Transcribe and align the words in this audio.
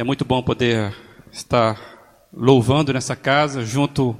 É 0.00 0.02
muito 0.02 0.24
bom 0.24 0.42
poder 0.42 0.96
estar 1.30 1.78
louvando 2.32 2.90
nessa 2.90 3.14
casa 3.14 3.66
junto 3.66 4.16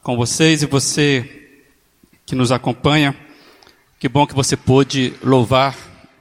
com 0.00 0.16
vocês 0.16 0.62
e 0.62 0.66
você 0.66 1.48
que 2.24 2.36
nos 2.36 2.52
acompanha. 2.52 3.16
Que 3.98 4.08
bom 4.08 4.28
que 4.28 4.34
você 4.36 4.56
pôde 4.56 5.12
louvar 5.20 5.76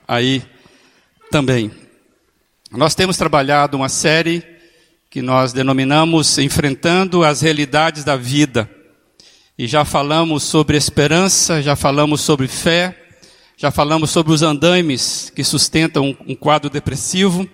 aí 0.07 0.41
também. 1.29 1.70
Nós 2.71 2.96
temos 2.96 3.18
trabalhado 3.18 3.78
uma 3.78 3.88
série 3.88 4.44
que 5.11 5.21
nós 5.21 5.54
denominamos 5.54 6.39
Enfrentando 6.39 7.23
as 7.23 7.41
Realidades 7.41 8.04
da 8.04 8.16
Vida. 8.16 8.68
E 9.55 9.68
já 9.68 9.86
falamos 9.86 10.41
sobre 10.41 10.75
esperança, 10.75 11.61
já 11.61 11.75
falamos 11.75 12.21
sobre 12.21 12.48
fé, 12.48 13.00
já 13.55 13.70
falamos 13.70 14.09
sobre 14.09 14.34
os 14.34 14.41
andaimes 14.41 15.32
que 15.36 15.43
sustentam 15.43 16.18
um 16.27 16.34
quadro 16.34 16.68
depressivo. 16.68 17.48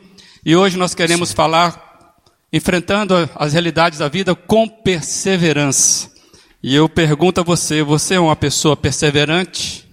E 0.46 0.58
hoje 0.58 0.78
nós 0.78 0.94
queremos 0.94 1.32
falar 1.32 2.18
enfrentando 2.52 3.16
as 3.34 3.54
realidades 3.54 4.00
da 4.00 4.10
vida 4.10 4.36
com 4.36 4.68
perseverança. 4.68 6.12
E 6.62 6.76
eu 6.76 6.90
pergunto 6.90 7.40
a 7.40 7.44
você: 7.44 7.82
você 7.82 8.16
é 8.16 8.20
uma 8.20 8.36
pessoa 8.36 8.76
perseverante? 8.76 9.88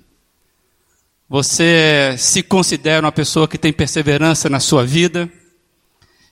Você 1.28 2.16
se 2.18 2.42
considera 2.42 3.06
uma 3.06 3.12
pessoa 3.12 3.46
que 3.46 3.56
tem 3.56 3.72
perseverança 3.72 4.50
na 4.50 4.58
sua 4.58 4.84
vida? 4.84 5.30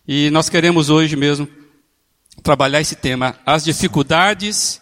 E 0.06 0.30
nós 0.30 0.48
queremos 0.48 0.91
hoje 0.91 1.14
mesmo 1.14 1.48
trabalhar 2.42 2.80
esse 2.80 2.96
tema, 2.96 3.38
as 3.46 3.62
dificuldades 3.62 4.80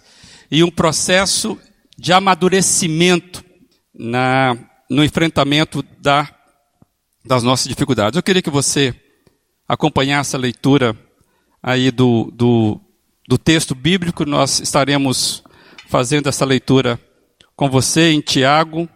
e 0.50 0.64
um 0.64 0.70
processo 0.70 1.59
de 1.98 2.10
amadurecimento 2.10 3.45
na, 3.95 4.56
no 4.88 5.04
enfrentamento 5.04 5.84
da, 6.00 6.26
das 7.23 7.42
nossas 7.42 7.68
dificuldades. 7.68 8.16
Eu 8.16 8.23
queria 8.23 8.40
que 8.40 8.48
você 8.48 8.95
acompanhasse 9.68 10.36
a 10.36 10.38
leitura 10.38 10.96
aí 11.62 11.90
do, 11.90 12.30
do, 12.32 12.80
do 13.28 13.38
texto 13.38 13.74
bíblico. 13.74 14.24
Nós 14.24 14.60
estaremos 14.60 15.42
fazendo 15.88 16.28
essa 16.28 16.45
leitura 16.45 17.00
com 17.54 17.68
você 17.68 18.10
em 18.12 18.20
Tiago. 18.20 18.88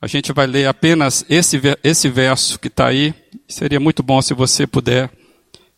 A 0.00 0.06
gente 0.06 0.32
vai 0.32 0.46
ler 0.46 0.66
apenas 0.66 1.24
esse, 1.28 1.60
esse 1.82 2.08
verso 2.08 2.58
que 2.58 2.68
está 2.68 2.86
aí. 2.86 3.14
Seria 3.48 3.80
muito 3.80 4.02
bom 4.02 4.22
se 4.22 4.32
você 4.32 4.66
puder 4.66 5.10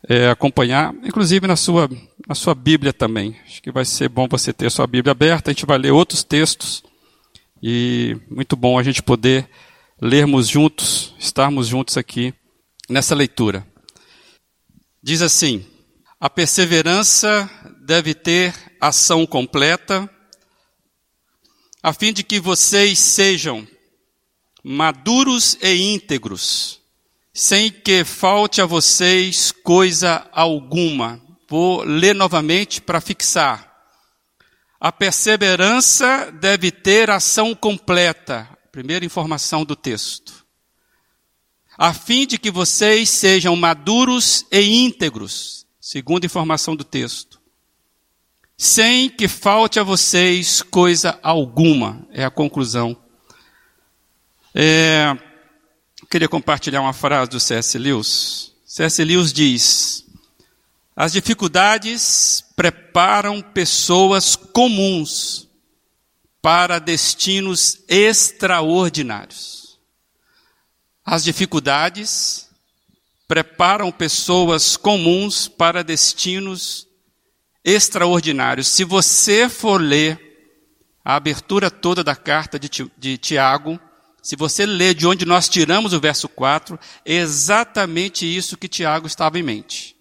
é, 0.09 0.29
acompanhar, 0.29 0.95
inclusive 1.05 1.47
na 1.47 1.57
sua, 1.57 1.89
na 2.27 2.35
sua 2.35 2.55
Bíblia 2.55 2.93
também. 2.93 3.37
Acho 3.45 3.63
que 3.63 3.73
vai 3.73 3.85
ser 3.85 4.09
bom 4.09 4.29
você 4.29 4.53
ter 4.53 4.71
sua 4.71 4.87
Bíblia 4.87 5.13
aberta. 5.13 5.51
A 5.51 5.55
gente 5.55 5.67
vai 5.67 5.79
ler 5.79 5.91
outros 5.93 6.23
textos. 6.23 6.83
E 7.63 8.17
muito 8.29 8.57
bom 8.57 8.79
a 8.79 8.83
gente 8.83 9.03
poder 9.03 9.49
lermos 10.01 10.49
juntos, 10.49 11.15
estarmos 11.19 11.69
juntos 11.69 11.97
aqui 11.97 12.35
nessa 12.89 13.15
leitura. 13.15 13.65
Diz 15.03 15.21
assim: 15.21 15.67
a 16.21 16.31
perseverança 16.31 17.51
deve 17.81 18.15
ter 18.15 18.55
ação 18.81 19.27
completa, 19.27 20.09
a 21.83 21.93
fim 21.93 22.13
de 22.13 22.23
que 22.23 22.39
vocês 22.39 23.01
sejam 23.01 23.67
maduros 24.63 25.59
e 25.61 25.95
íntegros, 25.95 26.81
sem 27.35 27.73
que 27.73 28.05
falte 28.05 28.63
a 28.63 28.67
vocês 28.67 29.51
coisa 29.51 30.29
alguma. 30.31 31.21
Vou 31.49 31.83
ler 31.83 32.15
novamente 32.15 32.81
para 32.81 33.01
fixar. 33.01 33.71
A 34.79 34.93
perseverança 34.93 36.31
deve 36.41 36.71
ter 36.71 37.11
ação 37.11 37.55
completa. 37.55 38.49
Primeira 38.71 39.05
informação 39.05 39.65
do 39.65 39.75
texto 39.75 40.42
a 41.77 41.95
fim 41.95 42.27
de 42.27 42.39
que 42.39 42.51
vocês 42.51 43.09
sejam 43.09 43.57
maduros 43.57 44.45
e 44.51 44.85
íntegros, 44.85 45.67
segundo 45.81 46.25
a 46.25 46.27
informação 46.27 46.77
do 46.77 46.85
texto, 46.85 47.41
sem 48.57 49.09
que 49.09 49.27
falte 49.27 49.81
a 49.81 49.83
vocês 49.83 50.63
coisa 50.63 51.19
alguma, 51.23 52.07
é 52.13 52.25
a 52.25 52.31
conclusão. 52.31 52.97
É, 54.55 55.17
queria 56.11 56.29
compartilhar 56.29 56.83
uma 56.83 56.93
frase 56.93 57.31
do 57.31 57.41
C.S. 57.41 57.79
Lewis. 57.79 58.53
C.S. 58.67 59.03
Lewis 59.03 59.33
diz: 59.33 60.05
As 60.95 61.13
dificuldades 61.13 62.45
preparam 62.55 63.41
pessoas 63.41 64.37
comuns 64.37 65.49
para 66.43 66.79
destinos 66.79 67.79
extraordinários. 67.89 69.62
As 71.05 71.25
dificuldades 71.25 72.49
preparam 73.27 73.91
pessoas 73.91 74.77
comuns 74.77 75.49
para 75.49 75.83
destinos 75.83 76.87
extraordinários. 77.65 78.69
Se 78.69 78.85
você 78.85 79.49
for 79.49 79.81
ler 79.81 80.21
a 81.05 81.17
abertura 81.17 81.71
toda 81.71 82.05
da 82.05 82.15
carta 82.15 82.59
de, 82.59 83.19
Tiago, 83.19 83.81
se 84.23 84.37
você 84.37 84.65
ler 84.65 84.95
de 84.95 85.07
onde 85.07 85.25
nós 85.25 85.49
tiramos 85.49 85.93
o 85.93 86.01
verso 86.01 86.29
4, 86.29 86.79
é 87.05 87.15
exatamente 87.15 88.25
isso 88.25 88.57
que 88.57 88.69
Tiago 88.69 89.07
estava 89.07 89.39
em 89.39 89.43
mente. 89.43 89.97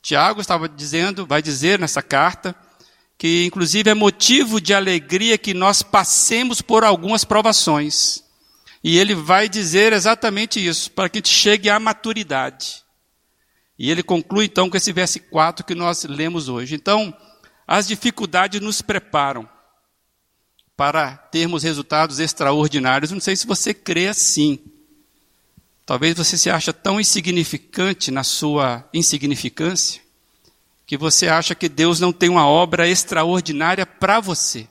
Tiago 0.00 0.40
estava 0.40 0.68
dizendo, 0.68 1.26
vai 1.26 1.42
dizer 1.42 1.80
nessa 1.80 2.00
carta, 2.00 2.54
que 3.18 3.44
inclusive 3.44 3.90
é 3.90 3.94
motivo 3.94 4.60
de 4.60 4.72
alegria 4.72 5.36
que 5.36 5.52
nós 5.52 5.82
passemos 5.82 6.62
por 6.62 6.84
algumas 6.84 7.24
provações. 7.24 8.22
E 8.88 8.98
ele 8.98 9.16
vai 9.16 9.48
dizer 9.48 9.92
exatamente 9.92 10.64
isso, 10.64 10.92
para 10.92 11.08
que 11.08 11.16
a 11.16 11.18
gente 11.18 11.34
chegue 11.34 11.68
à 11.68 11.76
maturidade. 11.80 12.84
E 13.76 13.90
ele 13.90 14.00
conclui 14.00 14.44
então 14.44 14.70
com 14.70 14.76
esse 14.76 14.92
verso 14.92 15.18
4 15.18 15.66
que 15.66 15.74
nós 15.74 16.04
lemos 16.04 16.48
hoje. 16.48 16.76
Então, 16.76 17.12
as 17.66 17.88
dificuldades 17.88 18.60
nos 18.60 18.80
preparam 18.80 19.48
para 20.76 21.16
termos 21.16 21.64
resultados 21.64 22.20
extraordinários. 22.20 23.10
Não 23.10 23.18
sei 23.18 23.34
se 23.34 23.44
você 23.44 23.74
crê 23.74 24.06
assim. 24.06 24.60
Talvez 25.84 26.16
você 26.16 26.38
se 26.38 26.48
acha 26.48 26.72
tão 26.72 27.00
insignificante 27.00 28.12
na 28.12 28.22
sua 28.22 28.88
insignificância 28.94 30.00
que 30.86 30.96
você 30.96 31.26
acha 31.26 31.56
que 31.56 31.68
Deus 31.68 31.98
não 31.98 32.12
tem 32.12 32.28
uma 32.28 32.46
obra 32.46 32.88
extraordinária 32.88 33.84
para 33.84 34.20
você. 34.20 34.68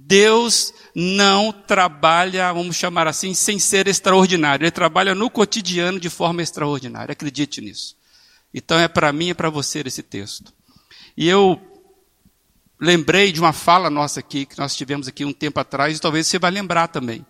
Deus 0.00 0.72
não 0.94 1.50
trabalha, 1.50 2.52
vamos 2.52 2.76
chamar 2.76 3.08
assim, 3.08 3.34
sem 3.34 3.58
ser 3.58 3.88
extraordinário. 3.88 4.64
Ele 4.64 4.70
trabalha 4.70 5.12
no 5.12 5.28
cotidiano 5.28 5.98
de 5.98 6.08
forma 6.08 6.40
extraordinária. 6.40 7.12
Acredite 7.12 7.60
nisso. 7.60 7.96
Então 8.54 8.78
é 8.78 8.86
para 8.86 9.12
mim 9.12 9.30
e 9.30 9.34
para 9.34 9.50
você 9.50 9.82
esse 9.84 10.02
texto. 10.02 10.54
E 11.16 11.28
eu 11.28 11.60
lembrei 12.80 13.32
de 13.32 13.40
uma 13.40 13.52
fala 13.52 13.90
nossa 13.90 14.20
aqui, 14.20 14.46
que 14.46 14.56
nós 14.56 14.76
tivemos 14.76 15.08
aqui 15.08 15.24
um 15.24 15.32
tempo 15.32 15.58
atrás, 15.58 15.98
e 15.98 16.00
talvez 16.00 16.28
você 16.28 16.38
vai 16.38 16.52
lembrar 16.52 16.86
também. 16.86 17.26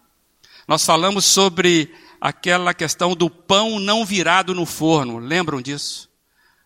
Nós 0.68 0.84
falamos 0.84 1.24
sobre 1.24 1.90
aquela 2.20 2.74
questão 2.74 3.14
do 3.14 3.30
pão 3.30 3.80
não 3.80 4.04
virado 4.04 4.54
no 4.54 4.66
forno. 4.66 5.16
Lembram 5.16 5.62
disso? 5.62 6.10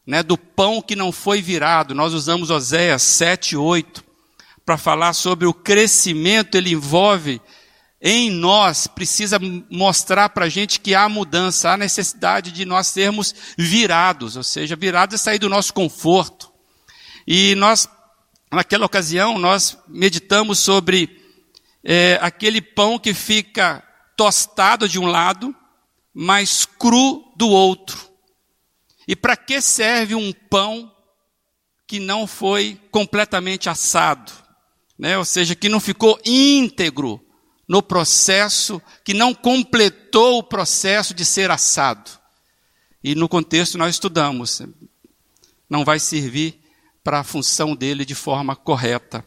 Né? 0.04 0.20
Do 0.24 0.36
pão 0.36 0.82
que 0.82 0.96
não 0.96 1.12
foi 1.12 1.40
virado. 1.40 1.94
Nós 1.94 2.12
usamos 2.12 2.50
Oséias 2.50 3.02
7, 3.02 3.56
8 3.56 4.11
para 4.72 4.78
falar 4.78 5.12
sobre 5.12 5.46
o 5.46 5.52
crescimento, 5.52 6.54
ele 6.54 6.70
envolve 6.70 7.42
em 8.00 8.30
nós, 8.30 8.86
precisa 8.86 9.38
mostrar 9.70 10.30
para 10.30 10.46
a 10.46 10.48
gente 10.48 10.80
que 10.80 10.94
há 10.94 11.10
mudança, 11.10 11.68
há 11.68 11.76
necessidade 11.76 12.50
de 12.50 12.64
nós 12.64 12.86
sermos 12.86 13.34
virados, 13.58 14.34
ou 14.34 14.42
seja, 14.42 14.74
virados 14.74 15.16
é 15.16 15.18
sair 15.18 15.38
do 15.38 15.50
nosso 15.50 15.74
conforto. 15.74 16.50
E 17.26 17.54
nós, 17.56 17.86
naquela 18.50 18.86
ocasião, 18.86 19.38
nós 19.38 19.76
meditamos 19.86 20.58
sobre 20.58 21.20
é, 21.84 22.18
aquele 22.22 22.62
pão 22.62 22.98
que 22.98 23.12
fica 23.12 23.82
tostado 24.16 24.88
de 24.88 24.98
um 24.98 25.04
lado, 25.04 25.54
mas 26.14 26.64
cru 26.64 27.30
do 27.36 27.50
outro. 27.50 28.08
E 29.06 29.14
para 29.14 29.36
que 29.36 29.60
serve 29.60 30.14
um 30.14 30.32
pão 30.32 30.90
que 31.86 32.00
não 32.00 32.26
foi 32.26 32.80
completamente 32.90 33.68
assado? 33.68 34.41
Né? 35.02 35.18
ou 35.18 35.24
seja, 35.24 35.56
que 35.56 35.68
não 35.68 35.80
ficou 35.80 36.16
íntegro 36.24 37.20
no 37.66 37.82
processo, 37.82 38.80
que 39.02 39.12
não 39.12 39.34
completou 39.34 40.38
o 40.38 40.42
processo 40.44 41.12
de 41.12 41.24
ser 41.24 41.50
assado. 41.50 42.08
E 43.02 43.16
no 43.16 43.28
contexto 43.28 43.76
nós 43.76 43.96
estudamos, 43.96 44.62
não 45.68 45.84
vai 45.84 45.98
servir 45.98 46.60
para 47.02 47.18
a 47.18 47.24
função 47.24 47.74
dele 47.74 48.04
de 48.04 48.14
forma 48.14 48.54
correta. 48.54 49.26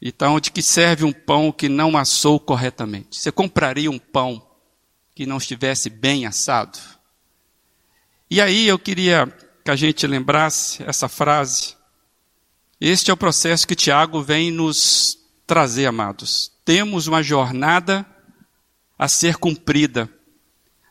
Então, 0.00 0.38
de 0.38 0.50
que 0.50 0.60
serve 0.60 1.04
um 1.04 1.12
pão 1.12 1.50
que 1.50 1.70
não 1.70 1.96
assou 1.96 2.38
corretamente? 2.38 3.18
Você 3.18 3.32
compraria 3.32 3.90
um 3.90 3.98
pão 3.98 4.46
que 5.14 5.24
não 5.24 5.38
estivesse 5.38 5.88
bem 5.88 6.26
assado? 6.26 6.78
E 8.30 8.42
aí 8.42 8.68
eu 8.68 8.78
queria 8.78 9.26
que 9.64 9.70
a 9.70 9.76
gente 9.76 10.06
lembrasse 10.06 10.82
essa 10.82 11.08
frase 11.08 11.76
este 12.80 13.10
é 13.10 13.14
o 13.14 13.16
processo 13.16 13.66
que 13.66 13.74
Tiago 13.74 14.22
vem 14.22 14.50
nos 14.50 15.18
trazer, 15.46 15.86
amados. 15.86 16.52
Temos 16.64 17.06
uma 17.06 17.22
jornada 17.22 18.06
a 18.98 19.08
ser 19.08 19.36
cumprida. 19.36 20.08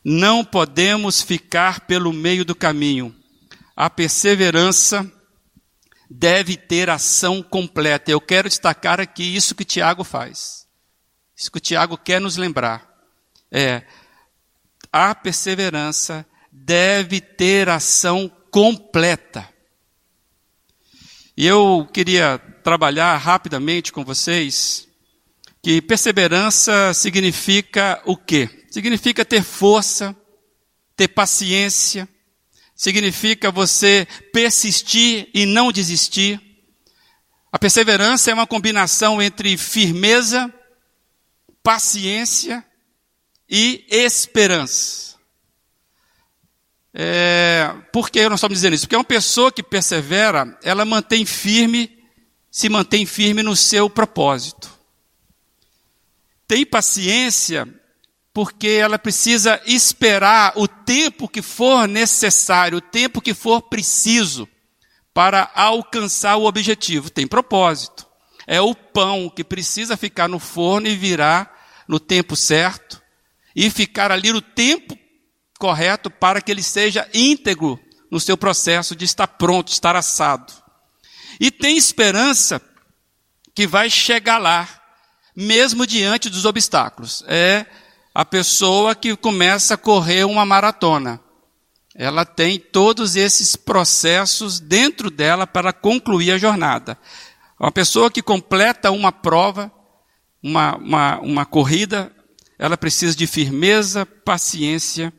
Não 0.04 0.44
podemos 0.44 1.22
ficar 1.22 1.80
pelo 1.80 2.12
meio 2.12 2.44
do 2.44 2.54
caminho. 2.54 3.14
a 3.76 3.90
perseverança 3.90 5.10
deve 6.08 6.56
ter 6.56 6.88
ação 6.90 7.42
completa. 7.42 8.10
Eu 8.10 8.20
quero 8.20 8.48
destacar 8.48 9.00
aqui 9.00 9.34
isso 9.34 9.54
que 9.54 9.64
Tiago 9.64 10.04
faz. 10.04 10.66
Isso 11.36 11.50
que 11.50 11.58
Tiago 11.58 11.98
quer 11.98 12.20
nos 12.20 12.36
lembrar. 12.36 12.88
É, 13.50 13.82
a 14.92 15.14
perseverança 15.14 16.24
deve 16.52 17.20
ter 17.20 17.68
ação 17.68 18.30
completa. 18.50 19.48
E 21.36 21.46
eu 21.46 21.88
queria 21.92 22.38
trabalhar 22.62 23.16
rapidamente 23.16 23.92
com 23.92 24.04
vocês 24.04 24.86
que 25.60 25.82
perseverança 25.82 26.94
significa 26.94 28.00
o 28.04 28.16
quê? 28.16 28.48
Significa 28.70 29.24
ter 29.24 29.42
força, 29.42 30.14
ter 30.94 31.08
paciência, 31.08 32.08
significa 32.76 33.50
você 33.50 34.06
persistir 34.32 35.28
e 35.34 35.44
não 35.46 35.72
desistir. 35.72 36.40
A 37.50 37.58
perseverança 37.58 38.30
é 38.30 38.34
uma 38.34 38.46
combinação 38.46 39.20
entre 39.20 39.56
firmeza, 39.56 40.52
paciência 41.62 42.64
e 43.48 43.84
esperança. 43.88 45.13
É, 46.96 47.74
por 47.92 48.08
que 48.08 48.28
nós 48.28 48.38
estamos 48.38 48.56
dizendo 48.56 48.74
isso? 48.74 48.84
Porque 48.84 48.94
uma 48.94 49.02
pessoa 49.02 49.50
que 49.50 49.64
persevera, 49.64 50.56
ela 50.62 50.84
mantém 50.84 51.26
firme, 51.26 51.90
se 52.48 52.68
mantém 52.68 53.04
firme 53.04 53.42
no 53.42 53.56
seu 53.56 53.90
propósito. 53.90 54.72
Tem 56.46 56.64
paciência 56.64 57.66
porque 58.32 58.68
ela 58.68 58.98
precisa 58.98 59.60
esperar 59.66 60.52
o 60.56 60.68
tempo 60.68 61.28
que 61.28 61.42
for 61.42 61.88
necessário, 61.88 62.78
o 62.78 62.80
tempo 62.80 63.20
que 63.20 63.34
for 63.34 63.62
preciso 63.62 64.48
para 65.12 65.50
alcançar 65.54 66.36
o 66.36 66.44
objetivo. 66.44 67.10
Tem 67.10 67.26
propósito. 67.26 68.06
É 68.46 68.60
o 68.60 68.74
pão 68.74 69.28
que 69.28 69.42
precisa 69.42 69.96
ficar 69.96 70.28
no 70.28 70.38
forno 70.38 70.86
e 70.86 70.96
virar 70.96 71.52
no 71.88 71.98
tempo 71.98 72.36
certo 72.36 73.02
e 73.54 73.70
ficar 73.70 74.12
ali 74.12 74.32
no 74.32 74.42
tempo 74.42 74.98
correto 75.64 76.10
para 76.10 76.42
que 76.42 76.50
ele 76.50 76.62
seja 76.62 77.08
íntegro 77.14 77.80
no 78.10 78.20
seu 78.20 78.36
processo 78.36 78.94
de 78.94 79.06
estar 79.06 79.26
pronto, 79.26 79.72
estar 79.72 79.96
assado. 79.96 80.52
E 81.40 81.50
tem 81.50 81.78
esperança 81.78 82.60
que 83.54 83.66
vai 83.66 83.88
chegar 83.88 84.36
lá, 84.36 84.68
mesmo 85.34 85.86
diante 85.86 86.28
dos 86.28 86.44
obstáculos. 86.44 87.24
É 87.26 87.64
a 88.14 88.26
pessoa 88.26 88.94
que 88.94 89.16
começa 89.16 89.72
a 89.72 89.78
correr 89.78 90.24
uma 90.24 90.44
maratona. 90.44 91.18
Ela 91.94 92.26
tem 92.26 92.58
todos 92.58 93.16
esses 93.16 93.56
processos 93.56 94.60
dentro 94.60 95.10
dela 95.10 95.46
para 95.46 95.72
concluir 95.72 96.32
a 96.32 96.38
jornada. 96.38 96.98
Uma 97.58 97.72
pessoa 97.72 98.10
que 98.10 98.20
completa 98.20 98.90
uma 98.90 99.10
prova, 99.10 99.72
uma, 100.42 100.76
uma, 100.76 101.20
uma 101.20 101.46
corrida, 101.46 102.12
ela 102.58 102.76
precisa 102.76 103.16
de 103.16 103.26
firmeza, 103.26 104.04
paciência 104.04 105.10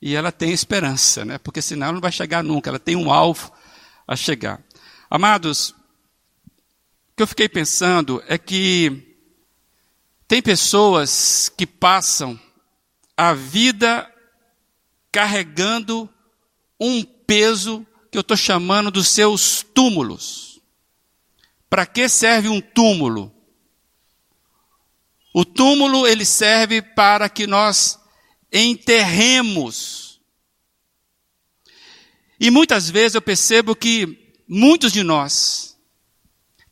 e 0.00 0.14
ela 0.14 0.32
tem 0.32 0.50
esperança, 0.52 1.24
né? 1.24 1.38
porque 1.38 1.60
senão 1.60 1.86
ela 1.86 1.94
não 1.94 2.00
vai 2.00 2.12
chegar 2.12 2.42
nunca, 2.42 2.70
ela 2.70 2.78
tem 2.78 2.96
um 2.96 3.12
alvo 3.12 3.52
a 4.06 4.16
chegar. 4.16 4.62
Amados, 5.10 5.70
o 5.70 7.16
que 7.16 7.22
eu 7.22 7.26
fiquei 7.26 7.48
pensando 7.48 8.22
é 8.26 8.38
que 8.38 9.16
tem 10.26 10.40
pessoas 10.40 11.48
que 11.48 11.66
passam 11.66 12.40
a 13.16 13.34
vida 13.34 14.10
carregando 15.12 16.08
um 16.80 17.02
peso 17.04 17.86
que 18.10 18.16
eu 18.16 18.22
estou 18.22 18.36
chamando 18.36 18.90
dos 18.90 19.08
seus 19.08 19.62
túmulos. 19.62 20.60
Para 21.68 21.84
que 21.84 22.08
serve 22.08 22.48
um 22.48 22.60
túmulo? 22.60 23.32
O 25.32 25.44
túmulo 25.44 26.06
ele 26.06 26.24
serve 26.24 26.82
para 26.82 27.28
que 27.28 27.46
nós 27.46 27.99
enterremos. 28.52 30.20
E 32.38 32.50
muitas 32.50 32.88
vezes 32.88 33.14
eu 33.14 33.22
percebo 33.22 33.76
que 33.76 34.34
muitos 34.48 34.92
de 34.92 35.02
nós 35.02 35.78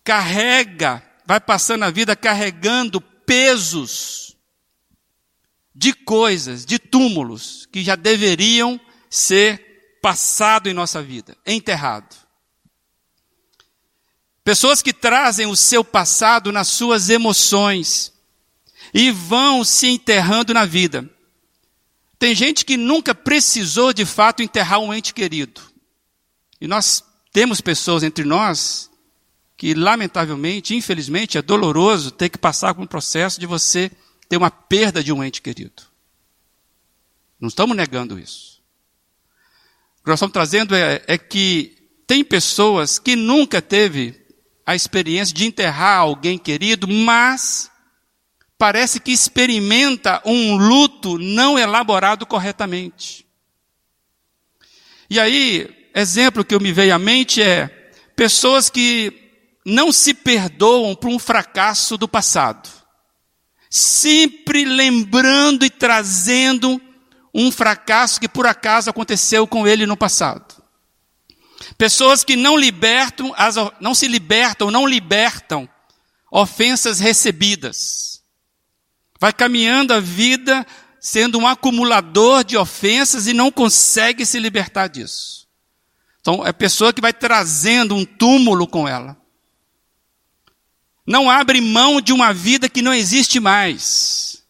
carrega, 0.02 1.02
vai 1.26 1.38
passando 1.38 1.84
a 1.84 1.90
vida 1.90 2.16
carregando 2.16 3.00
pesos 3.00 4.36
de 5.74 5.92
coisas, 5.92 6.64
de 6.64 6.78
túmulos 6.78 7.66
que 7.70 7.84
já 7.84 7.94
deveriam 7.94 8.80
ser 9.10 9.98
passado 10.02 10.68
em 10.68 10.72
nossa 10.72 11.02
vida, 11.02 11.36
enterrado. 11.46 12.16
Pessoas 14.42 14.80
que 14.80 14.94
trazem 14.94 15.46
o 15.46 15.54
seu 15.54 15.84
passado 15.84 16.50
nas 16.50 16.68
suas 16.68 17.10
emoções 17.10 18.12
e 18.94 19.10
vão 19.10 19.62
se 19.62 19.86
enterrando 19.88 20.54
na 20.54 20.64
vida. 20.64 21.08
Tem 22.18 22.34
gente 22.34 22.64
que 22.64 22.76
nunca 22.76 23.14
precisou 23.14 23.92
de 23.92 24.04
fato 24.04 24.42
enterrar 24.42 24.80
um 24.80 24.92
ente 24.92 25.14
querido. 25.14 25.60
E 26.60 26.66
nós 26.66 27.04
temos 27.32 27.60
pessoas 27.60 28.02
entre 28.02 28.24
nós 28.24 28.90
que, 29.56 29.74
lamentavelmente, 29.74 30.74
infelizmente, 30.74 31.38
é 31.38 31.42
doloroso 31.42 32.10
ter 32.10 32.28
que 32.28 32.38
passar 32.38 32.74
por 32.74 32.82
um 32.82 32.86
processo 32.86 33.38
de 33.38 33.46
você 33.46 33.90
ter 34.28 34.36
uma 34.36 34.50
perda 34.50 35.02
de 35.02 35.12
um 35.12 35.22
ente 35.22 35.40
querido. 35.40 35.82
Não 37.40 37.48
estamos 37.48 37.76
negando 37.76 38.18
isso. 38.18 38.60
O 40.00 40.04
que 40.04 40.10
nós 40.10 40.18
estamos 40.18 40.32
trazendo 40.32 40.74
é, 40.74 41.02
é 41.06 41.16
que 41.16 41.76
tem 42.06 42.24
pessoas 42.24 42.98
que 42.98 43.14
nunca 43.14 43.62
teve 43.62 44.26
a 44.66 44.74
experiência 44.74 45.34
de 45.34 45.46
enterrar 45.46 45.98
alguém 45.98 46.36
querido, 46.36 46.88
mas 46.88 47.67
parece 48.58 48.98
que 48.98 49.12
experimenta 49.12 50.20
um 50.24 50.56
luto 50.56 51.16
não 51.16 51.56
elaborado 51.56 52.26
corretamente. 52.26 53.24
E 55.08 55.18
aí, 55.18 55.90
exemplo 55.94 56.44
que 56.44 56.54
eu 56.54 56.60
me 56.60 56.72
veio 56.72 56.94
à 56.94 56.98
mente 56.98 57.40
é 57.40 57.68
pessoas 58.16 58.68
que 58.68 59.12
não 59.64 59.92
se 59.92 60.12
perdoam 60.12 60.94
por 60.94 61.08
um 61.08 61.18
fracasso 61.18 61.96
do 61.96 62.08
passado, 62.08 62.68
sempre 63.70 64.64
lembrando 64.64 65.64
e 65.64 65.70
trazendo 65.70 66.80
um 67.32 67.52
fracasso 67.52 68.20
que 68.20 68.28
por 68.28 68.46
acaso 68.46 68.90
aconteceu 68.90 69.46
com 69.46 69.68
ele 69.68 69.86
no 69.86 69.96
passado. 69.96 70.60
Pessoas 71.76 72.24
que 72.24 72.34
não 72.34 72.56
libertam, 72.56 73.32
não 73.80 73.94
se 73.94 74.08
libertam, 74.08 74.70
não 74.70 74.86
libertam 74.86 75.68
ofensas 76.30 76.98
recebidas 76.98 78.17
vai 79.18 79.32
caminhando 79.32 79.92
a 79.92 80.00
vida 80.00 80.66
sendo 81.00 81.38
um 81.38 81.46
acumulador 81.46 82.44
de 82.44 82.56
ofensas 82.56 83.26
e 83.26 83.32
não 83.32 83.50
consegue 83.50 84.26
se 84.26 84.38
libertar 84.38 84.88
disso. 84.88 85.46
Então, 86.20 86.44
é 86.44 86.50
a 86.50 86.54
pessoa 86.54 86.92
que 86.92 87.00
vai 87.00 87.12
trazendo 87.12 87.94
um 87.94 88.04
túmulo 88.04 88.66
com 88.66 88.86
ela. 88.86 89.16
Não 91.06 91.30
abre 91.30 91.60
mão 91.60 92.00
de 92.00 92.12
uma 92.12 92.34
vida 92.34 92.68
que 92.68 92.82
não 92.82 92.92
existe 92.92 93.40
mais. 93.40 94.42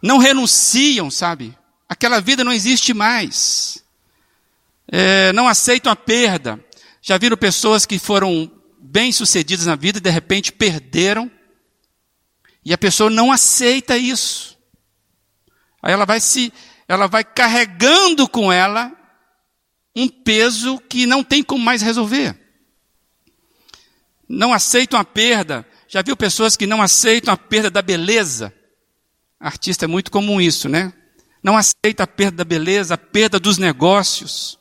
Não 0.00 0.18
renunciam, 0.18 1.10
sabe? 1.10 1.56
Aquela 1.88 2.20
vida 2.20 2.42
não 2.42 2.52
existe 2.52 2.94
mais. 2.94 3.84
É, 4.90 5.32
não 5.32 5.46
aceitam 5.46 5.92
a 5.92 5.96
perda. 5.96 6.64
Já 7.02 7.18
viram 7.18 7.36
pessoas 7.36 7.84
que 7.84 7.98
foram 7.98 8.50
bem-sucedidas 8.78 9.66
na 9.66 9.76
vida 9.76 9.98
e 9.98 10.00
de 10.00 10.10
repente 10.10 10.52
perderam 10.52 11.30
e 12.66 12.72
a 12.72 12.78
pessoa 12.78 13.08
não 13.08 13.30
aceita 13.30 13.96
isso. 13.96 14.58
Aí 15.80 15.92
ela 15.92 16.04
vai 16.04 16.18
se, 16.18 16.52
ela 16.88 17.06
vai 17.06 17.22
carregando 17.22 18.28
com 18.28 18.52
ela 18.52 18.92
um 19.94 20.08
peso 20.08 20.80
que 20.80 21.06
não 21.06 21.22
tem 21.22 21.44
como 21.44 21.64
mais 21.64 21.80
resolver. 21.80 22.36
Não 24.28 24.52
aceitam 24.52 24.98
a 24.98 25.04
perda. 25.04 25.64
Já 25.86 26.02
viu 26.02 26.16
pessoas 26.16 26.56
que 26.56 26.66
não 26.66 26.82
aceitam 26.82 27.32
a 27.32 27.36
perda 27.36 27.70
da 27.70 27.80
beleza? 27.80 28.52
Artista 29.38 29.84
é 29.84 29.88
muito 29.88 30.10
comum 30.10 30.40
isso, 30.40 30.68
né? 30.68 30.92
Não 31.44 31.56
aceita 31.56 32.02
a 32.02 32.06
perda 32.08 32.38
da 32.38 32.44
beleza, 32.44 32.94
a 32.94 32.98
perda 32.98 33.38
dos 33.38 33.58
negócios, 33.58 34.58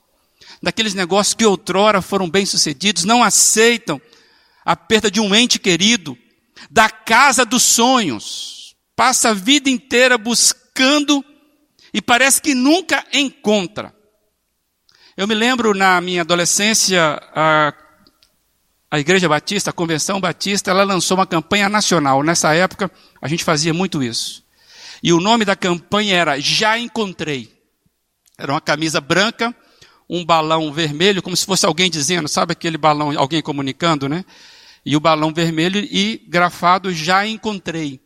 daqueles 0.62 0.94
negócios 0.94 1.34
que 1.34 1.44
outrora 1.44 2.04
foram 2.04 2.30
bem-sucedidos, 2.30 3.04
não 3.04 3.24
aceitam 3.24 4.00
a 4.64 4.76
perda 4.76 5.10
de 5.10 5.20
um 5.20 5.34
ente 5.34 5.58
querido, 5.58 6.16
da 6.70 6.90
casa 6.90 7.46
dos 7.46 7.64
sonhos, 7.64 8.76
passa 8.96 9.30
a 9.30 9.34
vida 9.34 9.70
inteira 9.70 10.18
buscando 10.18 11.24
e 11.94 12.02
parece 12.02 12.42
que 12.42 12.54
nunca 12.54 13.06
encontra. 13.14 13.94
Eu 15.18 15.28
me 15.28 15.34
lembro 15.34 15.74
na 15.74 16.02
minha 16.02 16.22
adolescência, 16.22 17.22
a, 17.34 17.74
a 18.92 19.00
Igreja 19.00 19.30
Batista, 19.30 19.70
a 19.70 19.74
Convenção 19.74 20.20
Batista, 20.20 20.72
ela 20.72 20.84
lançou 20.84 21.18
uma 21.18 21.26
campanha 21.26 21.70
nacional. 21.70 22.22
Nessa 22.22 22.54
época, 22.54 22.92
a 23.22 23.28
gente 23.28 23.44
fazia 23.44 23.74
muito 23.74 24.04
isso. 24.04 24.44
E 25.02 25.14
o 25.14 25.22
nome 25.22 25.46
da 25.46 25.56
campanha 25.56 26.16
era 26.16 26.40
Já 26.40 26.78
Encontrei. 26.78 27.54
Era 28.38 28.52
uma 28.52 28.60
camisa 28.60 29.00
branca, 29.00 29.56
um 30.10 30.26
balão 30.26 30.72
vermelho, 30.74 31.22
como 31.22 31.36
se 31.36 31.46
fosse 31.46 31.66
alguém 31.66 31.90
dizendo, 31.90 32.28
sabe 32.28 32.52
aquele 32.52 32.78
balão, 32.78 33.18
alguém 33.18 33.42
comunicando, 33.42 34.10
né? 34.10 34.26
E 34.86 34.96
o 34.96 35.00
balão 35.00 35.34
vermelho 35.34 35.80
e 35.80 36.22
grafado 36.28 36.94
já 36.94 37.26
encontrei. 37.26 38.00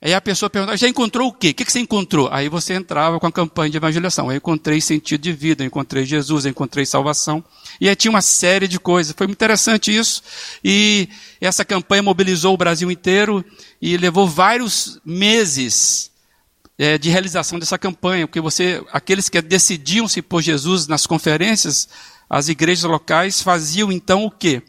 Aí 0.00 0.14
a 0.14 0.20
pessoa 0.20 0.48
pergunta, 0.48 0.76
já 0.76 0.88
encontrou 0.88 1.28
o 1.28 1.32
quê? 1.32 1.48
O 1.50 1.54
que 1.54 1.64
você 1.64 1.80
encontrou? 1.80 2.28
Aí 2.30 2.48
você 2.48 2.74
entrava 2.74 3.18
com 3.18 3.26
a 3.26 3.32
campanha 3.32 3.70
de 3.70 3.76
evangelização. 3.76 4.30
Eu 4.30 4.36
encontrei 4.36 4.80
sentido 4.80 5.22
de 5.22 5.32
vida, 5.32 5.64
eu 5.64 5.66
encontrei 5.66 6.04
Jesus, 6.04 6.44
eu 6.44 6.50
encontrei 6.50 6.86
salvação. 6.86 7.42
E 7.80 7.88
aí 7.88 7.96
tinha 7.96 8.10
uma 8.10 8.22
série 8.22 8.68
de 8.68 8.78
coisas. 8.78 9.14
Foi 9.16 9.26
muito 9.26 9.38
interessante 9.38 9.94
isso. 9.94 10.22
E 10.62 11.08
essa 11.40 11.64
campanha 11.64 12.02
mobilizou 12.02 12.54
o 12.54 12.58
Brasil 12.58 12.90
inteiro 12.90 13.44
e 13.80 13.96
levou 13.96 14.28
vários 14.28 15.00
meses 15.04 16.10
é, 16.78 16.98
de 16.98 17.08
realização 17.08 17.58
dessa 17.58 17.78
campanha, 17.78 18.26
porque 18.26 18.40
você, 18.40 18.84
aqueles 18.92 19.28
que 19.28 19.40
decidiam-se 19.40 20.20
por 20.20 20.42
Jesus 20.42 20.86
nas 20.86 21.06
conferências, 21.06 21.88
as 22.28 22.48
igrejas 22.48 22.84
locais 22.84 23.40
faziam 23.40 23.90
então 23.90 24.24
o 24.24 24.30
quê? 24.30 24.62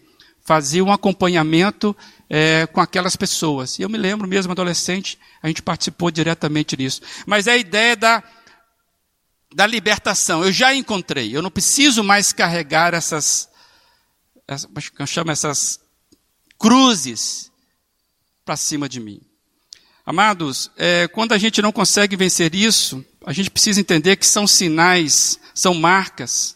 Faziam 0.48 0.88
um 0.88 0.94
acompanhamento 0.94 1.94
é, 2.30 2.66
com 2.68 2.80
aquelas 2.80 3.18
pessoas. 3.18 3.78
E 3.78 3.82
eu 3.82 3.90
me 3.90 3.98
lembro 3.98 4.26
mesmo, 4.26 4.54
adolescente, 4.54 5.20
a 5.44 5.48
gente 5.50 5.62
participou 5.62 6.10
diretamente 6.10 6.78
disso. 6.78 7.02
Mas 7.26 7.48
é 7.48 7.52
a 7.52 7.58
ideia 7.58 7.98
da, 7.98 8.24
da 9.54 9.68
libertação. 9.68 10.46
Eu 10.46 10.52
já 10.54 10.74
encontrei. 10.74 11.36
Eu 11.36 11.42
não 11.42 11.52
preciso 11.52 12.02
mais 12.02 12.32
carregar 12.32 12.94
essas, 12.94 13.50
essas 14.48 14.70
eu 14.98 15.06
chamo 15.06 15.32
essas 15.32 15.82
cruzes 16.58 17.52
para 18.46 18.56
cima 18.56 18.88
de 18.88 19.02
mim. 19.02 19.20
Amados, 20.06 20.72
é, 20.78 21.10
quando 21.10 21.34
a 21.34 21.38
gente 21.38 21.62
não 21.62 21.74
consegue 21.74 22.16
vencer 22.16 22.56
isso, 22.56 23.06
a 23.26 23.34
gente 23.34 23.52
precisa 23.52 23.82
entender 23.82 24.16
que 24.16 24.26
são 24.26 24.48
sinais, 24.48 25.42
são 25.54 25.74
marcas 25.74 26.56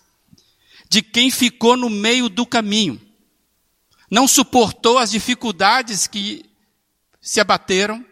de 0.88 1.01
quem 1.01 1.29
ficou 1.29 1.75
no 1.75 1.89
meio 1.89 2.29
do 2.29 2.45
caminho 2.45 3.11
não 4.12 4.27
suportou 4.27 4.98
as 4.98 5.10
dificuldades 5.10 6.06
que 6.06 6.46
se 7.22 7.39
abateram, 7.39 8.06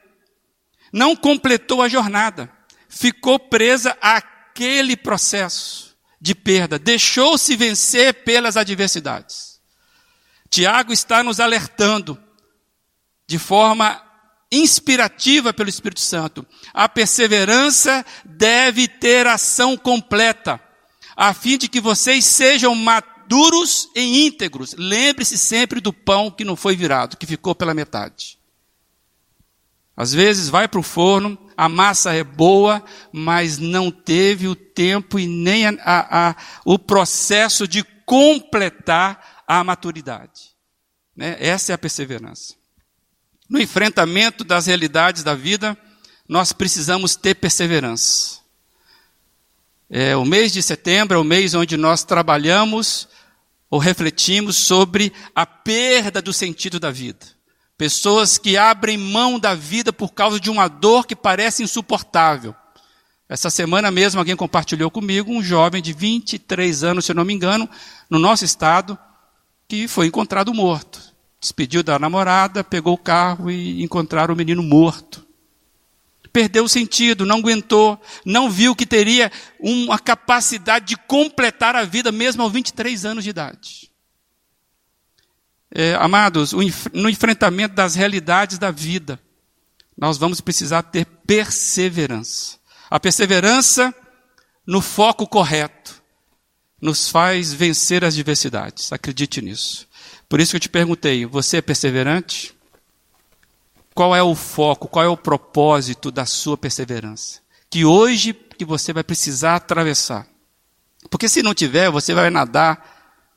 não 0.94 1.13
completou 1.13 1.82
a 1.82 1.89
jornada, 1.89 2.50
ficou 2.88 3.38
presa 3.38 3.98
àquele 4.01 4.96
processo 4.96 5.98
de 6.22 6.34
perda, 6.34 6.79
deixou-se 6.79 7.53
vencer 7.58 8.24
pelas 8.24 8.56
adversidades. 8.56 9.60
Tiago 10.50 10.94
está 10.94 11.22
nos 11.22 11.39
alertando 11.39 12.18
de 13.27 13.38
forma 13.38 14.01
inspirativa 14.51 15.53
pelo 15.53 15.70
Espírito 15.70 16.01
Santo. 16.01 16.46
A 16.74 16.89
perseverança 16.89 18.03
deve 18.25 18.88
ter 18.88 19.27
ação 19.27 19.77
completa, 19.77 20.60
a 21.15 21.34
fim 21.34 21.58
de 21.58 21.68
que 21.68 21.79
vocês 21.79 22.25
sejam 22.25 22.74
matados 23.29 23.39
duros 23.39 23.89
e 23.95 24.25
íntegros. 24.25 24.74
Lembre-se 24.77 25.38
sempre 25.38 25.79
do 25.79 25.93
pão 25.93 26.31
que 26.31 26.43
não 26.43 26.55
foi 26.55 26.75
virado, 26.75 27.15
que 27.15 27.27
ficou 27.27 27.53
pela 27.53 27.74
metade. 27.74 28.39
Às 29.95 30.13
vezes 30.13 30.50
vai 30.50 30.67
para 30.67 30.79
o 30.79 30.83
forno, 30.83 31.38
a 31.55 31.69
massa 31.69 32.13
é 32.13 32.24
boa, 32.24 32.83
mas 33.12 33.59
não 33.59 33.91
teve 33.91 34.48
o 34.48 34.55
tempo 34.55 35.19
e 35.19 35.27
nem 35.27 35.67
a, 35.67 35.77
a, 35.83 36.29
a, 36.29 36.36
o 36.65 36.79
processo 36.79 37.67
de 37.67 37.83
completar 38.05 39.43
a 39.45 39.63
maturidade. 39.63 40.55
Né? 41.15 41.36
Essa 41.39 41.74
é 41.74 41.75
a 41.75 41.77
perseverança. 41.77 42.55
No 43.50 43.59
enfrentamento 43.59 44.43
das 44.43 44.67
realidades 44.67 45.21
da 45.21 45.36
vida, 45.36 45.77
nós 46.27 46.53
precisamos 46.53 47.15
ter 47.15 47.36
perseverança. 47.36 48.39
É, 49.89 50.15
o 50.15 50.24
mês 50.24 50.53
de 50.53 50.62
setembro 50.63 51.17
é 51.17 51.19
o 51.19 51.24
mês 51.24 51.55
onde 51.55 51.75
nós 51.75 52.03
trabalhamos 52.03 53.09
ou 53.70 53.80
refletimos 53.80 54.58
sobre 54.58 55.14
a 55.36 55.46
perda 55.46 56.22
do 56.22 56.34
sentido 56.34 56.80
da 56.80 56.92
vida. 56.92 57.26
Pessoas 57.78 58.38
que 58.38 58.58
abrem 58.58 58.98
mão 58.98 59.40
da 59.40 59.54
vida 59.54 59.94
por 59.94 60.14
causa 60.14 60.40
de 60.40 60.50
uma 60.50 60.68
dor 60.68 61.06
que 61.06 61.16
parece 61.16 61.64
insuportável. 61.64 62.54
Essa 63.28 63.50
semana 63.50 63.92
mesmo 63.92 64.20
alguém 64.20 64.36
compartilhou 64.36 64.90
comigo 64.90 65.32
um 65.32 65.44
jovem 65.44 65.82
de 65.82 65.94
23 65.94 66.84
anos, 66.84 67.06
se 67.06 67.12
eu 67.12 67.16
não 67.16 67.24
me 67.24 67.34
engano, 67.34 67.70
no 68.10 68.18
nosso 68.18 68.44
estado, 68.44 68.98
que 69.68 69.88
foi 69.88 70.08
encontrado 70.08 70.54
morto. 70.54 71.00
Despediu 71.40 71.84
da 71.84 72.00
namorada, 72.00 72.64
pegou 72.64 72.96
o 72.96 72.98
carro 72.98 73.50
e 73.50 73.84
encontraram 73.84 74.34
o 74.34 74.38
menino 74.38 74.64
morto 74.64 75.28
perdeu 76.31 76.63
o 76.63 76.69
sentido, 76.69 77.25
não 77.25 77.38
aguentou, 77.38 78.00
não 78.25 78.50
viu 78.50 78.75
que 78.75 78.86
teria 78.86 79.31
uma 79.59 80.00
capacidade 80.00 80.86
de 80.88 80.98
completar 80.98 81.75
a 81.75 81.83
vida 81.83 82.12
mesmo 82.12 82.43
aos 82.43 82.51
23 82.51 83.05
anos 83.05 83.24
de 83.24 83.29
idade. 83.29 83.91
É, 85.71 85.93
amados, 85.95 86.53
no 86.93 87.09
enfrentamento 87.09 87.75
das 87.75 87.93
realidades 87.93 88.57
da 88.57 88.71
vida, 88.71 89.19
nós 89.98 90.17
vamos 90.17 90.41
precisar 90.41 90.81
ter 90.83 91.05
perseverança. 91.05 92.57
A 92.89 93.00
perseverança 93.00 93.93
no 94.65 94.81
foco 94.81 95.27
correto 95.27 96.01
nos 96.81 97.09
faz 97.09 97.53
vencer 97.53 98.03
as 98.03 98.15
diversidades. 98.15 98.91
Acredite 98.91 99.41
nisso. 99.41 99.88
Por 100.27 100.39
isso 100.39 100.51
que 100.51 100.57
eu 100.57 100.62
te 100.62 100.69
perguntei: 100.69 101.25
você 101.25 101.57
é 101.57 101.62
perseverante? 101.62 102.53
Qual 104.00 104.15
é 104.15 104.24
o 104.24 104.34
foco, 104.34 104.88
qual 104.88 105.03
é 105.03 105.10
o 105.10 105.18
propósito 105.18 106.10
da 106.10 106.25
sua 106.25 106.58
perseverança? 106.58 107.41
Que 107.70 107.84
hoje 107.84 108.32
que 108.34 108.63
você 108.63 108.94
vai 108.94 109.03
precisar 109.03 109.58
atravessar. 109.58 110.25
Porque 111.10 111.27
se 111.27 111.44
não 111.44 111.53
tiver, 111.53 111.91
você 111.91 112.13
vai 112.13 112.29
nadar, 112.29 113.27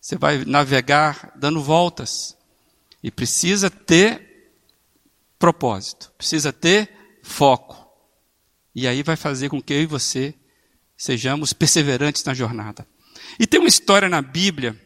você 0.00 0.16
vai 0.16 0.44
navegar 0.44 1.32
dando 1.36 1.62
voltas. 1.62 2.36
E 3.00 3.12
precisa 3.12 3.70
ter 3.70 4.50
propósito, 5.38 6.10
precisa 6.18 6.52
ter 6.52 6.90
foco. 7.22 7.88
E 8.74 8.88
aí 8.88 9.04
vai 9.04 9.14
fazer 9.14 9.48
com 9.48 9.62
que 9.62 9.72
eu 9.72 9.82
e 9.82 9.86
você 9.86 10.34
sejamos 10.96 11.52
perseverantes 11.52 12.24
na 12.24 12.34
jornada. 12.34 12.84
E 13.38 13.46
tem 13.46 13.60
uma 13.60 13.68
história 13.68 14.08
na 14.08 14.20
Bíblia 14.20 14.76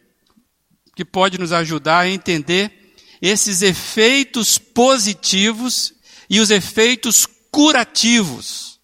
que 0.94 1.06
pode 1.06 1.38
nos 1.38 1.52
ajudar 1.52 2.00
a 2.00 2.08
entender 2.10 2.81
esses 3.22 3.62
efeitos 3.62 4.58
positivos 4.58 5.94
e 6.28 6.40
os 6.40 6.50
efeitos 6.50 7.24
curativos 7.52 8.80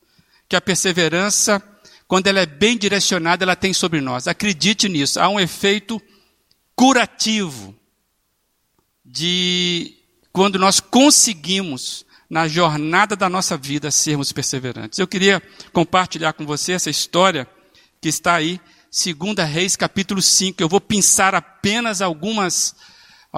que 0.48 0.54
a 0.54 0.60
perseverança, 0.60 1.60
quando 2.06 2.28
ela 2.28 2.38
é 2.38 2.46
bem 2.46 2.78
direcionada, 2.78 3.44
ela 3.44 3.56
tem 3.56 3.72
sobre 3.72 4.00
nós. 4.00 4.28
Acredite 4.28 4.88
nisso, 4.88 5.18
há 5.18 5.28
um 5.28 5.40
efeito 5.40 6.00
curativo 6.76 7.74
de 9.04 9.96
quando 10.32 10.56
nós 10.56 10.78
conseguimos 10.78 12.06
na 12.30 12.46
jornada 12.46 13.16
da 13.16 13.28
nossa 13.28 13.56
vida 13.56 13.90
sermos 13.90 14.30
perseverantes. 14.30 15.00
Eu 15.00 15.08
queria 15.08 15.42
compartilhar 15.72 16.34
com 16.34 16.46
você 16.46 16.72
essa 16.72 16.90
história 16.90 17.48
que 18.00 18.08
está 18.08 18.34
aí, 18.34 18.60
2 18.92 19.48
Reis 19.50 19.74
capítulo 19.74 20.22
5. 20.22 20.62
Eu 20.62 20.68
vou 20.68 20.80
pensar 20.80 21.34
apenas 21.34 22.00
algumas 22.00 22.76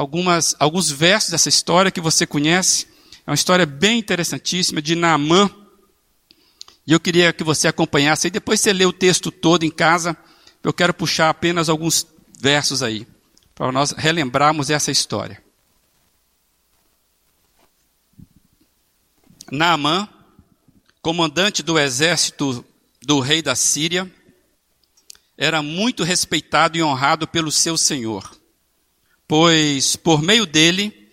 algumas, 0.01 0.57
alguns 0.59 0.91
versos 0.91 1.31
dessa 1.31 1.51
história 1.51 1.91
que 1.91 2.01
você 2.01 2.27
conhece. 2.27 2.87
É 3.27 3.31
uma 3.31 3.35
história 3.35 3.67
bem 3.67 3.99
interessantíssima 3.99 4.81
de 4.81 4.95
Naamã. 4.95 5.51
E 6.87 6.93
eu 6.93 6.99
queria 6.99 7.35
que 7.35 7.45
você 7.45 7.69
acompanhasse. 7.69 8.29
E 8.29 8.31
depois 8.31 8.61
você 8.61 8.73
lê 8.73 8.87
o 8.87 8.95
texto 8.95 9.31
todo 9.31 9.63
em 9.63 9.71
casa. 9.71 10.17
Eu 10.65 10.73
quero 10.73 10.95
puxar 10.95 11.29
apenas 11.29 11.69
alguns 11.69 12.07
versos 12.41 12.83
aí, 12.83 13.07
para 13.55 13.71
nós 13.71 13.93
relembrarmos 13.93 14.71
essa 14.71 14.91
história. 14.91 15.43
Naamã, 19.53 20.09
comandante 21.03 21.63
do 21.63 21.79
exército 21.79 22.65
do 23.03 23.21
rei 23.21 23.43
da 23.43 23.55
Síria, 23.55 24.11
era 25.37 25.63
muito 25.63 26.05
respeitado 26.05 26.79
e 26.79 26.83
honrado 26.83 27.29
pelo 27.29 27.53
seu 27.53 27.77
senhor 27.77 28.40
pois 29.31 29.95
por 29.95 30.21
meio 30.21 30.45
dele 30.45 31.09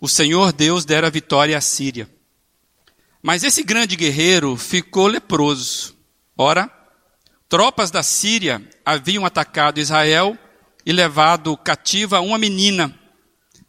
o 0.00 0.08
Senhor 0.08 0.50
Deus 0.50 0.86
dera 0.86 1.10
vitória 1.10 1.58
à 1.58 1.60
Síria. 1.60 2.08
Mas 3.22 3.44
esse 3.44 3.62
grande 3.62 3.96
guerreiro 3.96 4.56
ficou 4.56 5.06
leproso. 5.08 5.94
Ora, 6.38 6.70
tropas 7.46 7.90
da 7.90 8.02
Síria 8.02 8.66
haviam 8.82 9.26
atacado 9.26 9.78
Israel 9.78 10.38
e 10.86 10.90
levado 10.90 11.54
cativa 11.54 12.18
uma 12.18 12.38
menina 12.38 12.98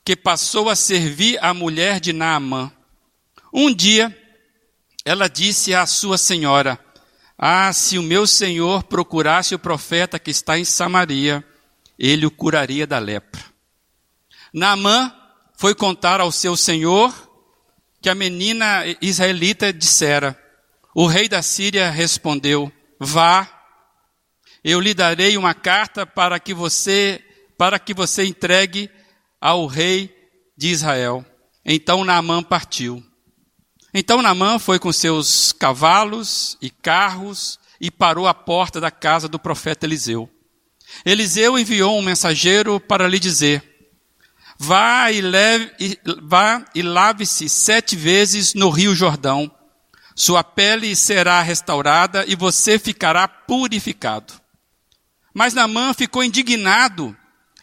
que 0.06 0.16
passou 0.16 0.70
a 0.70 0.76
servir 0.76 1.38
a 1.44 1.54
mulher 1.54 2.00
de 2.00 2.14
Naamã. 2.14 2.72
Um 3.52 3.76
dia, 3.76 4.18
ela 5.04 5.28
disse 5.28 5.74
à 5.76 5.86
sua 5.86 6.18
senhora: 6.18 6.80
Ah, 7.38 7.74
se 7.74 7.98
o 7.98 8.04
meu 8.04 8.26
senhor 8.26 8.84
procurasse 8.84 9.54
o 9.54 9.60
profeta 9.60 10.18
que 10.18 10.32
está 10.32 10.58
em 10.58 10.64
Samaria, 10.64 11.44
ele 12.00 12.26
o 12.26 12.32
curaria 12.32 12.88
da 12.88 13.00
lepra. 13.00 13.55
Naamã 14.56 15.14
foi 15.58 15.76
contar 15.76 16.22
ao 16.22 16.32
seu 16.32 16.56
senhor 16.56 17.14
que 18.02 18.08
a 18.08 18.16
menina 18.16 18.86
israelita 19.02 19.74
dissera. 19.74 20.42
O 20.96 21.08
rei 21.08 21.28
da 21.28 21.42
Síria 21.42 21.92
respondeu: 21.92 22.72
Vá, 22.98 23.52
eu 24.64 24.80
lhe 24.80 24.94
darei 24.94 25.38
uma 25.38 25.54
carta 25.54 26.06
para 26.06 26.40
que 26.40 26.54
você 26.54 27.22
para 27.58 27.78
que 27.78 27.94
você 27.94 28.24
entregue 28.24 28.90
ao 29.42 29.66
rei 29.68 30.16
de 30.58 30.70
Israel. 30.70 31.26
Então 31.66 32.06
Naamã 32.06 32.42
partiu. 32.42 33.04
Então 33.94 34.22
Naamã 34.22 34.58
foi 34.58 34.80
com 34.80 34.94
seus 34.94 35.52
cavalos 35.52 36.58
e 36.62 36.70
carros 36.70 37.60
e 37.82 37.92
parou 37.92 38.26
à 38.26 38.34
porta 38.34 38.80
da 38.80 38.90
casa 38.90 39.28
do 39.28 39.38
profeta 39.38 39.86
Eliseu. 39.86 40.30
Eliseu 41.06 41.60
enviou 41.60 42.00
um 42.00 42.02
mensageiro 42.02 42.80
para 42.80 43.06
lhe 43.06 43.20
dizer: 43.20 43.75
Vá 44.58 45.12
e, 45.12 45.22
leve, 45.22 46.00
vá 46.22 46.64
e 46.74 46.82
lave-se 46.82 47.50
sete 47.50 47.96
vezes 47.96 48.54
no 48.54 48.70
rio 48.70 48.96
Jordão. 48.96 49.52
Sua 50.16 50.44
pele 50.44 50.96
será 50.96 51.42
restaurada 51.42 52.24
e 52.28 52.36
você 52.36 52.80
ficará 52.80 53.28
purificado. 53.28 54.34
Mas 55.34 55.54
Naamã 55.54 55.94
ficou 55.94 56.24
indignado 56.24 57.16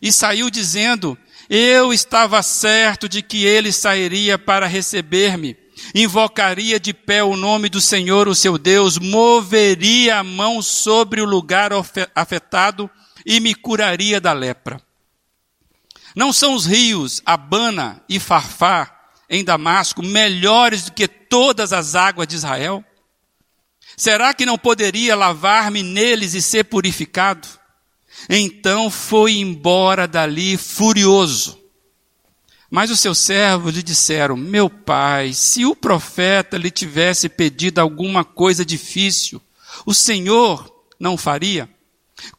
e 0.03 0.13
saiu 0.13 0.51
dizendo: 0.51 1.17
Eu 1.49 1.93
estava 1.93 2.43
certo 2.43 3.09
de 3.09 3.23
que 3.23 3.47
ele 3.47 3.73
sairia 3.73 4.39
para 4.39 4.67
receber-me 4.67 5.57
invocaria 5.95 6.79
de 6.79 6.93
pé 6.93 7.23
o 7.25 7.37
nome 7.37 7.69
do 7.69 7.81
Senhor, 7.81 8.29
o 8.29 8.35
seu 8.35 8.57
Deus, 8.59 8.99
moveria 8.99 10.19
a 10.19 10.25
mão 10.25 10.63
sobre 10.63 11.21
o 11.21 11.25
lugar 11.25 11.71
afetado 12.15 12.91
e 13.25 13.41
me 13.41 13.55
curaria 13.55 14.21
da 14.21 14.33
lepra. 14.33 14.81
Não 16.15 16.33
são 16.33 16.55
os 16.55 16.67
rios 16.67 17.23
Abana 17.25 18.03
e 18.09 18.21
Farfá 18.21 18.91
em 19.29 19.45
Damasco 19.45 20.03
melhores 20.03 20.85
do 20.85 20.93
que 20.93 21.09
todas 21.09 21.73
as 21.73 21.95
águas 21.95 22.29
de 22.29 22.37
Israel? 22.37 22.85
Será 23.97 24.35
que 24.35 24.47
não 24.47 24.59
poderia 24.59 25.15
lavar-me 25.15 25.83
neles 25.83 26.35
e 26.35 26.43
ser 26.43 26.65
purificado? 26.65 27.49
Então 28.29 28.91
foi 28.91 29.33
embora 29.33 30.07
dali 30.07 30.57
furioso 30.57 31.63
mas 32.75 32.91
os 32.91 33.01
seus 33.01 33.19
servos 33.19 33.75
lhe 33.75 33.83
disseram: 33.83 34.35
Meu 34.35 34.71
pai, 34.71 35.35
se 35.35 35.67
o 35.67 35.77
profeta 35.77 36.57
lhe 36.57 36.71
tivesse 36.71 37.29
pedido 37.29 37.81
alguma 37.81 38.25
coisa 38.25 38.65
difícil, 38.65 39.43
o 39.85 39.93
Senhor 39.93 40.75
não 40.99 41.19
faria? 41.19 41.69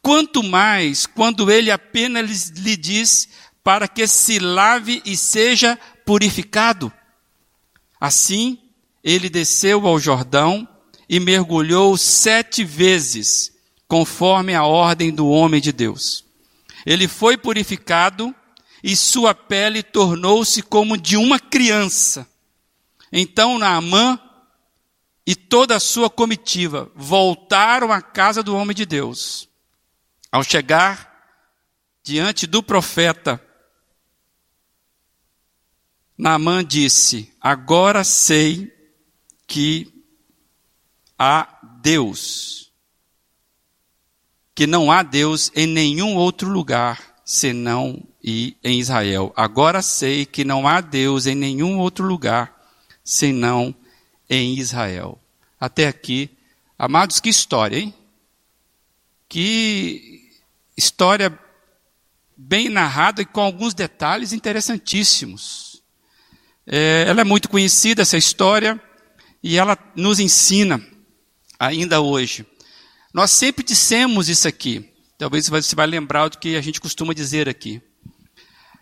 Quanto 0.02 0.42
mais 0.42 1.06
quando 1.06 1.52
ele 1.52 1.70
apenas 1.70 2.50
lhe 2.50 2.76
diz 2.76 3.30
para 3.64 3.88
que 3.88 4.06
se 4.06 4.40
lave 4.40 5.02
e 5.06 5.16
seja 5.16 5.80
purificado. 6.06 6.92
Assim, 8.00 8.60
ele 9.04 9.30
desceu 9.30 9.88
ao 9.88 9.98
Jordão 10.00 10.68
e 11.08 11.20
mergulhou 11.20 11.98
sete 11.98 12.64
vezes, 12.64 13.54
conforme 13.88 14.54
a 14.54 14.64
ordem 14.64 15.14
do 15.14 15.28
homem 15.28 15.62
de 15.62 15.72
Deus. 15.72 16.26
Ele 16.86 17.08
foi 17.08 17.38
purificado 17.38 18.36
e 18.84 18.96
sua 18.96 19.34
pele 19.34 19.82
tornou-se 19.82 20.62
como 20.62 20.98
de 20.98 21.16
uma 21.16 21.40
criança. 21.40 22.28
Então 23.12 23.58
Naamã 23.58 24.20
e 25.26 25.36
toda 25.36 25.78
a 25.78 25.80
sua 25.80 26.10
comitiva 26.10 26.92
voltaram 26.94 27.92
à 27.92 28.02
casa 28.02 28.44
do 28.44 28.56
homem 28.56 28.76
de 28.76 28.86
Deus. 28.86 29.48
Ao 30.30 30.44
chegar 30.44 31.14
diante 32.04 32.46
do 32.46 32.62
profeta, 32.62 33.42
Naamã 36.18 36.64
disse: 36.64 37.32
Agora 37.42 38.04
sei 38.04 38.72
que 39.48 39.92
há 41.18 41.48
Deus, 41.82 42.72
que 44.56 44.68
não 44.68 44.92
há 44.92 45.04
Deus 45.04 45.52
em 45.56 45.68
nenhum 45.68 46.16
outro 46.16 46.50
lugar 46.50 47.14
senão 47.26 48.02
e 48.24 48.56
em 48.64 48.80
Israel. 48.80 49.34
Agora 49.36 49.82
sei 49.82 50.26
que 50.26 50.44
não 50.44 50.68
há 50.68 50.82
Deus 50.82 51.26
em 51.26 51.36
nenhum 51.36 51.80
outro 51.80 52.06
lugar 52.06 52.54
senão 53.04 53.76
em 54.30 54.58
Israel. 54.58 55.20
Até 55.60 55.88
aqui, 55.88 56.30
amados, 56.78 57.20
que 57.20 57.30
história, 57.30 57.78
hein? 57.78 57.94
Que 59.28 60.32
história 60.76 61.38
bem 62.36 62.70
narrada 62.70 63.22
e 63.22 63.26
com 63.26 63.42
alguns 63.42 63.74
detalhes 63.74 64.34
interessantíssimos. 64.34 65.63
É, 66.66 67.06
ela 67.08 67.22
é 67.22 67.24
muito 67.24 67.50
conhecida, 67.50 68.02
essa 68.02 68.18
história, 68.18 68.82
e 69.42 69.58
ela 69.58 69.78
nos 69.96 70.20
ensina 70.20 70.86
ainda 71.60 72.02
hoje. 72.02 72.46
Nós 73.14 73.32
sempre 73.32 73.64
dissemos 73.64 74.30
isso 74.30 74.48
aqui. 74.48 74.90
Talvez 75.18 75.48
você 75.48 75.76
vai 75.76 75.88
lembrar 75.88 76.30
do 76.30 76.38
que 76.38 76.56
a 76.56 76.62
gente 76.62 76.82
costuma 76.82 77.14
dizer 77.14 77.48
aqui. 77.48 77.82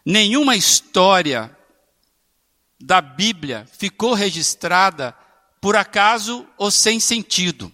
Nenhuma 0.05 0.55
história 0.55 1.55
da 2.79 3.01
Bíblia 3.01 3.67
ficou 3.77 4.13
registrada 4.13 5.15
por 5.59 5.75
acaso 5.75 6.47
ou 6.57 6.71
sem 6.71 6.99
sentido. 6.99 7.71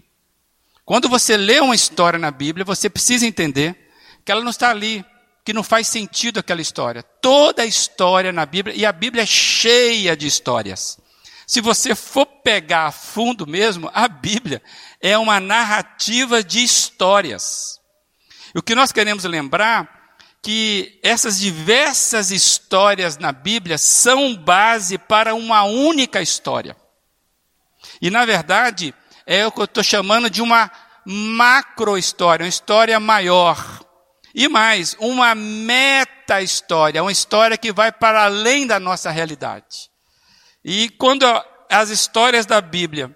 Quando 0.84 1.08
você 1.08 1.38
lê 1.38 1.60
uma 1.60 1.76
história 1.76 2.20
na 2.20 2.32
Bíblia, 2.32 2.66
você 2.66 2.90
precisa 2.90 3.26
entender 3.26 3.90
que 4.26 4.32
ela 4.32 4.44
não 4.44 4.52
está 4.52 4.70
ali, 4.70 5.06
que 5.48 5.54
não 5.54 5.64
faz 5.64 5.88
sentido 5.88 6.42
aquela 6.42 6.60
história. 6.60 7.02
Toda 7.02 7.62
a 7.62 7.66
história 7.66 8.34
na 8.34 8.46
Bíblia, 8.46 8.76
e 8.76 8.86
a 8.86 8.92
Bíblia 8.92 9.24
é 9.24 9.26
cheia 9.26 10.14
de 10.14 10.28
histórias. 10.28 11.00
Se 11.48 11.62
você 11.62 11.96
for 11.96 12.26
pegar 12.26 12.88
a 12.88 12.92
fundo 12.92 13.48
mesmo, 13.48 13.90
a 13.94 14.10
Bíblia 14.10 14.62
é 15.00 15.18
uma 15.18 15.40
narrativa 15.40 16.44
de 16.44 16.62
histórias. 16.62 17.80
O 18.54 18.62
que 18.62 18.76
nós 18.76 18.92
queremos 18.92 19.24
lembrar 19.24 20.18
que 20.42 21.00
essas 21.02 21.40
diversas 21.40 22.30
histórias 22.30 23.18
na 23.18 23.32
Bíblia 23.32 23.78
são 23.78 24.36
base 24.36 24.98
para 24.98 25.34
uma 25.34 25.64
única 25.64 26.22
história. 26.22 26.76
E, 28.02 28.10
na 28.10 28.26
verdade, 28.26 28.94
é 29.26 29.48
o 29.48 29.52
que 29.54 29.62
eu 29.62 29.64
estou 29.64 29.82
chamando 29.82 30.30
de 30.30 30.42
uma 30.42 30.70
macro-história, 31.06 32.44
uma 32.44 32.50
história 32.50 33.00
maior. 33.00 33.87
E 34.34 34.48
mais, 34.48 34.96
uma 35.00 35.34
meta-história, 35.34 37.02
uma 37.02 37.12
história 37.12 37.58
que 37.58 37.72
vai 37.72 37.92
para 37.92 38.26
além 38.26 38.68
da 38.68 38.80
nossa 38.80 39.10
realidade. 39.10 39.90
E 40.64 40.90
quando 40.90 41.26
as 41.70 41.90
histórias 41.90 42.46
da 42.46 42.62
Bíblia 42.62 43.16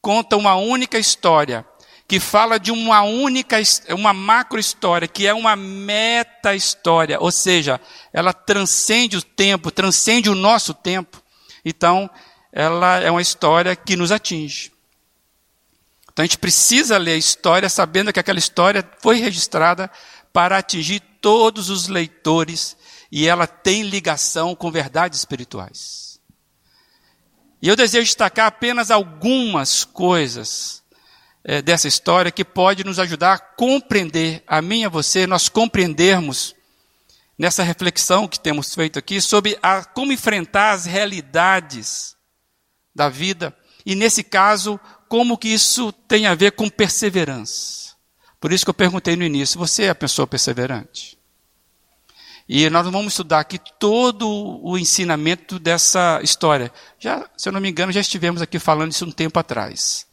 contam 0.00 0.38
uma 0.38 0.54
única 0.54 0.98
história, 0.98 1.64
que 2.08 2.20
fala 2.20 2.58
de 2.58 2.70
uma 2.70 3.02
única, 3.02 3.56
uma 3.90 4.12
macro 4.12 4.60
história, 4.60 5.08
que 5.08 5.26
é 5.26 5.34
uma 5.34 5.56
meta 5.56 6.54
história, 6.54 7.18
ou 7.20 7.32
seja, 7.32 7.80
ela 8.12 8.32
transcende 8.32 9.16
o 9.16 9.22
tempo, 9.22 9.70
transcende 9.70 10.30
o 10.30 10.34
nosso 10.34 10.72
tempo. 10.72 11.20
Então, 11.64 12.08
ela 12.52 13.00
é 13.00 13.10
uma 13.10 13.22
história 13.22 13.74
que 13.74 13.96
nos 13.96 14.12
atinge. 14.12 14.72
Então 16.16 16.22
a 16.22 16.26
gente 16.26 16.38
precisa 16.38 16.96
ler 16.96 17.12
a 17.12 17.16
história 17.18 17.68
sabendo 17.68 18.10
que 18.10 18.18
aquela 18.18 18.38
história 18.38 18.88
foi 19.02 19.16
registrada 19.16 19.90
para 20.36 20.58
atingir 20.58 21.00
todos 21.22 21.70
os 21.70 21.88
leitores 21.88 22.76
e 23.10 23.26
ela 23.26 23.46
tem 23.46 23.84
ligação 23.84 24.54
com 24.54 24.70
verdades 24.70 25.18
espirituais. 25.18 26.20
E 27.62 27.68
eu 27.68 27.74
desejo 27.74 28.04
destacar 28.04 28.44
apenas 28.44 28.90
algumas 28.90 29.82
coisas 29.82 30.82
é, 31.42 31.62
dessa 31.62 31.88
história 31.88 32.30
que 32.30 32.44
pode 32.44 32.84
nos 32.84 32.98
ajudar 32.98 33.32
a 33.32 33.38
compreender, 33.38 34.44
a 34.46 34.60
mim 34.60 34.82
e 34.82 34.84
a 34.84 34.90
você, 34.90 35.26
nós 35.26 35.48
compreendermos 35.48 36.54
nessa 37.38 37.62
reflexão 37.62 38.28
que 38.28 38.38
temos 38.38 38.74
feito 38.74 38.98
aqui 38.98 39.22
sobre 39.22 39.58
a, 39.62 39.86
como 39.86 40.12
enfrentar 40.12 40.72
as 40.72 40.84
realidades 40.84 42.14
da 42.94 43.08
vida 43.08 43.56
e 43.86 43.94
nesse 43.94 44.22
caso 44.22 44.78
como 45.08 45.38
que 45.38 45.48
isso 45.48 45.92
tem 45.92 46.26
a 46.26 46.34
ver 46.34 46.52
com 46.52 46.68
perseverança. 46.68 47.85
Por 48.40 48.52
isso 48.52 48.64
que 48.64 48.70
eu 48.70 48.74
perguntei 48.74 49.16
no 49.16 49.24
início, 49.24 49.58
você 49.58 49.84
é 49.84 49.90
a 49.90 49.94
pessoa 49.94 50.26
perseverante? 50.26 51.16
E 52.48 52.70
nós 52.70 52.84
vamos 52.84 53.12
estudar 53.12 53.40
aqui 53.40 53.58
todo 53.78 54.28
o 54.62 54.78
ensinamento 54.78 55.58
dessa 55.58 56.20
história. 56.22 56.72
Já, 56.98 57.28
se 57.36 57.48
eu 57.48 57.52
não 57.52 57.60
me 57.60 57.68
engano, 57.68 57.90
já 57.90 58.00
estivemos 58.00 58.40
aqui 58.40 58.58
falando 58.58 58.92
isso 58.92 59.04
um 59.04 59.10
tempo 59.10 59.38
atrás. 59.38 60.06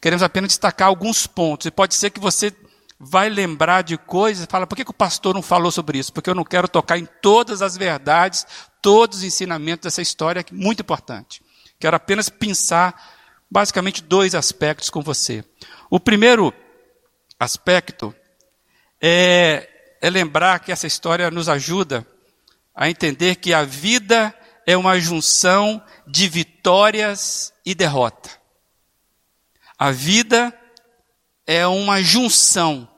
Queremos 0.00 0.22
apenas 0.22 0.48
destacar 0.48 0.88
alguns 0.88 1.26
pontos. 1.26 1.66
E 1.66 1.70
pode 1.70 1.94
ser 1.94 2.08
que 2.08 2.20
você 2.20 2.54
vai 2.98 3.28
lembrar 3.28 3.82
de 3.82 3.98
coisas 3.98 4.44
e 4.44 4.50
fala, 4.50 4.66
por 4.66 4.76
que, 4.76 4.84
que 4.84 4.90
o 4.90 4.94
pastor 4.94 5.34
não 5.34 5.42
falou 5.42 5.70
sobre 5.70 5.98
isso? 5.98 6.12
Porque 6.12 6.30
eu 6.30 6.34
não 6.34 6.44
quero 6.44 6.68
tocar 6.68 6.96
em 6.96 7.06
todas 7.20 7.60
as 7.60 7.76
verdades, 7.76 8.46
todos 8.80 9.18
os 9.18 9.24
ensinamentos 9.24 9.84
dessa 9.84 10.00
história, 10.00 10.42
que 10.42 10.54
é 10.54 10.56
muito 10.56 10.80
importante. 10.80 11.42
Quero 11.78 11.96
apenas 11.96 12.30
pensar 12.30 13.12
basicamente 13.50 14.02
dois 14.02 14.34
aspectos 14.34 14.88
com 14.88 15.02
você. 15.02 15.44
O 15.90 16.00
primeiro 16.00 16.52
aspecto 17.38 18.14
é, 19.00 19.68
é 20.00 20.10
lembrar 20.10 20.60
que 20.60 20.72
essa 20.72 20.86
história 20.86 21.30
nos 21.30 21.48
ajuda 21.48 22.06
a 22.74 22.88
entender 22.88 23.36
que 23.36 23.52
a 23.54 23.64
vida 23.64 24.34
é 24.66 24.76
uma 24.76 24.98
junção 24.98 25.82
de 26.06 26.28
vitórias 26.28 27.52
e 27.64 27.74
derrota. 27.74 28.30
A 29.78 29.90
vida 29.90 30.52
é 31.46 31.66
uma 31.66 32.02
junção 32.02 32.88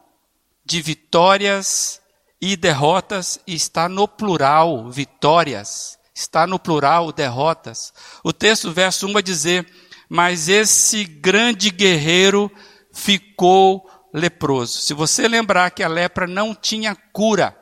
de 0.64 0.80
vitórias 0.80 2.00
e 2.40 2.56
derrotas 2.56 3.38
e 3.46 3.54
está 3.54 3.88
no 3.88 4.06
plural, 4.06 4.90
vitórias. 4.90 5.98
Está 6.14 6.46
no 6.46 6.58
plural, 6.58 7.12
derrotas. 7.12 7.92
O 8.24 8.32
texto, 8.32 8.72
verso 8.72 9.06
1 9.06 9.12
vai 9.12 9.22
dizer: 9.22 9.70
Mas 10.08 10.48
esse 10.48 11.04
grande 11.04 11.70
guerreiro 11.70 12.50
ficou 12.92 13.85
leproso. 14.16 14.78
Se 14.78 14.94
você 14.94 15.28
lembrar 15.28 15.70
que 15.70 15.82
a 15.82 15.88
lepra 15.88 16.26
não 16.26 16.54
tinha 16.54 16.96
cura, 17.12 17.54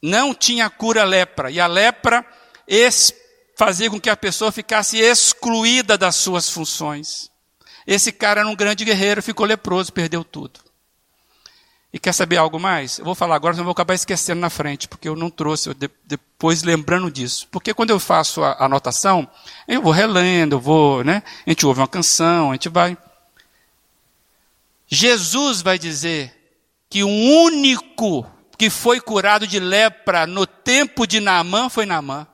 não 0.00 0.32
tinha 0.32 0.70
cura 0.70 1.02
lepra, 1.02 1.50
e 1.50 1.58
a 1.58 1.66
lepra 1.66 2.24
fazia 3.58 3.90
com 3.90 4.00
que 4.00 4.08
a 4.08 4.16
pessoa 4.16 4.52
ficasse 4.52 4.98
excluída 4.98 5.98
das 5.98 6.14
suas 6.14 6.48
funções. 6.48 7.28
Esse 7.86 8.12
cara 8.12 8.40
era 8.40 8.48
um 8.48 8.54
grande 8.54 8.84
guerreiro, 8.84 9.22
ficou 9.22 9.44
leproso, 9.44 9.92
perdeu 9.92 10.22
tudo. 10.22 10.60
E 11.92 11.98
quer 11.98 12.12
saber 12.12 12.36
algo 12.36 12.60
mais? 12.60 12.98
Eu 12.98 13.04
vou 13.04 13.16
falar 13.16 13.34
agora, 13.34 13.54
senão 13.54 13.64
vou 13.64 13.72
acabar 13.72 13.94
esquecendo 13.94 14.40
na 14.40 14.48
frente, 14.48 14.86
porque 14.86 15.08
eu 15.08 15.16
não 15.16 15.28
trouxe, 15.28 15.70
eu 15.70 15.74
de, 15.74 15.90
depois 16.04 16.62
lembrando 16.62 17.10
disso. 17.10 17.48
Porque 17.50 17.74
quando 17.74 17.90
eu 17.90 17.98
faço 17.98 18.44
a, 18.44 18.52
a 18.52 18.66
anotação, 18.66 19.28
eu 19.66 19.82
vou 19.82 19.92
relendo, 19.92 20.54
eu 20.54 20.60
vou, 20.60 21.02
né? 21.02 21.24
A 21.44 21.50
gente 21.50 21.66
ouve 21.66 21.80
uma 21.80 21.88
canção, 21.88 22.50
a 22.50 22.52
gente 22.52 22.68
vai. 22.68 22.96
Jesus 24.90 25.62
vai 25.62 25.78
dizer 25.78 26.36
que 26.90 27.04
o 27.04 27.08
único 27.08 28.28
que 28.58 28.68
foi 28.68 29.00
curado 29.00 29.46
de 29.46 29.60
lepra 29.60 30.26
no 30.26 30.44
tempo 30.44 31.06
de 31.06 31.20
Naamã 31.20 31.68
foi 31.68 31.86
Naamã. 31.86 32.26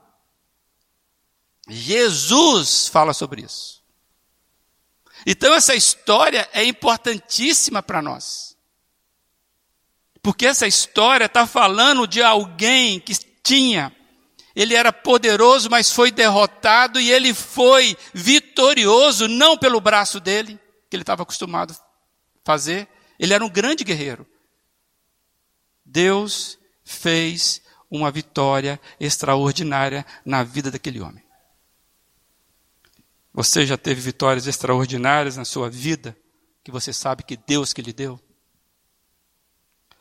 Jesus 1.69 2.89
fala 2.89 3.13
sobre 3.13 3.43
isso. 3.43 3.83
Então 5.27 5.53
essa 5.53 5.75
história 5.75 6.49
é 6.53 6.65
importantíssima 6.65 7.83
para 7.83 8.01
nós. 8.01 8.57
Porque 10.23 10.47
essa 10.47 10.67
história 10.67 11.27
está 11.27 11.47
falando 11.47 12.07
de 12.07 12.23
alguém 12.23 12.99
que 12.99 13.15
tinha, 13.43 13.95
ele 14.55 14.75
era 14.75 14.93
poderoso, 14.93 15.69
mas 15.71 15.93
foi 15.93 16.11
derrotado 16.11 16.99
e 16.99 17.13
ele 17.13 17.35
foi 17.35 17.97
vitorioso, 18.15 19.29
não 19.29 19.59
pelo 19.59 19.81
braço 19.81 20.19
dele, 20.19 20.59
que 20.89 20.97
ele 20.97 21.03
estava 21.03 21.23
acostumado 21.23 21.77
fazer, 22.47 22.87
ele 23.19 23.35
era 23.35 23.45
um 23.45 23.51
grande 23.51 23.83
guerreiro. 23.83 24.25
Deus 25.85 26.57
fez 26.85 27.61
uma 27.91 28.09
vitória 28.09 28.81
extraordinária 29.01 30.07
na 30.25 30.45
vida 30.45 30.71
daquele 30.71 31.01
homem. 31.01 31.25
Você 33.35 33.67
já 33.67 33.77
teve 33.77 34.01
vitórias 34.01 34.47
extraordinárias 34.47 35.37
na 35.37 35.45
sua 35.45 35.69
vida, 35.69 36.17
que 36.63 36.71
você 36.71 36.93
sabe 36.93 37.25
que 37.25 37.37
Deus 37.37 37.73
que 37.73 37.83
lhe 37.83 37.93
deu? 37.93 38.19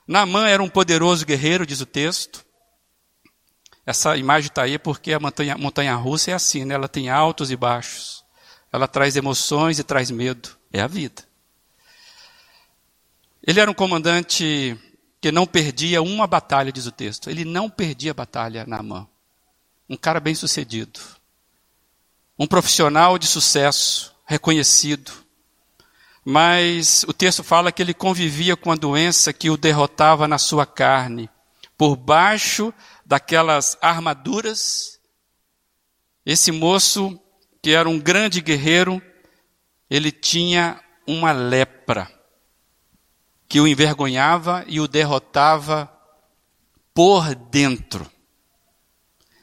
Naamã 0.07 0.47
era 0.47 0.61
um 0.61 0.69
poderoso 0.69 1.25
guerreiro, 1.25 1.65
diz 1.65 1.81
o 1.81 1.85
texto. 1.85 2.45
Essa 3.83 4.15
imagem 4.17 4.49
está 4.49 4.63
aí 4.63 4.77
porque 4.77 5.13
a 5.13 5.19
montanha, 5.19 5.57
montanha 5.57 5.95
russa 5.95 6.29
é 6.29 6.33
assim, 6.35 6.63
né? 6.63 6.75
ela 6.75 6.87
tem 6.87 7.09
altos 7.09 7.49
e 7.49 7.55
baixos. 7.55 8.23
Ela 8.71 8.87
traz 8.87 9.15
emoções 9.15 9.79
e 9.79 9.83
traz 9.83 10.11
medo. 10.11 10.55
É 10.71 10.81
a 10.81 10.87
vida. 10.87 11.23
Ele 13.45 13.59
era 13.59 13.69
um 13.69 13.73
comandante 13.73 14.77
que 15.21 15.31
não 15.31 15.45
perdia 15.45 16.01
uma 16.01 16.25
batalha, 16.25 16.71
diz 16.71 16.85
o 16.85 16.91
texto. 16.91 17.29
Ele 17.29 17.45
não 17.45 17.69
perdia 17.69 18.13
batalha, 18.13 18.65
Naamã. 18.65 19.07
Um 19.89 19.95
cara 19.95 20.19
bem 20.19 20.33
sucedido 20.33 20.99
um 22.37 22.45
profissional 22.45 23.17
de 23.17 23.27
sucesso, 23.27 24.13
reconhecido. 24.25 25.11
Mas 26.23 27.05
o 27.07 27.13
texto 27.13 27.43
fala 27.43 27.71
que 27.71 27.81
ele 27.81 27.93
convivia 27.93 28.55
com 28.55 28.71
a 28.71 28.75
doença 28.75 29.31
que 29.31 29.49
o 29.49 29.57
derrotava 29.57 30.27
na 30.27 30.37
sua 30.37 30.65
carne. 30.65 31.29
Por 31.77 31.95
baixo 31.95 32.73
daquelas 33.05 33.77
armaduras, 33.81 34.99
esse 36.25 36.51
moço, 36.51 37.19
que 37.61 37.71
era 37.71 37.87
um 37.87 37.99
grande 37.99 38.41
guerreiro, 38.41 39.01
ele 39.89 40.11
tinha 40.11 40.81
uma 41.07 41.31
lepra 41.31 42.11
que 43.47 43.59
o 43.59 43.67
envergonhava 43.67 44.63
e 44.67 44.79
o 44.79 44.87
derrotava 44.87 45.91
por 46.93 47.35
dentro. 47.35 48.09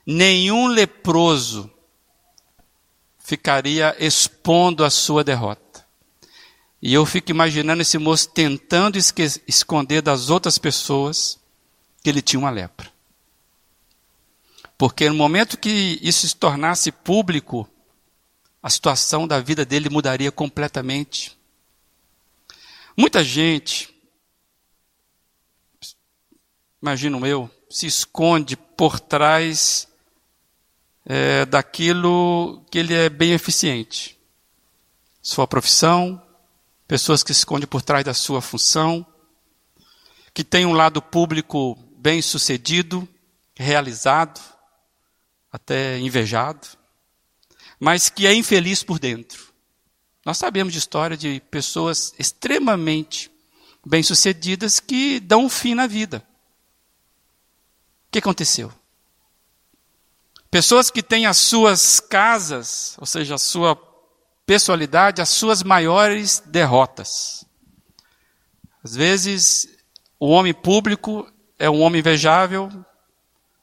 Nenhum 0.06 0.66
leproso 0.66 1.70
ficaria 3.18 3.96
expondo 3.98 4.84
a 4.84 4.90
sua 4.90 5.22
derrota. 5.22 5.86
E 6.80 6.92
eu 6.92 7.06
fico 7.06 7.30
imaginando 7.30 7.82
esse 7.82 7.96
moço 7.96 8.28
tentando 8.30 8.98
esconder 9.46 10.02
das 10.02 10.30
outras 10.30 10.58
pessoas 10.58 11.38
que 12.02 12.10
ele 12.10 12.20
tinha 12.20 12.40
uma 12.40 12.50
lepra. 12.50 12.90
Porque 14.76 15.08
no 15.08 15.14
momento 15.14 15.56
que 15.56 16.00
isso 16.02 16.26
se 16.26 16.34
tornasse 16.34 16.90
público, 16.90 17.68
a 18.60 18.68
situação 18.68 19.28
da 19.28 19.38
vida 19.38 19.64
dele 19.64 19.88
mudaria 19.88 20.32
completamente. 20.32 21.38
Muita 22.96 23.22
gente, 23.22 23.91
imagino 26.82 27.24
eu, 27.24 27.48
se 27.70 27.86
esconde 27.86 28.56
por 28.56 28.98
trás 28.98 29.86
é, 31.06 31.46
daquilo 31.46 32.64
que 32.68 32.78
ele 32.78 32.92
é 32.92 33.08
bem 33.08 33.32
eficiente. 33.32 34.18
Sua 35.22 35.46
profissão, 35.46 36.20
pessoas 36.88 37.22
que 37.22 37.32
se 37.32 37.40
escondem 37.40 37.68
por 37.68 37.82
trás 37.82 38.04
da 38.04 38.12
sua 38.12 38.42
função, 38.42 39.06
que 40.34 40.42
tem 40.42 40.66
um 40.66 40.72
lado 40.72 41.00
público 41.00 41.78
bem 41.96 42.20
sucedido, 42.20 43.08
realizado, 43.54 44.40
até 45.52 46.00
invejado, 46.00 46.66
mas 47.78 48.08
que 48.08 48.26
é 48.26 48.34
infeliz 48.34 48.82
por 48.82 48.98
dentro. 48.98 49.52
Nós 50.24 50.38
sabemos 50.38 50.72
de 50.72 50.80
história 50.80 51.16
de 51.16 51.40
pessoas 51.48 52.12
extremamente 52.18 53.30
bem-sucedidas 53.86 54.80
que 54.80 55.20
dão 55.20 55.44
um 55.44 55.48
fim 55.48 55.74
na 55.74 55.86
vida. 55.86 56.26
Que 58.12 58.18
aconteceu? 58.18 58.70
Pessoas 60.50 60.90
que 60.90 61.02
têm 61.02 61.24
as 61.24 61.38
suas 61.38 61.98
casas, 61.98 62.94
ou 62.98 63.06
seja, 63.06 63.36
a 63.36 63.38
sua 63.38 63.74
pessoalidade, 64.44 65.22
as 65.22 65.30
suas 65.30 65.62
maiores 65.62 66.42
derrotas. 66.44 67.46
Às 68.84 68.94
vezes, 68.94 69.66
o 70.20 70.28
homem 70.28 70.52
público 70.52 71.26
é 71.58 71.70
um 71.70 71.80
homem 71.80 72.00
invejável, 72.00 72.70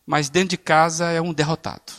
mas 0.03 0.29
dentro 0.31 0.49
de 0.49 0.57
casa 0.57 1.11
é 1.11 1.21
um 1.21 1.31
derrotado. 1.31 1.93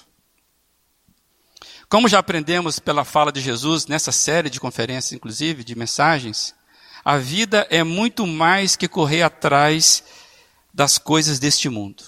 Como 1.88 2.08
já 2.08 2.18
aprendemos 2.18 2.80
pela 2.80 3.04
fala 3.04 3.30
de 3.30 3.40
Jesus 3.40 3.86
nessa 3.86 4.10
série 4.10 4.50
de 4.50 4.58
conferências, 4.58 5.12
inclusive, 5.12 5.62
de 5.62 5.76
mensagens, 5.76 6.52
a 7.04 7.16
vida 7.16 7.64
é 7.70 7.84
muito 7.84 8.26
mais 8.26 8.74
que 8.74 8.88
correr 8.88 9.22
atrás 9.22 10.02
das 10.74 10.98
coisas 10.98 11.38
deste 11.38 11.68
mundo. 11.68 12.02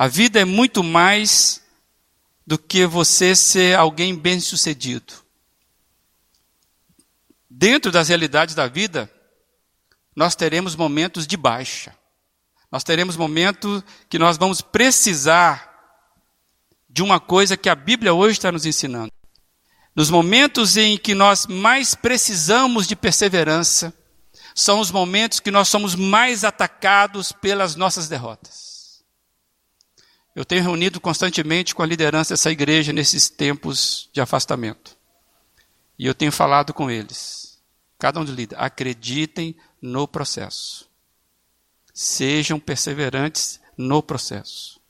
A 0.00 0.08
vida 0.08 0.40
é 0.40 0.46
muito 0.46 0.82
mais 0.82 1.60
do 2.46 2.56
que 2.56 2.86
você 2.86 3.36
ser 3.36 3.76
alguém 3.76 4.16
bem-sucedido. 4.16 5.12
Dentro 7.50 7.92
das 7.92 8.08
realidades 8.08 8.54
da 8.54 8.66
vida, 8.66 9.12
nós 10.16 10.34
teremos 10.34 10.74
momentos 10.74 11.26
de 11.26 11.36
baixa. 11.36 11.94
Nós 12.72 12.82
teremos 12.82 13.14
momentos 13.14 13.84
que 14.08 14.18
nós 14.18 14.38
vamos 14.38 14.62
precisar 14.62 15.68
de 16.88 17.02
uma 17.02 17.20
coisa 17.20 17.54
que 17.54 17.68
a 17.68 17.74
Bíblia 17.74 18.14
hoje 18.14 18.38
está 18.38 18.50
nos 18.50 18.64
ensinando. 18.64 19.12
Nos 19.94 20.08
momentos 20.08 20.78
em 20.78 20.96
que 20.96 21.14
nós 21.14 21.46
mais 21.46 21.94
precisamos 21.94 22.86
de 22.86 22.96
perseverança, 22.96 23.92
são 24.54 24.80
os 24.80 24.90
momentos 24.90 25.40
que 25.40 25.50
nós 25.50 25.68
somos 25.68 25.94
mais 25.94 26.42
atacados 26.42 27.32
pelas 27.32 27.76
nossas 27.76 28.08
derrotas. 28.08 28.69
Eu 30.34 30.44
tenho 30.44 30.62
reunido 30.62 31.00
constantemente 31.00 31.74
com 31.74 31.82
a 31.82 31.86
liderança 31.86 32.34
dessa 32.34 32.50
igreja 32.50 32.92
nesses 32.92 33.28
tempos 33.28 34.08
de 34.12 34.20
afastamento. 34.20 34.96
E 35.98 36.06
eu 36.06 36.14
tenho 36.14 36.32
falado 36.32 36.72
com 36.72 36.90
eles. 36.90 37.60
Cada 37.98 38.20
um 38.20 38.24
dos 38.24 38.34
líderes, 38.34 38.64
acreditem 38.64 39.56
no 39.82 40.08
processo. 40.08 40.88
Sejam 41.92 42.58
perseverantes 42.58 43.60
no 43.76 44.02
processo. 44.02 44.80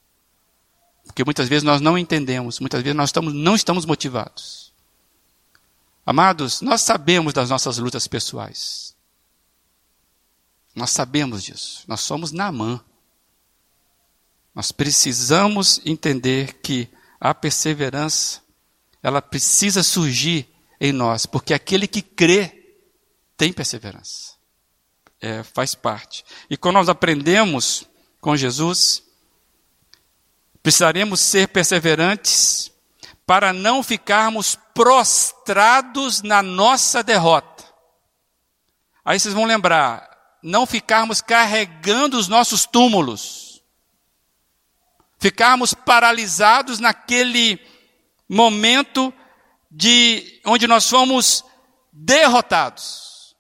Porque 1.05 1.24
muitas 1.24 1.48
vezes 1.48 1.64
nós 1.64 1.81
não 1.81 1.98
entendemos, 1.98 2.61
muitas 2.61 2.83
vezes 2.83 2.96
nós 2.96 3.09
estamos, 3.09 3.35
não 3.35 3.57
estamos 3.57 3.85
motivados. 3.85 4.72
Amados, 6.07 6.61
nós 6.61 6.83
sabemos 6.83 7.33
das 7.33 7.50
nossas 7.50 7.79
lutas 7.79 8.07
pessoais. 8.07 8.94
Nós 10.74 10.90
sabemos 10.90 11.42
disso. 11.42 11.85
Nós 11.88 12.00
somos 12.00 12.31
Naamã. 12.31 12.81
Nós 14.55 14.73
precisamos 14.73 15.81
entender 15.85 16.55
que 16.55 16.89
a 17.21 17.35
perseverança, 17.35 18.41
ela 19.03 19.23
precisa 19.23 19.83
surgir 19.83 20.49
em 20.81 20.93
nós, 20.93 21.27
porque 21.27 21.53
aquele 21.53 21.87
que 21.87 22.03
crê 22.03 22.77
tem 23.37 23.53
perseverança. 23.53 24.35
É, 25.21 25.43
faz 25.43 25.75
parte. 25.75 26.25
E 26.49 26.57
quando 26.57 26.77
nós 26.77 26.89
aprendemos 26.89 27.85
com 28.21 28.35
Jesus, 28.37 29.03
precisaremos 30.63 31.21
ser 31.21 31.49
perseverantes 31.49 32.71
para 33.27 33.53
não 33.53 33.83
ficarmos 33.83 34.59
prostrados 34.75 36.23
na 36.23 36.43
nossa 36.43 37.03
derrota. 37.03 37.65
Aí 39.05 39.21
vocês 39.21 39.35
vão 39.35 39.45
lembrar, 39.45 40.09
não 40.43 40.67
ficarmos 40.67 41.21
carregando 41.21 42.19
os 42.19 42.29
nossos 42.29 42.67
túmulos, 42.67 43.39
ficarmos 45.20 45.74
paralisados 45.74 46.80
naquele 46.80 47.61
momento 48.28 49.12
de 49.70 50.40
onde 50.44 50.66
nós 50.66 50.88
fomos 50.88 51.44
derrotados. 51.92 53.37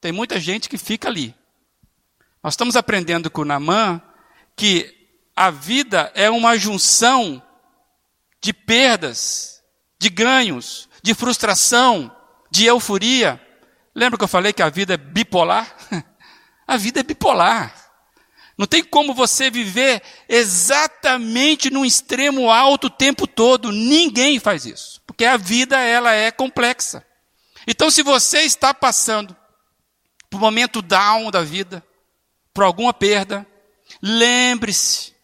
Tem 0.00 0.12
muita 0.12 0.38
gente 0.38 0.68
que 0.68 0.76
fica 0.76 1.08
ali. 1.08 1.34
Nós 2.42 2.52
estamos 2.52 2.76
aprendendo 2.76 3.30
com 3.30 3.44
Namã 3.44 4.02
que 4.54 4.94
a 5.34 5.50
vida 5.50 6.12
é 6.14 6.28
uma 6.28 6.58
junção 6.58 7.42
de 8.42 8.52
perdas, 8.52 9.62
de 9.98 10.10
ganhos, 10.10 10.88
de 11.02 11.14
frustração, 11.14 12.14
de 12.50 12.66
euforia. 12.66 13.40
Lembra 13.94 14.18
que 14.18 14.24
eu 14.24 14.28
falei 14.28 14.52
que 14.52 14.62
a 14.62 14.68
vida 14.68 14.94
é 14.94 14.98
bipolar? 14.98 15.74
A 16.66 16.78
vida 16.78 17.00
é 17.00 17.02
bipolar. 17.02 17.83
Não 18.56 18.66
tem 18.66 18.84
como 18.84 19.14
você 19.14 19.50
viver 19.50 20.02
exatamente 20.28 21.70
no 21.70 21.84
extremo 21.84 22.50
alto 22.50 22.86
o 22.86 22.90
tempo 22.90 23.26
todo. 23.26 23.72
Ninguém 23.72 24.38
faz 24.38 24.64
isso, 24.64 25.02
porque 25.06 25.24
a 25.24 25.36
vida 25.36 25.78
ela 25.78 26.12
é 26.12 26.30
complexa. 26.30 27.04
Então, 27.66 27.90
se 27.90 28.02
você 28.02 28.42
está 28.42 28.72
passando 28.72 29.36
por 30.30 30.36
um 30.36 30.40
momento 30.40 30.80
down 30.80 31.30
da 31.30 31.42
vida, 31.42 31.84
por 32.52 32.62
alguma 32.64 32.92
perda, 32.92 33.46
lembre-se 34.00 35.14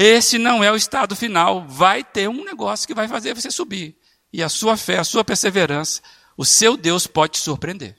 esse 0.00 0.38
não 0.38 0.62
é 0.62 0.70
o 0.70 0.76
estado 0.76 1.16
final. 1.16 1.66
Vai 1.66 2.04
ter 2.04 2.28
um 2.28 2.44
negócio 2.44 2.86
que 2.86 2.94
vai 2.94 3.08
fazer 3.08 3.34
você 3.34 3.50
subir. 3.50 3.96
E 4.32 4.42
a 4.42 4.48
sua 4.48 4.76
fé, 4.76 4.98
a 4.98 5.04
sua 5.04 5.24
perseverança, 5.24 6.00
o 6.36 6.44
seu 6.44 6.76
Deus 6.76 7.08
pode 7.08 7.32
te 7.32 7.40
surpreender. 7.40 7.96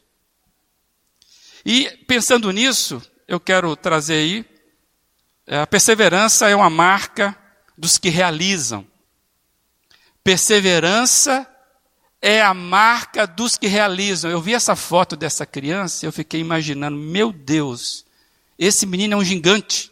E 1.66 1.90
pensando 2.08 2.52
nisso, 2.52 3.02
eu 3.28 3.38
quero 3.38 3.76
trazer 3.76 4.14
aí, 4.14 4.46
a 5.58 5.68
perseverança 5.68 6.48
é 6.48 6.56
uma 6.56 6.70
marca 6.70 7.38
dos 7.78 7.98
que 7.98 8.10
realizam. 8.10 8.86
Perseverança 10.24 11.48
é 12.22 12.42
a 12.42 12.54
marca 12.54 13.26
dos 13.26 13.58
que 13.58 13.68
realizam. 13.68 14.30
Eu 14.30 14.42
vi 14.42 14.54
essa 14.54 14.76
foto 14.76 15.16
dessa 15.16 15.46
criança 15.46 16.06
eu 16.06 16.12
fiquei 16.12 16.40
imaginando, 16.40 16.98
meu 16.98 17.32
Deus, 17.32 18.06
esse 18.58 18.86
menino 18.86 19.14
é 19.14 19.18
um 19.18 19.24
gigante. 19.24 19.92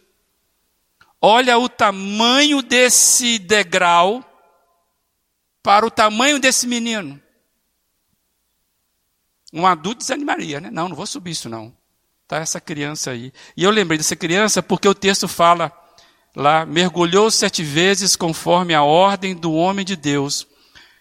Olha 1.21 1.57
o 1.57 1.67
tamanho 1.67 2.61
desse 2.61 3.39
degrau 3.39 4.23
para 5.63 5.85
o 5.85 5.91
tamanho 5.91 6.39
desse 6.39 6.67
menino. 6.67 7.21
Um 9.51 9.65
adulto 9.65 9.99
desanimaria, 9.99 10.59
né? 10.59 10.69
Não, 10.69 10.89
não 10.89 10.95
vou 10.95 11.07
subir 11.07 11.31
isso 11.31 11.49
não. 11.49 11.76
Tá 12.27 12.37
essa 12.37 12.59
criança 12.59 13.11
aí. 13.11 13.31
E 13.55 13.63
eu 13.63 13.71
lembrei 13.71 13.97
dessa 13.97 14.15
criança 14.15 14.61
porque 14.61 14.87
o 14.87 14.93
texto 14.93 15.27
fala 15.27 15.71
lá, 16.35 16.65
mergulhou 16.65 17.31
sete 17.31 17.63
vezes 17.63 18.17
conforme 18.17 18.73
a 18.73 18.83
ordem 18.83 19.33
do 19.33 19.53
homem 19.53 19.85
de 19.85 19.95
Deus. 19.95 20.45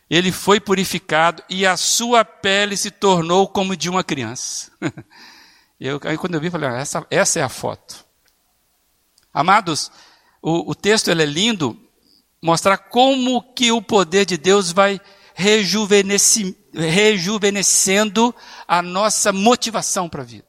Ele 0.08 0.30
foi 0.30 0.60
purificado 0.60 1.42
e 1.50 1.66
a 1.66 1.76
sua 1.76 2.24
pele 2.24 2.76
se 2.76 2.92
tornou 2.92 3.48
como 3.48 3.76
de 3.76 3.90
uma 3.90 4.04
criança. 4.04 4.70
eu, 5.80 6.00
aí 6.04 6.16
quando 6.16 6.34
eu 6.34 6.40
vi, 6.40 6.48
falei, 6.48 6.68
ah, 6.68 6.78
essa, 6.78 7.04
essa 7.10 7.40
é 7.40 7.42
a 7.42 7.48
foto. 7.48 8.06
Amados, 9.34 9.90
o, 10.40 10.70
o 10.70 10.76
texto 10.76 11.10
ele 11.10 11.24
é 11.24 11.26
lindo, 11.26 11.76
mostrar 12.40 12.78
como 12.78 13.42
que 13.52 13.72
o 13.72 13.82
poder 13.82 14.24
de 14.24 14.36
Deus 14.36 14.70
vai 14.70 15.00
rejuvenescendo 15.34 18.32
a 18.66 18.80
nossa 18.80 19.32
motivação 19.32 20.08
para 20.08 20.22
a 20.22 20.24
vida. 20.24 20.45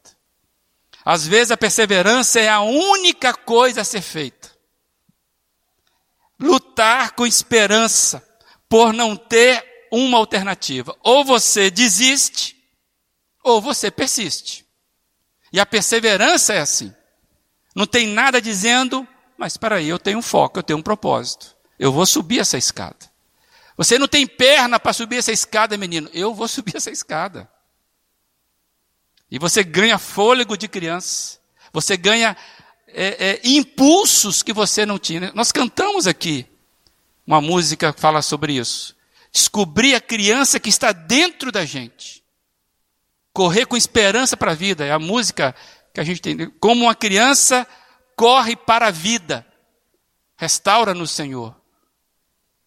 Às 1.09 1.25
vezes 1.25 1.51
a 1.51 1.57
perseverança 1.57 2.37
é 2.37 2.49
a 2.49 2.59
única 2.59 3.33
coisa 3.33 3.79
a 3.79 3.85
ser 3.85 4.01
feita. 4.01 4.51
Lutar 6.37 7.11
com 7.11 7.25
esperança 7.25 8.21
por 8.67 8.91
não 8.91 9.15
ter 9.15 9.87
uma 9.89 10.17
alternativa. 10.17 10.93
Ou 11.01 11.23
você 11.23 11.71
desiste, 11.71 12.57
ou 13.41 13.61
você 13.61 13.89
persiste. 13.89 14.65
E 15.53 15.61
a 15.61 15.65
perseverança 15.65 16.53
é 16.53 16.59
assim. 16.59 16.93
Não 17.73 17.85
tem 17.85 18.05
nada 18.05 18.41
dizendo, 18.41 19.07
mas 19.37 19.53
espera 19.53 19.77
aí, 19.77 19.87
eu 19.87 19.97
tenho 19.97 20.17
um 20.17 20.21
foco, 20.21 20.59
eu 20.59 20.63
tenho 20.63 20.79
um 20.79 20.83
propósito. 20.83 21.55
Eu 21.79 21.93
vou 21.93 22.05
subir 22.05 22.39
essa 22.39 22.57
escada. 22.57 23.09
Você 23.77 23.97
não 23.97 24.09
tem 24.09 24.27
perna 24.27 24.77
para 24.77 24.91
subir 24.91 25.19
essa 25.19 25.31
escada, 25.31 25.77
menino. 25.77 26.09
Eu 26.11 26.33
vou 26.33 26.49
subir 26.51 26.75
essa 26.75 26.91
escada. 26.91 27.49
E 29.29 29.37
você 29.37 29.63
ganha 29.63 29.97
fôlego 29.97 30.57
de 30.57 30.67
criança. 30.67 31.39
Você 31.73 31.97
ganha 31.97 32.35
é, 32.87 33.29
é, 33.29 33.41
impulsos 33.43 34.41
que 34.41 34.53
você 34.53 34.85
não 34.85 34.97
tinha. 34.97 35.31
Nós 35.33 35.51
cantamos 35.51 36.07
aqui 36.07 36.45
uma 37.25 37.41
música 37.41 37.91
que 37.91 37.99
fala 37.99 38.21
sobre 38.21 38.53
isso. 38.53 38.95
Descobrir 39.31 39.95
a 39.95 40.01
criança 40.01 40.59
que 40.59 40.69
está 40.69 40.91
dentro 40.91 41.51
da 41.51 41.65
gente. 41.65 42.23
Correr 43.33 43.65
com 43.65 43.75
esperança 43.75 44.37
para 44.37 44.51
a 44.51 44.55
vida. 44.55 44.85
É 44.85 44.91
a 44.91 44.99
música 44.99 45.53
que 45.93 45.99
a 45.99 46.03
gente 46.03 46.21
tem, 46.21 46.49
como 46.59 46.85
uma 46.85 46.95
criança 46.95 47.67
corre 48.15 48.55
para 48.55 48.87
a 48.87 48.91
vida, 48.91 49.45
restaura 50.35 50.93
no 50.93 51.05
Senhor. 51.05 51.55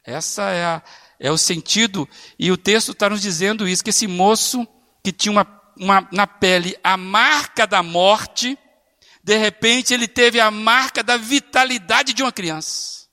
Essa 0.05 0.51
é, 0.51 0.65
a, 0.65 0.83
é 1.19 1.31
o 1.31 1.37
sentido, 1.37 2.09
e 2.39 2.51
o 2.51 2.57
texto 2.57 2.93
está 2.93 3.11
nos 3.11 3.21
dizendo 3.21 3.69
isso, 3.69 3.85
que 3.85 3.91
esse 3.91 4.07
moço 4.07 4.67
que 5.03 5.13
tinha 5.13 5.33
uma, 5.33 5.45
uma, 5.81 6.07
na 6.13 6.27
pele 6.27 6.79
a 6.85 6.97
marca 6.97 7.67
da 7.67 7.83
morte, 7.83 8.59
de 9.25 9.37
repente 9.37 9.95
ele 9.95 10.07
teve 10.07 10.39
a 10.39 10.51
marca 10.51 11.03
da 11.03 11.17
vitalidade 11.17 12.13
de 12.13 12.23
uma 12.23 12.33
criança. 12.33 13.09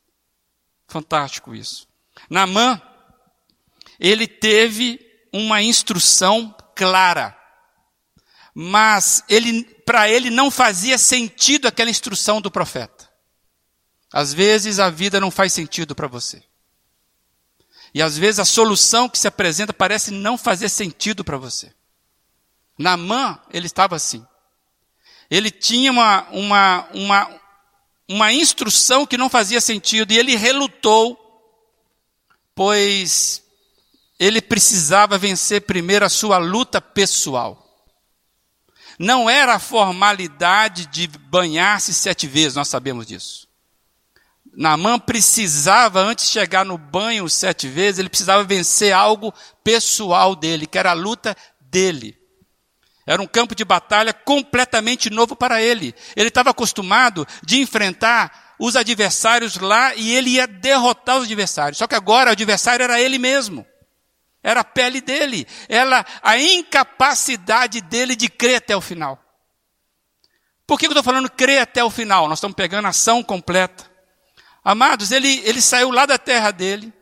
Fantástico 0.87 1.55
isso. 1.55 1.87
Namã, 2.29 2.81
ele 3.99 4.27
teve 4.27 4.99
uma 5.33 5.61
instrução 5.61 6.53
clara 6.75 7.37
mas 8.59 9.23
ele, 9.29 9.63
para 9.85 10.09
ele 10.09 10.31
não 10.31 10.49
fazia 10.49 10.97
sentido 10.97 11.67
aquela 11.67 11.91
instrução 11.91 12.41
do 12.41 12.49
profeta. 12.49 13.07
Às 14.11 14.33
vezes 14.33 14.79
a 14.79 14.89
vida 14.89 15.21
não 15.21 15.29
faz 15.29 15.53
sentido 15.53 15.93
para 15.93 16.07
você. 16.07 16.41
E 17.93 18.01
às 18.01 18.17
vezes 18.17 18.39
a 18.39 18.45
solução 18.45 19.07
que 19.07 19.19
se 19.19 19.27
apresenta 19.27 19.71
parece 19.71 20.09
não 20.09 20.39
fazer 20.39 20.69
sentido 20.69 21.23
para 21.23 21.37
você. 21.37 21.71
Namã, 22.77 23.39
ele 23.51 23.65
estava 23.65 23.95
assim. 23.95 24.25
Ele 25.29 25.51
tinha 25.51 25.91
uma, 25.91 26.27
uma, 26.29 26.87
uma, 26.93 27.41
uma 28.07 28.33
instrução 28.33 29.05
que 29.05 29.17
não 29.17 29.29
fazia 29.29 29.59
sentido 29.59 30.11
e 30.11 30.17
ele 30.17 30.35
relutou, 30.35 31.17
pois 32.55 33.43
ele 34.19 34.41
precisava 34.41 35.17
vencer 35.17 35.61
primeiro 35.61 36.05
a 36.05 36.09
sua 36.09 36.37
luta 36.37 36.79
pessoal. 36.81 37.63
Não 38.97 39.29
era 39.29 39.55
a 39.55 39.59
formalidade 39.59 40.87
de 40.87 41.07
banhar-se 41.07 41.93
sete 41.93 42.25
vezes, 42.25 42.55
nós 42.55 42.67
sabemos 42.67 43.05
disso. 43.05 43.47
Naamã 44.57 44.97
precisava, 44.97 46.01
antes 46.01 46.25
de 46.25 46.31
chegar 46.31 46.65
no 46.65 46.79
banho 46.79 47.29
sete 47.29 47.67
vezes, 47.67 47.99
ele 47.99 48.09
precisava 48.09 48.43
vencer 48.43 48.91
algo 48.91 49.31
pessoal 49.63 50.35
dele, 50.35 50.65
que 50.65 50.79
era 50.79 50.91
a 50.91 50.95
luta 50.95 51.37
dele. 51.61 52.17
Era 53.07 53.21
um 53.21 53.25
campo 53.25 53.55
de 53.55 53.63
batalha 53.63 54.11
completamente 54.11 55.09
novo 55.09 55.33
para 55.33 55.61
ele. 55.61 55.95
Ele 56.13 56.27
estava 56.27 56.49
acostumado 56.49 57.25
de 57.41 57.57
enfrentar 57.61 58.55
os 58.59 58.75
adversários 58.75 59.55
lá 59.55 59.95
e 59.95 60.13
ele 60.13 60.31
ia 60.31 60.45
derrotar 60.45 61.17
os 61.17 61.23
adversários. 61.23 61.77
Só 61.77 61.87
que 61.87 61.95
agora 61.95 62.29
o 62.29 62.33
adversário 62.33 62.83
era 62.83 62.99
ele 62.99 63.17
mesmo. 63.17 63.65
Era 64.43 64.59
a 64.59 64.63
pele 64.65 64.99
dele. 64.99 65.47
Ela, 65.69 66.05
a 66.21 66.37
incapacidade 66.37 67.79
dele 67.79 68.13
de 68.13 68.27
crer 68.27 68.57
até 68.57 68.75
o 68.75 68.81
final. 68.81 69.17
Por 70.65 70.77
que 70.77 70.85
eu 70.85 70.89
estou 70.89 71.03
falando 71.03 71.31
crer 71.31 71.61
até 71.61 71.81
o 71.81 71.89
final? 71.89 72.27
Nós 72.27 72.39
estamos 72.39 72.55
pegando 72.55 72.87
a 72.87 72.89
ação 72.89 73.23
completa. 73.23 73.89
Amados, 74.65 75.13
ele, 75.13 75.41
ele 75.45 75.61
saiu 75.61 75.91
lá 75.91 76.05
da 76.05 76.17
terra 76.17 76.51
dele, 76.51 76.93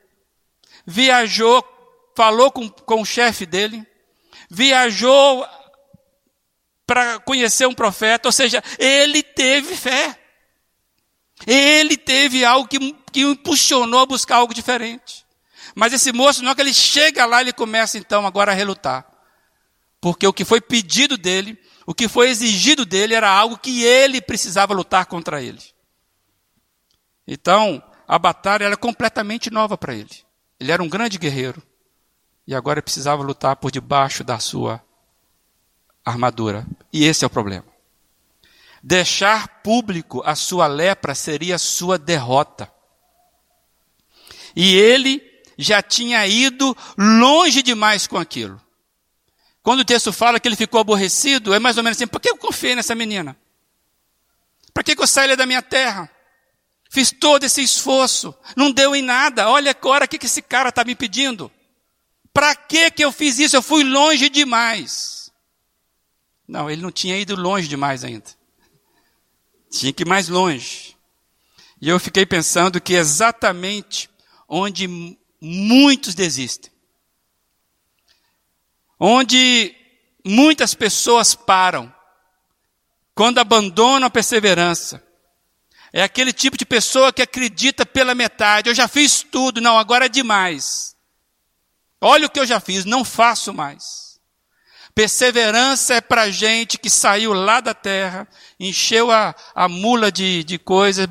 viajou, 0.86 1.66
falou 2.16 2.52
com, 2.52 2.70
com 2.70 3.02
o 3.02 3.06
chefe 3.06 3.44
dele, 3.44 3.84
viajou 4.52 5.44
para 6.86 7.20
conhecer 7.20 7.68
um 7.68 7.74
profeta, 7.74 8.28
ou 8.28 8.32
seja, 8.32 8.64
ele 8.78 9.24
teve 9.24 9.76
fé. 9.76 10.20
Ele 11.46 11.98
teve 11.98 12.46
algo 12.46 12.68
que, 12.68 12.94
que 13.12 13.26
o 13.26 13.32
impulsionou 13.32 14.00
a 14.00 14.06
buscar 14.06 14.38
algo 14.38 14.54
diferente. 14.54 15.26
Mas 15.76 15.92
esse 15.92 16.12
moço, 16.14 16.42
na 16.42 16.50
hora 16.50 16.56
que 16.56 16.62
ele 16.62 16.74
chega 16.74 17.26
lá, 17.26 17.42
ele 17.42 17.52
começa 17.52 17.98
então 17.98 18.26
agora 18.26 18.52
a 18.52 18.56
relutar. 18.56 19.06
porque 20.00 20.28
o 20.28 20.34
que 20.34 20.46
foi 20.46 20.62
pedido 20.62 21.18
dele, 21.18 21.60
o 21.86 21.94
que 21.94 22.08
foi 22.08 22.30
exigido 22.30 22.86
dele 22.86 23.16
era 23.16 23.30
algo 23.30 23.58
que 23.58 23.84
ele 23.84 24.22
precisava 24.22 24.74
lutar 24.74 25.08
contra 25.08 25.42
ele. 25.42 25.62
Então, 27.28 27.82
a 28.08 28.20
batalha 28.20 28.66
era 28.66 28.78
completamente 28.78 29.50
nova 29.50 29.76
para 29.76 29.96
ele. 29.96 30.24
Ele 30.60 30.72
era 30.72 30.84
um 30.84 30.88
grande 30.88 31.18
guerreiro 31.18 31.62
e 32.46 32.54
agora 32.54 32.84
precisava 32.84 33.24
lutar 33.24 33.56
por 33.56 33.72
debaixo 33.72 34.24
da 34.24 34.38
sua 34.38 34.85
armadura. 36.06 36.66
E 36.94 37.04
esse 37.04 37.24
é 37.24 37.28
o 37.28 37.30
problema. 37.30 37.66
Deixar 38.82 39.48
público 39.64 40.22
a 40.24 40.36
sua 40.36 40.68
lepra 40.68 41.16
seria 41.16 41.58
sua 41.58 41.98
derrota. 41.98 42.72
E 44.56 44.76
ele 44.76 45.22
já 45.58 45.82
tinha 45.82 46.26
ido 46.28 46.78
longe 46.98 47.64
demais 47.64 48.06
com 48.06 48.18
aquilo. 48.18 48.62
Quando 49.64 49.80
o 49.80 49.86
texto 49.86 50.14
fala 50.14 50.40
que 50.40 50.48
ele 50.48 50.56
ficou 50.56 50.80
aborrecido, 50.80 51.54
é 51.54 51.60
mais 51.60 51.78
ou 51.78 51.84
menos 51.84 51.98
assim: 51.98 52.08
por 52.08 52.22
que 52.22 52.30
eu 52.30 52.38
confiei 52.38 52.76
nessa 52.76 52.94
menina? 52.94 53.36
Para 54.72 54.84
que 54.84 55.02
eu 55.02 55.08
saí 55.08 55.36
da 55.36 55.46
minha 55.46 55.62
terra? 55.62 56.10
Fiz 56.92 57.12
todo 57.12 57.44
esse 57.44 57.64
esforço, 57.64 58.34
não 58.56 58.72
deu 58.72 58.96
em 58.96 59.02
nada. 59.02 59.50
Olha 59.50 59.72
agora 59.72 60.06
o 60.06 60.08
que 60.08 60.24
esse 60.24 60.42
cara 60.42 60.70
está 60.70 60.84
me 60.84 60.94
pedindo. 60.96 61.52
Para 62.32 62.54
que 62.56 62.94
eu 63.00 63.12
fiz 63.12 63.40
isso? 63.40 63.56
Eu 63.56 63.62
fui 63.62 63.84
longe 63.84 64.30
demais. 64.30 65.15
Não, 66.48 66.70
ele 66.70 66.82
não 66.82 66.92
tinha 66.92 67.18
ido 67.18 67.36
longe 67.36 67.68
demais 67.68 68.04
ainda. 68.04 68.26
Tinha 69.72 69.92
que 69.92 70.04
ir 70.04 70.08
mais 70.08 70.30
longe. 70.30 70.96
E 71.82 71.90
eu 71.90 72.00
fiquei 72.00 72.26
pensando 72.26 72.80
que 72.80 72.94
exatamente 72.94 74.10
onde 74.48 74.88
muitos 75.42 76.16
desistem, 76.16 76.72
onde 79.00 79.76
muitas 80.24 80.74
pessoas 80.74 81.36
param, 81.36 81.94
quando 83.14 83.40
abandonam 83.40 84.08
a 84.08 84.10
perseverança, 84.10 85.04
é 85.92 86.04
aquele 86.04 86.34
tipo 86.34 86.58
de 86.58 86.66
pessoa 86.66 87.14
que 87.14 87.22
acredita 87.22 87.86
pela 87.86 88.14
metade. 88.14 88.70
Eu 88.70 88.76
já 88.76 88.88
fiz 88.88 89.24
tudo, 89.24 89.62
não, 89.62 89.78
agora 89.78 90.08
é 90.08 90.10
demais. 90.10 90.96
Olha 92.02 92.28
o 92.28 92.30
que 92.30 92.40
eu 92.40 92.46
já 92.46 92.60
fiz, 92.60 92.84
não 92.84 93.06
faço 93.06 93.54
mais. 93.54 94.05
Perseverança 94.96 95.96
é 95.96 96.00
para 96.02 96.32
gente 96.32 96.78
que 96.78 96.90
saiu 96.90 97.34
lá 97.34 97.60
da 97.60 97.74
terra, 97.74 98.26
encheu 98.58 99.12
a, 99.12 99.36
a 99.54 99.68
mula 99.68 100.10
de, 100.10 100.42
de 100.46 100.58
coisas, 100.58 101.06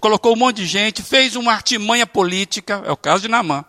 colocou 0.00 0.32
um 0.32 0.36
monte 0.36 0.56
de 0.56 0.66
gente, 0.66 1.04
fez 1.04 1.36
uma 1.36 1.52
artimanha 1.52 2.04
política, 2.04 2.82
é 2.84 2.90
o 2.90 2.96
caso 2.96 3.22
de 3.22 3.28
Namã. 3.28 3.64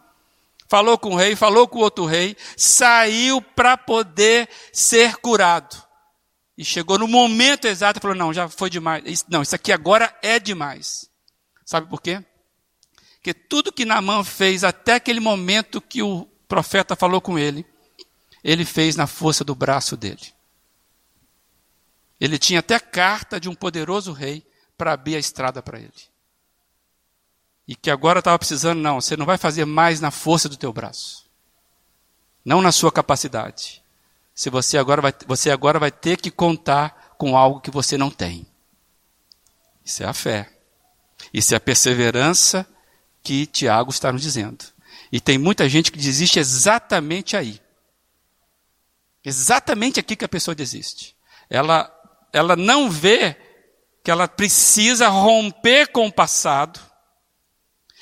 Falou 0.67 0.97
com 0.97 1.11
o 1.11 1.15
rei, 1.15 1.35
falou 1.35 1.67
com 1.67 1.77
o 1.77 1.81
outro 1.83 2.03
rei, 2.03 2.35
saiu 2.57 3.39
para 3.43 3.77
poder 3.77 4.49
ser 4.71 5.17
curado. 5.17 5.77
E 6.57 6.65
chegou 6.65 6.97
no 6.97 7.07
momento 7.07 7.65
exato 7.65 7.99
e 7.99 8.01
falou: 8.01 8.17
não, 8.17 8.33
já 8.33 8.49
foi 8.49 8.71
demais. 8.71 9.23
Não, 9.29 9.43
isso 9.43 9.53
aqui 9.53 9.71
agora 9.71 10.11
é 10.23 10.39
demais. 10.39 11.07
Sabe 11.63 11.87
por 11.87 12.01
quê? 12.01 12.23
Porque 13.15 13.35
tudo 13.35 13.71
que 13.71 13.85
Namã 13.85 14.23
fez 14.23 14.63
até 14.63 14.95
aquele 14.95 15.19
momento 15.19 15.79
que 15.79 16.01
o 16.01 16.27
profeta 16.47 16.95
falou 16.95 17.21
com 17.21 17.37
ele, 17.37 17.63
ele 18.43 18.65
fez 18.65 18.95
na 18.95 19.07
força 19.07 19.43
do 19.43 19.55
braço 19.55 19.95
dele. 19.95 20.33
Ele 22.19 22.37
tinha 22.37 22.59
até 22.59 22.79
carta 22.79 23.39
de 23.39 23.49
um 23.49 23.55
poderoso 23.55 24.11
rei 24.11 24.45
para 24.77 24.93
abrir 24.93 25.15
a 25.15 25.19
estrada 25.19 25.61
para 25.61 25.79
ele. 25.79 25.91
E 27.67 27.75
que 27.75 27.89
agora 27.89 28.19
estava 28.19 28.37
precisando, 28.37 28.79
não, 28.79 28.99
você 28.99 29.15
não 29.15 29.25
vai 29.25 29.37
fazer 29.37 29.65
mais 29.65 30.01
na 30.01 30.11
força 30.11 30.49
do 30.49 30.57
teu 30.57 30.73
braço. 30.73 31.25
Não 32.43 32.61
na 32.61 32.71
sua 32.71 32.91
capacidade. 32.91 33.81
Se 34.35 34.49
você 34.49 34.77
agora 34.77 35.01
vai, 35.01 35.13
você 35.25 35.49
agora 35.49 35.79
vai 35.79 35.91
ter 35.91 36.19
que 36.19 36.29
contar 36.29 37.15
com 37.17 37.37
algo 37.37 37.61
que 37.61 37.71
você 37.71 37.97
não 37.97 38.09
tem. 38.09 38.45
Isso 39.85 40.03
é 40.03 40.05
a 40.05 40.13
fé. 40.13 40.51
Isso 41.33 41.53
é 41.53 41.57
a 41.57 41.61
perseverança 41.61 42.67
que 43.21 43.45
Tiago 43.45 43.91
está 43.91 44.11
nos 44.11 44.21
dizendo. 44.21 44.65
E 45.11 45.21
tem 45.21 45.37
muita 45.37 45.69
gente 45.69 45.91
que 45.91 45.97
desiste 45.97 46.39
exatamente 46.39 47.37
aí. 47.37 47.61
Exatamente 49.23 49.99
aqui 49.99 50.15
que 50.15 50.25
a 50.25 50.29
pessoa 50.29 50.53
desiste. 50.53 51.15
Ela, 51.49 51.91
ela 52.31 52.55
não 52.55 52.89
vê 52.89 53.37
que 54.03 54.11
ela 54.11 54.27
precisa 54.27 55.07
romper 55.07 55.87
com 55.87 56.07
o 56.07 56.11
passado. 56.11 56.79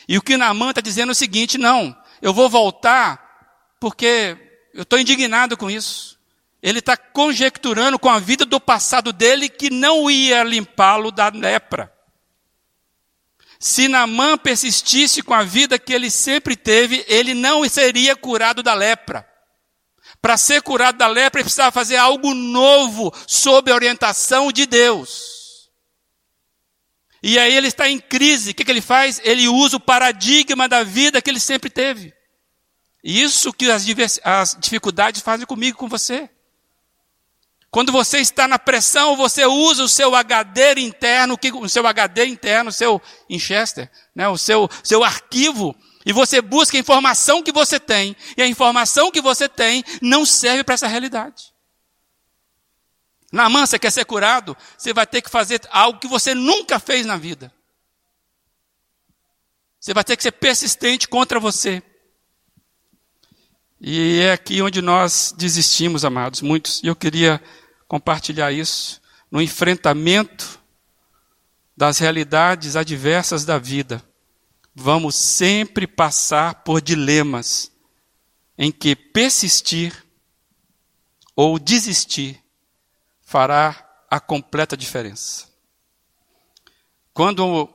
E 0.07 0.17
o 0.17 0.21
que 0.21 0.35
Naamã 0.35 0.69
está 0.69 0.81
dizendo 0.81 1.09
é 1.09 1.11
o 1.11 1.15
seguinte: 1.15 1.57
não, 1.57 1.95
eu 2.21 2.33
vou 2.33 2.49
voltar 2.49 3.21
porque 3.79 4.37
eu 4.73 4.83
estou 4.83 4.99
indignado 4.99 5.55
com 5.55 5.69
isso. 5.69 6.19
Ele 6.61 6.79
está 6.79 6.95
conjecturando 6.95 7.97
com 7.97 8.09
a 8.09 8.19
vida 8.19 8.45
do 8.45 8.59
passado 8.59 9.11
dele 9.11 9.49
que 9.49 9.69
não 9.69 10.09
ia 10.09 10.43
limpá-lo 10.43 11.11
da 11.11 11.29
lepra. 11.29 11.91
Se 13.59 13.87
Naamã 13.87 14.37
persistisse 14.37 15.21
com 15.21 15.33
a 15.33 15.43
vida 15.43 15.77
que 15.77 15.93
ele 15.93 16.09
sempre 16.09 16.55
teve, 16.55 17.05
ele 17.07 17.33
não 17.33 17.67
seria 17.69 18.15
curado 18.15 18.63
da 18.63 18.73
lepra. 18.73 19.27
Para 20.21 20.37
ser 20.37 20.61
curado 20.61 20.97
da 20.97 21.07
lepra, 21.07 21.39
ele 21.39 21.45
precisava 21.45 21.71
fazer 21.71 21.95
algo 21.95 22.33
novo 22.33 23.11
sob 23.25 23.71
a 23.71 23.75
orientação 23.75 24.51
de 24.51 24.65
Deus. 24.65 25.69
E 27.23 27.39
aí 27.39 27.55
ele 27.55 27.67
está 27.67 27.89
em 27.89 27.99
crise. 27.99 28.51
O 28.51 28.53
que, 28.53 28.63
que 28.63 28.71
ele 28.71 28.81
faz? 28.81 29.19
Ele 29.23 29.47
usa 29.47 29.77
o 29.77 29.79
paradigma 29.79 30.67
da 30.67 30.83
vida 30.83 31.21
que 31.21 31.29
ele 31.29 31.39
sempre 31.39 31.69
teve. 31.69 32.13
Isso 33.03 33.51
que 33.51 33.69
as, 33.71 33.85
as 34.23 34.57
dificuldades 34.59 35.21
fazem 35.21 35.45
comigo 35.45 35.75
e 35.75 35.79
com 35.79 35.87
você. 35.87 36.29
Quando 37.71 37.91
você 37.91 38.19
está 38.19 38.47
na 38.47 38.59
pressão, 38.59 39.15
você 39.15 39.45
usa 39.45 39.83
o 39.83 39.89
seu 39.89 40.13
HD 40.13 40.81
interno, 40.81 41.39
o 41.61 41.69
seu 41.69 41.87
HD 41.87 42.25
interno, 42.25 42.69
o 42.69 42.73
seu 42.73 43.01
Winchester, 43.29 43.89
né, 44.13 44.27
o 44.27 44.37
seu, 44.37 44.69
seu 44.83 45.03
arquivo 45.03 45.73
e 46.05 46.11
você 46.11 46.41
busca 46.41 46.77
a 46.77 46.79
informação 46.79 47.43
que 47.43 47.51
você 47.51 47.79
tem, 47.79 48.15
e 48.35 48.41
a 48.41 48.47
informação 48.47 49.11
que 49.11 49.21
você 49.21 49.47
tem 49.47 49.83
não 50.01 50.25
serve 50.25 50.63
para 50.63 50.73
essa 50.73 50.87
realidade. 50.87 51.51
Na 53.31 53.49
mão, 53.49 53.65
você 53.65 53.79
quer 53.79 53.91
ser 53.91 54.05
curado, 54.05 54.57
você 54.77 54.93
vai 54.93 55.07
ter 55.07 55.21
que 55.21 55.29
fazer 55.29 55.61
algo 55.69 55.99
que 55.99 56.07
você 56.07 56.33
nunca 56.35 56.79
fez 56.79 57.05
na 57.05 57.15
vida. 57.15 57.53
Você 59.79 59.93
vai 59.93 60.03
ter 60.03 60.17
que 60.17 60.23
ser 60.23 60.33
persistente 60.33 61.07
contra 61.07 61.39
você. 61.39 61.81
E 63.79 64.19
é 64.19 64.33
aqui 64.33 64.61
onde 64.61 64.81
nós 64.81 65.33
desistimos, 65.35 66.03
amados, 66.03 66.41
muitos. 66.41 66.81
E 66.83 66.87
eu 66.87 66.95
queria 66.95 67.41
compartilhar 67.87 68.51
isso 68.51 69.01
no 69.31 69.41
enfrentamento 69.41 70.59
das 71.75 71.97
realidades 71.97 72.75
adversas 72.75 73.45
da 73.45 73.57
vida 73.57 74.03
vamos 74.73 75.15
sempre 75.15 75.85
passar 75.85 76.63
por 76.63 76.81
dilemas 76.81 77.71
em 78.57 78.71
que 78.71 78.95
persistir 78.95 80.05
ou 81.35 81.57
desistir 81.57 82.41
fará 83.21 83.87
a 84.09 84.19
completa 84.19 84.75
diferença. 84.75 85.49
Quando 87.13 87.67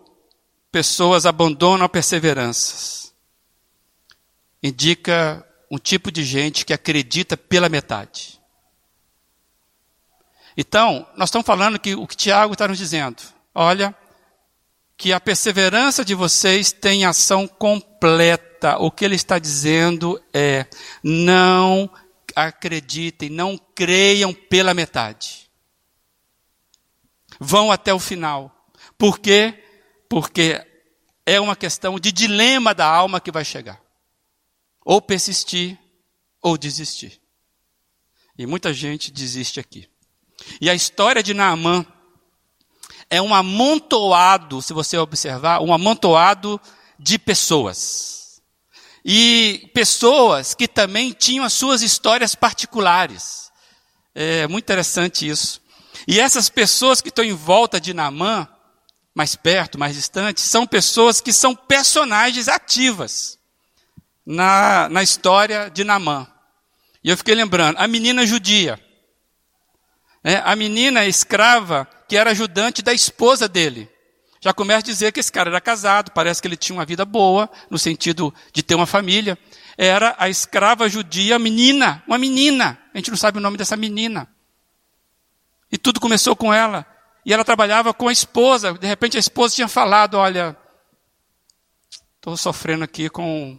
pessoas 0.70 1.26
abandonam 1.26 1.86
a 1.86 1.88
perseverança, 1.88 3.10
indica 4.62 5.46
um 5.70 5.78
tipo 5.78 6.10
de 6.10 6.24
gente 6.24 6.64
que 6.64 6.72
acredita 6.72 7.36
pela 7.36 7.68
metade. 7.68 8.40
Então, 10.56 11.06
nós 11.16 11.28
estamos 11.28 11.46
falando 11.46 11.78
que 11.78 11.94
o 11.94 12.06
que 12.06 12.16
Tiago 12.16 12.52
está 12.52 12.66
nos 12.66 12.78
dizendo, 12.78 13.22
olha, 13.54 13.94
que 14.96 15.12
a 15.12 15.20
perseverança 15.20 16.04
de 16.04 16.14
vocês 16.14 16.72
tem 16.72 17.04
ação 17.04 17.46
completa. 17.46 18.78
O 18.78 18.90
que 18.90 19.04
ele 19.04 19.14
está 19.14 19.38
dizendo 19.38 20.22
é: 20.32 20.66
não 21.02 21.90
acreditem, 22.34 23.28
não 23.28 23.58
creiam 23.74 24.32
pela 24.32 24.74
metade. 24.74 25.50
Vão 27.38 27.70
até 27.70 27.92
o 27.92 27.98
final. 27.98 28.70
Por 28.96 29.18
quê? 29.18 29.62
Porque 30.08 30.64
é 31.26 31.40
uma 31.40 31.56
questão 31.56 31.98
de 31.98 32.10
dilema 32.10 32.74
da 32.74 32.86
alma 32.86 33.20
que 33.20 33.30
vai 33.30 33.44
chegar. 33.44 33.80
Ou 34.84 35.02
persistir, 35.02 35.78
ou 36.40 36.56
desistir. 36.56 37.20
E 38.38 38.46
muita 38.46 38.72
gente 38.72 39.10
desiste 39.10 39.58
aqui. 39.60 39.88
E 40.60 40.70
a 40.70 40.74
história 40.74 41.22
de 41.22 41.34
Naamã 41.34 41.84
é 43.10 43.20
um 43.22 43.34
amontoado, 43.34 44.60
se 44.60 44.72
você 44.72 44.98
observar, 44.98 45.60
um 45.60 45.72
amontoado 45.72 46.60
de 46.98 47.18
pessoas. 47.18 48.42
E 49.04 49.70
pessoas 49.72 50.54
que 50.54 50.66
também 50.66 51.12
tinham 51.12 51.44
as 51.44 51.52
suas 51.52 51.82
histórias 51.82 52.34
particulares. 52.34 53.52
É 54.14 54.48
muito 54.48 54.64
interessante 54.64 55.28
isso. 55.28 55.60
E 56.08 56.18
essas 56.18 56.48
pessoas 56.48 57.00
que 57.00 57.08
estão 57.08 57.24
em 57.24 57.32
volta 57.32 57.80
de 57.80 57.94
Namã, 57.94 58.48
mais 59.14 59.36
perto, 59.36 59.78
mais 59.78 59.94
distante, 59.94 60.40
são 60.40 60.66
pessoas 60.66 61.20
que 61.20 61.32
são 61.32 61.54
personagens 61.54 62.48
ativas 62.48 63.38
na, 64.24 64.88
na 64.88 65.02
história 65.02 65.70
de 65.70 65.84
Namã. 65.84 66.26
E 67.02 67.10
eu 67.10 67.16
fiquei 67.16 67.34
lembrando, 67.34 67.76
a 67.78 67.86
menina 67.86 68.26
judia. 68.26 68.80
Né? 70.24 70.42
A 70.44 70.56
menina 70.56 71.06
escrava 71.06 71.88
que 72.08 72.16
era 72.16 72.30
ajudante 72.30 72.82
da 72.82 72.92
esposa 72.92 73.48
dele. 73.48 73.90
Já 74.40 74.52
começa 74.52 74.80
a 74.80 74.82
dizer 74.82 75.12
que 75.12 75.20
esse 75.20 75.32
cara 75.32 75.50
era 75.50 75.60
casado, 75.60 76.12
parece 76.12 76.40
que 76.40 76.46
ele 76.46 76.56
tinha 76.56 76.76
uma 76.76 76.84
vida 76.84 77.04
boa, 77.04 77.50
no 77.70 77.78
sentido 77.78 78.32
de 78.52 78.62
ter 78.62 78.74
uma 78.74 78.86
família. 78.86 79.36
Era 79.76 80.14
a 80.18 80.28
escrava 80.28 80.88
judia 80.88 81.38
menina, 81.38 82.02
uma 82.06 82.18
menina. 82.18 82.78
A 82.94 82.98
gente 82.98 83.10
não 83.10 83.16
sabe 83.16 83.38
o 83.38 83.40
nome 83.40 83.56
dessa 83.56 83.76
menina. 83.76 84.28
E 85.70 85.76
tudo 85.76 86.00
começou 86.00 86.36
com 86.36 86.52
ela. 86.52 86.86
E 87.24 87.32
ela 87.32 87.44
trabalhava 87.44 87.92
com 87.92 88.08
a 88.08 88.12
esposa. 88.12 88.74
De 88.74 88.86
repente 88.86 89.16
a 89.16 89.20
esposa 89.20 89.56
tinha 89.56 89.68
falado: 89.68 90.14
Olha, 90.14 90.56
estou 92.14 92.36
sofrendo 92.36 92.84
aqui 92.84 93.10
com, 93.10 93.58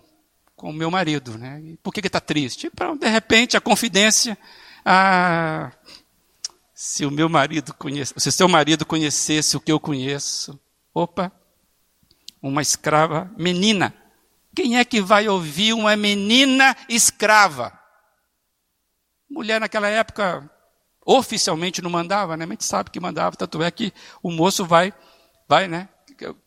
com 0.55 0.69
o 0.69 0.73
meu 0.73 0.89
marido. 0.89 1.37
Né? 1.37 1.75
por 1.83 1.93
que 1.93 1.99
está 1.99 2.21
triste? 2.21 2.71
de 2.99 3.07
repente 3.07 3.57
a 3.57 3.61
confidência. 3.61 4.37
Ah, 4.85 5.71
se 6.79 7.07
o 7.07 7.09
meu 7.09 7.27
marido 7.27 7.73
conhece, 7.73 8.13
se 8.17 8.31
seu 8.31 8.47
marido 8.47 8.85
conhecesse 8.85 9.57
o 9.57 9.59
que 9.59 9.71
eu 9.71 9.79
conheço, 9.79 10.59
opa, 10.93 11.31
uma 12.39 12.61
escrava 12.61 13.33
menina. 13.35 13.91
Quem 14.55 14.77
é 14.77 14.85
que 14.85 15.01
vai 15.01 15.27
ouvir 15.27 15.73
uma 15.73 15.97
menina 15.97 16.77
escrava? 16.87 17.73
Mulher 19.27 19.59
naquela 19.59 19.87
época 19.87 20.47
oficialmente 21.03 21.81
não 21.81 21.89
mandava, 21.89 22.37
né? 22.37 22.45
Mas 22.45 22.51
a 22.51 22.53
gente 22.57 22.65
sabe 22.65 22.91
que 22.91 22.99
mandava, 22.99 23.35
tanto 23.35 23.63
é 23.63 23.71
que 23.71 23.91
o 24.21 24.29
moço 24.29 24.63
vai, 24.63 24.93
vai, 25.49 25.67
né? 25.67 25.89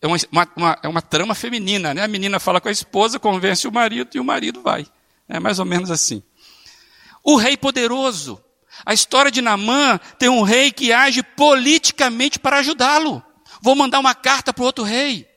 É 0.01 0.07
uma, 0.07 0.15
uma, 0.55 0.79
é 0.81 0.87
uma 0.87 1.01
trama 1.01 1.35
feminina, 1.35 1.93
né? 1.93 2.03
A 2.03 2.07
menina 2.07 2.39
fala 2.39 2.61
com 2.61 2.69
a 2.69 2.71
esposa, 2.71 3.19
convence 3.19 3.67
o 3.67 3.71
marido 3.71 4.11
e 4.15 4.19
o 4.19 4.23
marido 4.23 4.61
vai. 4.61 4.87
É 5.27 5.41
mais 5.41 5.59
ou 5.59 5.65
menos 5.65 5.91
assim. 5.91 6.23
O 7.21 7.35
rei 7.35 7.57
poderoso. 7.57 8.41
A 8.85 8.93
história 8.93 9.31
de 9.31 9.41
Namã 9.41 9.99
tem 10.17 10.29
um 10.29 10.41
rei 10.41 10.71
que 10.71 10.91
age 10.91 11.21
politicamente 11.23 12.39
para 12.39 12.59
ajudá-lo. 12.59 13.23
Vou 13.61 13.75
mandar 13.75 13.99
uma 13.99 14.15
carta 14.15 14.53
para 14.53 14.63
o 14.63 14.65
outro 14.65 14.83
rei. 14.83 15.27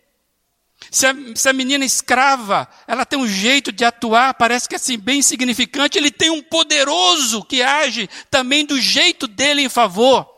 Se 0.90 1.06
a, 1.06 1.14
se 1.34 1.48
a, 1.48 1.52
menina 1.52 1.84
escrava, 1.84 2.68
ela 2.86 3.04
tem 3.04 3.18
um 3.18 3.26
jeito 3.26 3.72
de 3.72 3.84
atuar, 3.84 4.34
parece 4.34 4.68
que 4.68 4.74
é 4.74 4.76
assim, 4.76 4.98
bem 4.98 5.18
insignificante, 5.18 5.98
ele 5.98 6.10
tem 6.10 6.30
um 6.30 6.42
poderoso 6.42 7.44
que 7.44 7.62
age 7.62 8.08
também 8.30 8.64
do 8.64 8.80
jeito 8.80 9.26
dele 9.26 9.62
em 9.62 9.68
favor 9.68 10.28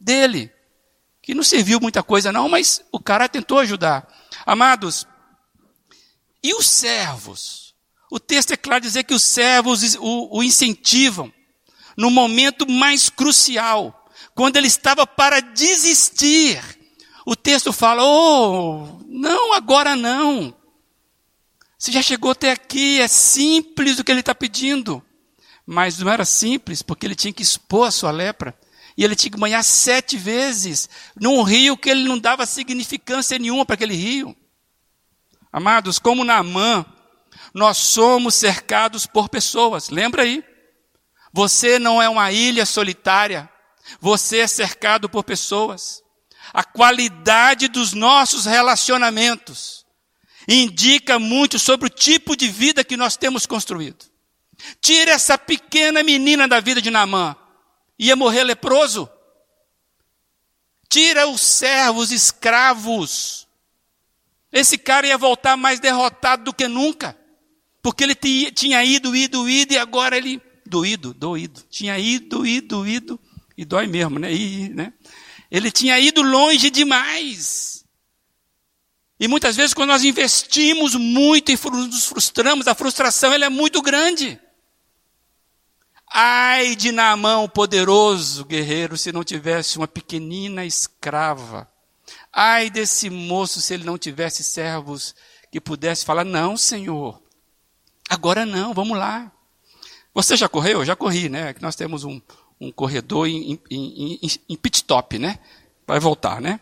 dele. 0.00 0.50
Que 1.22 1.34
não 1.34 1.42
serviu 1.42 1.78
muita 1.80 2.02
coisa, 2.02 2.32
não, 2.32 2.48
mas 2.48 2.82
o 2.90 2.98
cara 2.98 3.28
tentou 3.28 3.58
ajudar. 3.58 4.08
Amados, 4.44 5.06
e 6.42 6.54
os 6.54 6.66
servos? 6.66 7.74
O 8.10 8.18
texto 8.18 8.52
é 8.52 8.56
claro 8.56 8.80
dizer 8.80 9.04
que 9.04 9.14
os 9.14 9.22
servos 9.22 9.94
o, 9.96 10.38
o 10.38 10.42
incentivam 10.42 11.32
no 11.96 12.10
momento 12.10 12.70
mais 12.70 13.08
crucial, 13.08 14.08
quando 14.34 14.56
ele 14.56 14.66
estava 14.68 15.06
para 15.06 15.40
desistir 15.40 16.60
o 17.24 17.36
texto 17.36 17.72
fala: 17.72 18.02
oh, 18.04 19.00
não, 19.06 19.52
agora 19.52 19.94
não. 19.94 20.54
Você 21.78 21.92
já 21.92 22.02
chegou 22.02 22.32
até 22.32 22.50
aqui, 22.50 23.00
é 23.00 23.08
simples 23.08 23.98
o 23.98 24.04
que 24.04 24.10
ele 24.10 24.20
está 24.20 24.34
pedindo. 24.34 25.02
Mas 25.64 25.98
não 25.98 26.10
era 26.10 26.24
simples, 26.24 26.82
porque 26.82 27.06
ele 27.06 27.14
tinha 27.14 27.32
que 27.32 27.42
expor 27.42 27.86
a 27.86 27.90
sua 27.90 28.10
lepra. 28.10 28.58
E 28.96 29.04
ele 29.04 29.14
tinha 29.14 29.30
que 29.30 29.38
banhar 29.38 29.62
sete 29.62 30.16
vezes 30.16 30.88
num 31.18 31.42
rio 31.42 31.76
que 31.76 31.88
ele 31.88 32.02
não 32.02 32.18
dava 32.18 32.44
significância 32.44 33.38
nenhuma 33.38 33.64
para 33.64 33.74
aquele 33.74 33.94
rio. 33.94 34.36
Amados, 35.52 35.98
como 35.98 36.24
Naamã, 36.24 36.84
nós 37.54 37.78
somos 37.78 38.34
cercados 38.34 39.06
por 39.06 39.28
pessoas. 39.28 39.88
Lembra 39.88 40.22
aí? 40.22 40.44
Você 41.32 41.78
não 41.78 42.00
é 42.00 42.08
uma 42.08 42.32
ilha 42.32 42.66
solitária. 42.66 43.48
Você 44.00 44.38
é 44.38 44.46
cercado 44.46 45.08
por 45.08 45.24
pessoas 45.24 46.02
a 46.52 46.64
qualidade 46.64 47.68
dos 47.68 47.92
nossos 47.92 48.44
relacionamentos 48.44 49.86
indica 50.48 51.18
muito 51.18 51.58
sobre 51.58 51.86
o 51.86 51.90
tipo 51.90 52.34
de 52.34 52.48
vida 52.48 52.82
que 52.82 52.96
nós 52.96 53.16
temos 53.16 53.46
construído. 53.46 54.06
Tira 54.80 55.12
essa 55.12 55.38
pequena 55.38 56.02
menina 56.02 56.48
da 56.48 56.60
vida 56.60 56.82
de 56.82 56.90
Naamã. 56.90 57.36
Ia 57.98 58.16
morrer 58.16 58.44
leproso. 58.44 59.08
Tira 60.88 61.28
os 61.28 61.40
servos 61.40 62.10
escravos. 62.10 63.46
Esse 64.50 64.76
cara 64.76 65.06
ia 65.06 65.16
voltar 65.16 65.56
mais 65.56 65.78
derrotado 65.78 66.44
do 66.44 66.54
que 66.54 66.66
nunca. 66.66 67.16
Porque 67.82 68.02
ele 68.02 68.14
tinha 68.14 68.84
ido, 68.84 69.14
ido, 69.14 69.48
ido, 69.48 69.72
e 69.72 69.78
agora 69.78 70.16
ele. 70.16 70.42
Doído, 70.70 71.12
doído. 71.12 71.64
Tinha 71.68 71.98
ido, 71.98 72.46
ido, 72.46 72.86
ido. 72.86 73.18
E 73.58 73.64
dói 73.64 73.88
mesmo, 73.88 74.20
né? 74.20 74.30
Né? 74.72 74.92
Ele 75.50 75.68
tinha 75.72 75.98
ido 75.98 76.22
longe 76.22 76.70
demais. 76.70 77.84
E 79.18 79.26
muitas 79.26 79.56
vezes, 79.56 79.74
quando 79.74 79.88
nós 79.88 80.04
investimos 80.04 80.94
muito 80.94 81.50
e 81.50 81.58
nos 81.72 82.06
frustramos, 82.06 82.68
a 82.68 82.74
frustração 82.74 83.32
ela 83.32 83.46
é 83.46 83.48
muito 83.48 83.82
grande. 83.82 84.40
Ai 86.06 86.76
de 86.76 86.92
Naamã, 86.92 87.38
o 87.38 87.48
poderoso 87.48 88.44
guerreiro, 88.44 88.96
se 88.96 89.10
não 89.10 89.24
tivesse 89.24 89.76
uma 89.76 89.88
pequenina 89.88 90.64
escrava. 90.64 91.68
Ai 92.32 92.70
desse 92.70 93.10
moço, 93.10 93.60
se 93.60 93.74
ele 93.74 93.84
não 93.84 93.98
tivesse 93.98 94.44
servos 94.44 95.16
que 95.50 95.60
pudesse 95.60 96.04
falar: 96.04 96.24
Não, 96.24 96.56
Senhor, 96.56 97.20
agora 98.08 98.46
não, 98.46 98.72
vamos 98.72 98.96
lá. 98.96 99.32
Você 100.14 100.36
já 100.36 100.48
correu? 100.48 100.84
Já 100.84 100.96
corri, 100.96 101.28
né? 101.28 101.54
Nós 101.60 101.76
temos 101.76 102.04
um, 102.04 102.20
um 102.60 102.70
corredor 102.72 103.26
em, 103.26 103.60
em, 103.70 104.18
em, 104.22 104.30
em 104.48 104.56
pit 104.56 104.76
stop, 104.76 105.18
né? 105.18 105.38
Vai 105.86 106.00
voltar, 106.00 106.40
né? 106.40 106.60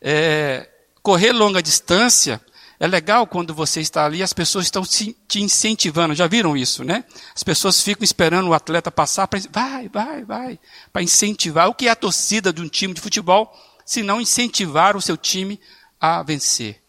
É, 0.00 0.68
correr 1.02 1.32
longa 1.32 1.62
distância 1.62 2.40
é 2.78 2.86
legal 2.86 3.26
quando 3.26 3.54
você 3.54 3.80
está 3.80 4.04
ali, 4.04 4.22
as 4.22 4.32
pessoas 4.32 4.66
estão 4.66 4.82
te 4.84 5.40
incentivando. 5.40 6.14
Já 6.14 6.26
viram 6.26 6.56
isso, 6.56 6.84
né? 6.84 7.04
As 7.34 7.42
pessoas 7.42 7.80
ficam 7.80 8.04
esperando 8.04 8.48
o 8.48 8.54
atleta 8.54 8.90
passar 8.90 9.26
para 9.28 9.40
vai, 9.50 9.88
vai, 9.88 10.24
vai, 10.24 10.60
para 10.92 11.02
incentivar. 11.02 11.68
O 11.68 11.74
que 11.74 11.88
é 11.88 11.90
a 11.90 11.96
torcida 11.96 12.52
de 12.52 12.60
um 12.60 12.68
time 12.68 12.92
de 12.92 13.00
futebol, 13.00 13.52
se 13.86 14.02
não 14.02 14.20
incentivar 14.20 14.96
o 14.96 15.00
seu 15.00 15.16
time 15.16 15.60
a 16.00 16.22
vencer? 16.22 16.82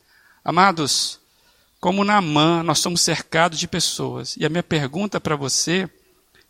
Amados, 0.43 1.20
como 1.86 2.04
na 2.04 2.20
mão 2.20 2.64
nós 2.64 2.80
somos 2.80 3.02
cercados 3.02 3.60
de 3.60 3.68
pessoas. 3.68 4.36
E 4.38 4.44
a 4.44 4.50
minha 4.50 4.64
pergunta 4.64 5.22
para 5.22 5.36
você 5.36 5.88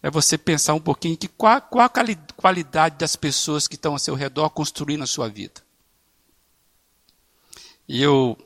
é 0.02 0.10
você 0.10 0.38
pensar 0.38 0.74
um 0.76 0.80
pouquinho 0.80 1.18
que 1.18 1.28
qual, 1.28 1.62
qual 1.62 1.84
a 1.86 1.92
qualidade 2.38 2.96
das 2.98 3.18
pessoas 3.18 3.68
que 3.68 3.76
estão 3.76 3.92
ao 3.92 4.00
seu 4.00 4.16
redor 4.16 4.50
construindo 4.52 5.04
a 5.04 5.06
sua 5.06 5.28
vida. 5.28 5.62
E 7.86 8.02
eu 8.02 8.38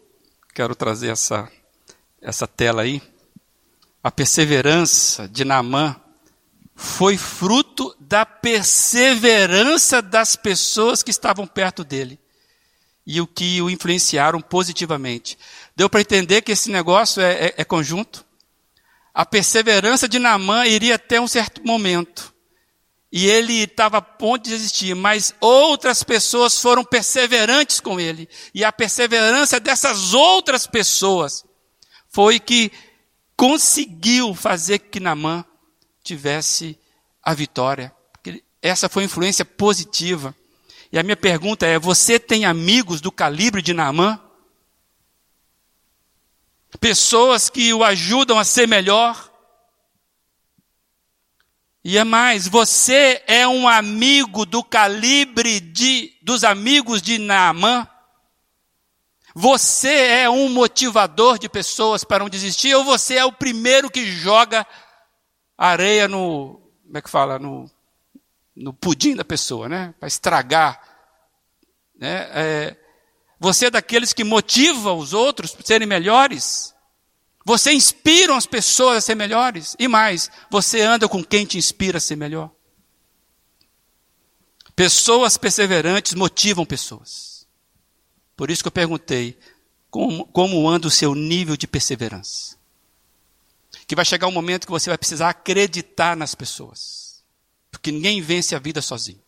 quero 0.51 0.73
trazer 0.73 1.11
essa, 1.11 1.47
essa 2.19 2.47
tela 2.47 2.81
aí. 2.81 3.03
A 4.03 4.09
perseverança 4.09 5.27
de 5.27 5.45
Naamã 5.45 5.95
foi 6.73 7.19
fruto 7.19 7.95
da 7.99 8.25
perseverança 8.25 10.01
das 10.01 10.35
pessoas 10.35 11.03
que 11.03 11.11
estavam 11.11 11.45
perto 11.45 11.83
dele 11.83 12.19
e 13.11 13.19
o 13.19 13.25
que 13.25 13.59
o 13.59 13.71
influenciaram 13.71 14.39
positivamente. 14.39 15.35
Deu 15.79 15.89
para 15.89 16.01
entender 16.01 16.41
que 16.41 16.51
esse 16.51 16.69
negócio 16.69 17.21
é, 17.21 17.45
é, 17.45 17.53
é 17.59 17.63
conjunto? 17.63 18.25
a 19.13 19.25
perseverança 19.25 20.07
de 20.07 20.19
Naamã 20.19 20.65
iria 20.65 20.95
até 20.95 21.19
um 21.19 21.27
certo 21.27 21.65
momento. 21.65 22.33
E 23.11 23.27
ele 23.27 23.63
estava 23.63 23.97
a 23.97 24.01
ponto 24.01 24.43
de 24.43 24.51
desistir, 24.51 24.93
mas 24.93 25.33
outras 25.41 26.03
pessoas 26.03 26.61
foram 26.61 26.85
perseverantes 26.85 27.79
com 27.79 27.99
ele. 27.99 28.29
E 28.53 28.63
a 28.63 28.71
perseverança 28.71 29.59
dessas 29.59 30.13
outras 30.13 30.67
pessoas 30.67 31.43
foi 32.09 32.39
que 32.39 32.71
conseguiu 33.35 34.35
fazer 34.35 34.79
que 34.79 34.99
Naamã 34.99 35.43
tivesse 36.03 36.77
a 37.23 37.33
vitória. 37.33 37.93
Essa 38.61 38.87
foi 38.87 39.05
influência 39.05 39.43
positiva. 39.45 40.35
E 40.91 40.99
a 40.99 41.03
minha 41.03 41.17
pergunta 41.17 41.65
é: 41.65 41.79
você 41.79 42.19
tem 42.19 42.45
amigos 42.45 43.01
do 43.01 43.11
calibre 43.11 43.61
de 43.61 43.73
Naamã? 43.73 44.19
Pessoas 46.77 47.49
que 47.49 47.73
o 47.73 47.83
ajudam 47.83 48.37
a 48.37 48.43
ser 48.43 48.67
melhor. 48.67 49.29
E 51.83 51.97
é 51.97 52.03
mais, 52.03 52.47
você 52.47 53.23
é 53.25 53.47
um 53.47 53.67
amigo 53.67 54.45
do 54.45 54.63
calibre 54.63 55.59
de, 55.59 56.13
dos 56.21 56.43
amigos 56.43 57.01
de 57.01 57.17
Naamã? 57.17 57.87
Você 59.33 59.93
é 59.93 60.29
um 60.29 60.49
motivador 60.49 61.39
de 61.39 61.47
pessoas 61.47 62.03
para 62.03 62.19
não 62.19 62.29
desistir 62.29 62.75
ou 62.75 62.83
você 62.83 63.15
é 63.15 63.25
o 63.25 63.31
primeiro 63.31 63.89
que 63.89 64.05
joga 64.05 64.67
areia 65.57 66.07
no, 66.07 66.59
como 66.89 66.97
é 66.97 67.01
que 67.01 67.09
fala, 67.09 67.37
no, 67.37 67.69
no 68.55 68.73
pudim 68.73 69.15
da 69.15 69.23
pessoa, 69.23 69.69
né? 69.69 69.93
Para 69.99 70.07
estragar. 70.07 70.81
Né? 71.95 72.29
É, 72.33 72.77
você 73.39 73.67
é 73.67 73.71
daqueles 73.71 74.11
que 74.11 74.23
motivam 74.23 74.97
os 74.97 75.13
outros 75.13 75.51
para 75.51 75.65
serem 75.65 75.87
melhores? 75.87 76.75
Você 77.45 77.71
inspira 77.71 78.35
as 78.35 78.45
pessoas 78.45 78.97
a 78.97 79.01
ser 79.01 79.15
melhores? 79.15 79.75
E 79.79 79.87
mais, 79.87 80.29
você 80.51 80.81
anda 80.81 81.07
com 81.07 81.23
quem 81.23 81.45
te 81.45 81.57
inspira 81.57 81.97
a 81.97 82.01
ser 82.01 82.17
melhor? 82.17 82.51
Pessoas 84.75 85.37
perseverantes 85.37 86.13
motivam 86.13 86.65
pessoas. 86.65 87.47
Por 88.35 88.51
isso 88.51 88.61
que 88.61 88.67
eu 88.67 88.71
perguntei: 88.71 89.37
como, 89.89 90.25
como 90.27 90.69
anda 90.69 90.87
o 90.87 90.91
seu 90.91 91.15
nível 91.15 91.55
de 91.55 91.67
perseverança? 91.67 92.57
Que 93.87 93.95
vai 93.95 94.05
chegar 94.05 94.27
um 94.27 94.31
momento 94.31 94.65
que 94.65 94.71
você 94.71 94.89
vai 94.89 94.97
precisar 94.97 95.29
acreditar 95.29 96.15
nas 96.15 96.35
pessoas. 96.35 97.23
Porque 97.71 97.91
ninguém 97.91 98.21
vence 98.21 98.55
a 98.55 98.59
vida 98.59 98.81
sozinho. 98.81 99.21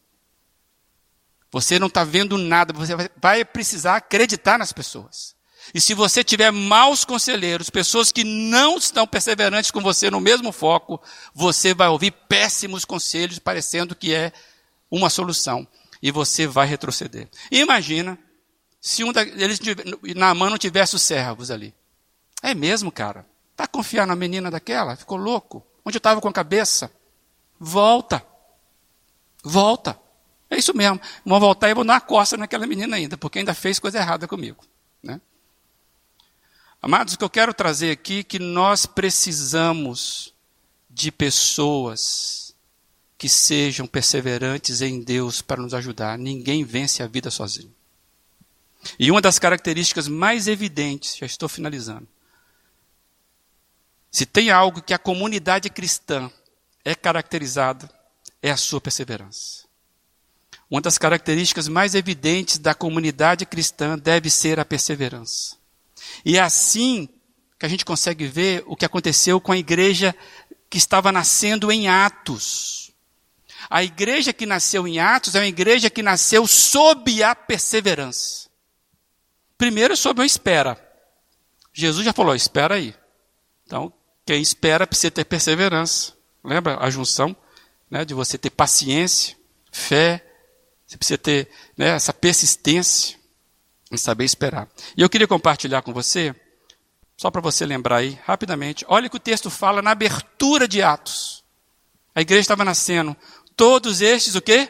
Você 1.51 1.77
não 1.77 1.87
está 1.87 2.03
vendo 2.03 2.37
nada, 2.37 2.73
você 2.73 2.93
vai 3.21 3.43
precisar 3.43 3.97
acreditar 3.97 4.57
nas 4.57 4.71
pessoas. 4.71 5.35
E 5.73 5.79
se 5.79 5.93
você 5.93 6.23
tiver 6.23 6.51
maus 6.51 7.05
conselheiros, 7.05 7.69
pessoas 7.69 8.11
que 8.11 8.23
não 8.23 8.77
estão 8.77 9.05
perseverantes 9.05 9.69
com 9.69 9.81
você 9.81 10.09
no 10.09 10.19
mesmo 10.19 10.51
foco, 10.51 10.99
você 11.33 11.73
vai 11.73 11.87
ouvir 11.87 12.11
péssimos 12.11 12.83
conselhos, 12.83 13.39
parecendo 13.39 13.95
que 13.95 14.13
é 14.13 14.31
uma 14.89 15.09
solução. 15.09 15.67
E 16.01 16.09
você 16.09 16.47
vai 16.47 16.65
retroceder. 16.65 17.29
Imagina 17.51 18.17
se 18.79 19.03
um 19.03 19.13
deles, 19.13 19.59
na 20.15 20.33
mão 20.33 20.49
não 20.49 20.57
tivesse 20.57 20.95
os 20.95 21.03
servos 21.03 21.51
ali. 21.51 21.73
É 22.41 22.55
mesmo, 22.55 22.91
cara? 22.91 23.25
Tá 23.55 23.67
confiando 23.67 24.07
na 24.07 24.15
menina 24.15 24.49
daquela? 24.49 24.95
Ficou 24.95 25.17
louco? 25.17 25.63
Onde 25.85 25.97
estava 25.97 26.19
com 26.19 26.27
a 26.27 26.33
cabeça? 26.33 26.91
Volta. 27.59 28.25
Volta. 29.43 29.99
É 30.51 30.57
isso 30.57 30.75
mesmo. 30.75 30.99
Vou 31.25 31.39
voltar 31.39 31.69
e 31.69 31.73
vou 31.73 31.85
dar 31.85 31.93
uma 31.93 32.01
costa 32.01 32.35
naquela 32.35 32.67
menina 32.67 32.97
ainda, 32.97 33.17
porque 33.17 33.39
ainda 33.39 33.53
fez 33.53 33.79
coisa 33.79 33.97
errada 33.97 34.27
comigo. 34.27 34.61
Né? 35.01 35.19
Amados, 36.81 37.13
o 37.13 37.17
que 37.17 37.23
eu 37.23 37.29
quero 37.29 37.53
trazer 37.53 37.89
aqui 37.89 38.19
é 38.19 38.23
que 38.23 38.37
nós 38.37 38.85
precisamos 38.85 40.33
de 40.89 41.09
pessoas 41.09 42.53
que 43.17 43.29
sejam 43.29 43.87
perseverantes 43.87 44.81
em 44.81 44.99
Deus 44.99 45.41
para 45.41 45.61
nos 45.61 45.73
ajudar. 45.73 46.17
Ninguém 46.17 46.65
vence 46.65 47.01
a 47.01 47.07
vida 47.07 47.31
sozinho. 47.31 47.73
E 48.99 49.09
uma 49.09 49.21
das 49.21 49.39
características 49.39 50.07
mais 50.09 50.47
evidentes, 50.49 51.15
já 51.15 51.25
estou 51.25 51.47
finalizando, 51.47 52.07
se 54.11 54.25
tem 54.25 54.51
algo 54.51 54.81
que 54.81 54.93
a 54.93 54.99
comunidade 54.99 55.69
cristã 55.69 56.29
é 56.83 56.93
caracterizada, 56.93 57.89
é 58.41 58.51
a 58.51 58.57
sua 58.57 58.81
perseverança. 58.81 59.60
Uma 60.71 60.79
das 60.79 60.97
características 60.97 61.67
mais 61.67 61.95
evidentes 61.95 62.57
da 62.57 62.73
comunidade 62.73 63.45
cristã 63.45 63.99
deve 63.99 64.29
ser 64.29 64.57
a 64.57 64.63
perseverança. 64.63 65.57
E 66.23 66.37
é 66.37 66.39
assim 66.39 67.09
que 67.59 67.65
a 67.65 67.69
gente 67.69 67.83
consegue 67.83 68.25
ver 68.25 68.63
o 68.65 68.77
que 68.77 68.85
aconteceu 68.85 69.41
com 69.41 69.51
a 69.51 69.57
igreja 69.57 70.15
que 70.69 70.77
estava 70.77 71.11
nascendo 71.11 71.73
em 71.73 71.89
Atos. 71.89 72.93
A 73.69 73.83
igreja 73.83 74.31
que 74.31 74.45
nasceu 74.45 74.87
em 74.87 74.97
Atos 74.97 75.35
é 75.35 75.39
uma 75.39 75.47
igreja 75.47 75.89
que 75.89 76.01
nasceu 76.01 76.47
sob 76.47 77.21
a 77.21 77.35
perseverança. 77.35 78.49
Primeiro, 79.57 79.97
sob 79.97 80.21
a 80.21 80.25
espera. 80.25 80.81
Jesus 81.73 82.05
já 82.05 82.13
falou: 82.13 82.33
espera 82.33 82.75
aí. 82.75 82.95
Então, 83.65 83.91
quem 84.25 84.41
espera 84.41 84.87
precisa 84.87 85.11
ter 85.11 85.25
perseverança. 85.25 86.13
Lembra 86.41 86.77
a 86.79 86.89
junção 86.89 87.35
né, 87.89 88.05
de 88.05 88.13
você 88.13 88.37
ter 88.37 88.49
paciência, 88.49 89.35
fé, 89.69 90.30
você 90.91 90.97
precisa 90.97 91.17
ter 91.17 91.49
né, 91.77 91.91
essa 91.91 92.11
persistência 92.11 93.17
em 93.89 93.95
saber 93.95 94.25
esperar. 94.25 94.67
E 94.97 95.01
eu 95.01 95.09
queria 95.09 95.27
compartilhar 95.27 95.81
com 95.81 95.93
você, 95.93 96.35
só 97.15 97.31
para 97.31 97.39
você 97.39 97.65
lembrar 97.65 97.97
aí, 97.97 98.19
rapidamente, 98.25 98.83
olha 98.89 99.07
o 99.07 99.09
que 99.09 99.15
o 99.15 99.19
texto 99.19 99.49
fala 99.49 99.81
na 99.81 99.91
abertura 99.91 100.67
de 100.67 100.81
Atos. 100.81 101.45
A 102.13 102.19
igreja 102.19 102.41
estava 102.41 102.65
nascendo. 102.65 103.15
Todos 103.55 104.01
estes, 104.01 104.35
o 104.35 104.41
quê? 104.41 104.67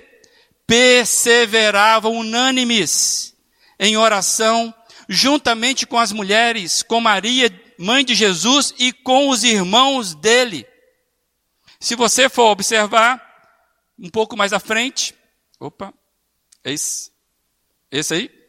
Perseveravam 0.68 2.14
unânimes 2.14 3.36
em 3.80 3.98
oração, 3.98 4.72
juntamente 5.10 5.88
com 5.88 5.98
as 5.98 6.12
mulheres, 6.12 6.84
com 6.84 7.02
Maria, 7.02 7.50
mãe 7.80 8.06
de 8.06 8.14
Jesus, 8.14 8.76
e 8.78 8.94
com 8.94 9.28
os 9.28 9.44
irmãos 9.44 10.14
dele. 10.14 10.68
Se 11.80 11.96
você 11.96 12.30
for 12.30 12.52
observar, 12.52 13.20
um 13.98 14.10
pouco 14.10 14.38
mais 14.38 14.54
à 14.54 14.60
frente, 14.60 15.16
opa, 15.60 15.92
esse, 16.64 17.12
esse 17.92 18.14
aí. 18.14 18.42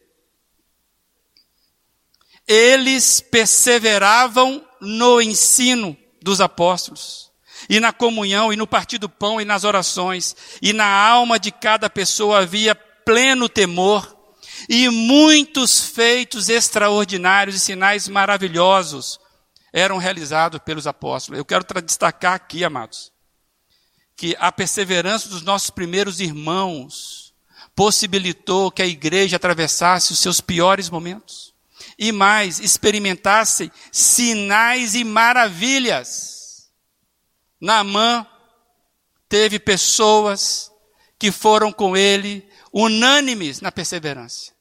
Eles 2.47 3.21
perseveravam 3.21 4.65
no 4.81 5.21
ensino 5.21 5.97
dos 6.21 6.41
apóstolos, 6.41 7.31
e 7.69 7.79
na 7.79 7.93
comunhão, 7.93 8.51
e 8.51 8.55
no 8.55 8.67
partir 8.67 8.97
do 8.97 9.07
pão, 9.07 9.39
e 9.39 9.45
nas 9.45 9.63
orações, 9.63 10.35
e 10.61 10.73
na 10.73 10.85
alma 10.85 11.39
de 11.39 11.51
cada 11.51 11.89
pessoa 11.89 12.39
havia 12.39 12.75
pleno 12.75 13.47
temor, 13.47 14.17
e 14.69 14.89
muitos 14.89 15.81
feitos 15.81 16.49
extraordinários 16.49 17.55
e 17.55 17.59
sinais 17.59 18.07
maravilhosos 18.07 19.19
eram 19.71 19.97
realizados 19.97 20.59
pelos 20.63 20.85
apóstolos. 20.85 21.37
Eu 21.37 21.45
quero 21.45 21.65
destacar 21.81 22.33
aqui, 22.33 22.63
amados, 22.63 23.11
que 24.15 24.35
a 24.39 24.51
perseverança 24.51 25.27
dos 25.27 25.41
nossos 25.41 25.69
primeiros 25.69 26.19
irmãos 26.19 27.22
possibilitou 27.75 28.71
que 28.71 28.81
a 28.81 28.87
igreja 28.87 29.37
atravessasse 29.37 30.11
os 30.11 30.19
seus 30.19 30.39
piores 30.39 30.89
momentos. 30.89 31.53
E 31.97 32.11
mais, 32.11 32.59
experimentasse 32.59 33.71
sinais 33.91 34.95
e 34.95 35.03
maravilhas. 35.03 36.69
Naamã 37.59 38.25
teve 39.29 39.59
pessoas 39.59 40.71
que 41.17 41.31
foram 41.31 41.71
com 41.71 41.95
ele 41.95 42.47
unânimes 42.71 43.61
na 43.61 43.71
perseverança. 43.71 44.51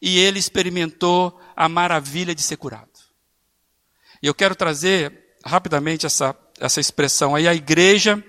E 0.00 0.18
ele 0.18 0.38
experimentou 0.38 1.40
a 1.56 1.68
maravilha 1.68 2.34
de 2.34 2.42
ser 2.42 2.56
curado. 2.56 2.88
E 4.22 4.26
eu 4.26 4.34
quero 4.34 4.54
trazer 4.54 5.36
rapidamente 5.44 6.06
essa, 6.06 6.36
essa 6.60 6.80
expressão 6.80 7.34
aí. 7.34 7.48
A 7.48 7.54
igreja, 7.54 8.22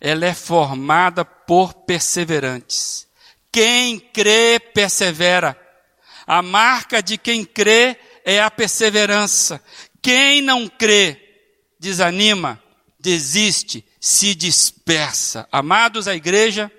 ela 0.00 0.26
é 0.26 0.34
formada 0.34 1.24
por 1.24 1.74
perseverantes. 1.74 3.06
Quem 3.50 3.98
crê, 3.98 4.58
persevera. 4.58 5.58
A 6.26 6.42
marca 6.42 7.02
de 7.02 7.16
quem 7.16 7.44
crê 7.44 7.96
é 8.24 8.40
a 8.40 8.50
perseverança. 8.50 9.62
Quem 10.02 10.42
não 10.42 10.68
crê, 10.68 11.20
desanima, 11.78 12.62
desiste, 12.98 13.84
se 14.00 14.34
dispersa. 14.34 15.48
Amados, 15.50 16.06
a 16.08 16.14
igreja 16.14 16.70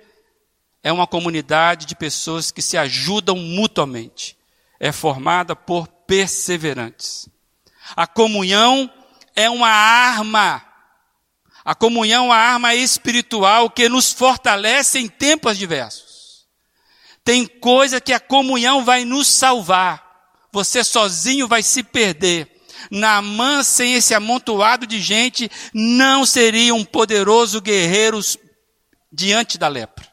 é 0.82 0.92
uma 0.92 1.06
comunidade 1.06 1.86
de 1.86 1.96
pessoas 1.96 2.50
que 2.50 2.62
se 2.62 2.76
ajudam 2.76 3.36
mutuamente. 3.36 4.36
É 4.78 4.92
formada 4.92 5.56
por 5.56 5.88
perseverantes. 5.88 7.28
A 7.96 8.06
comunhão 8.06 8.90
é 9.34 9.48
uma 9.50 9.68
arma. 9.68 10.64
A 11.68 11.74
comunhão 11.74 12.24
é 12.24 12.28
uma 12.28 12.34
arma 12.34 12.74
espiritual 12.74 13.68
que 13.68 13.90
nos 13.90 14.10
fortalece 14.10 14.98
em 14.98 15.06
tempos 15.06 15.58
diversos. 15.58 16.46
Tem 17.22 17.46
coisa 17.46 18.00
que 18.00 18.14
a 18.14 18.18
comunhão 18.18 18.86
vai 18.86 19.04
nos 19.04 19.28
salvar. 19.28 20.02
Você 20.50 20.82
sozinho 20.82 21.46
vai 21.46 21.62
se 21.62 21.82
perder. 21.82 22.50
Naamã, 22.90 23.62
sem 23.62 23.92
esse 23.92 24.14
amontoado 24.14 24.86
de 24.86 24.98
gente, 24.98 25.50
não 25.74 26.24
seria 26.24 26.74
um 26.74 26.86
poderoso 26.86 27.60
guerreiro 27.60 28.18
diante 29.12 29.58
da 29.58 29.68
lepra. 29.68 30.08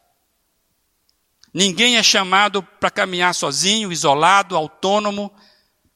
Ninguém 1.54 1.96
é 1.96 2.04
chamado 2.04 2.62
para 2.62 2.92
caminhar 2.92 3.34
sozinho, 3.34 3.94
isolado, 3.94 4.58
autônomo, 4.58 5.34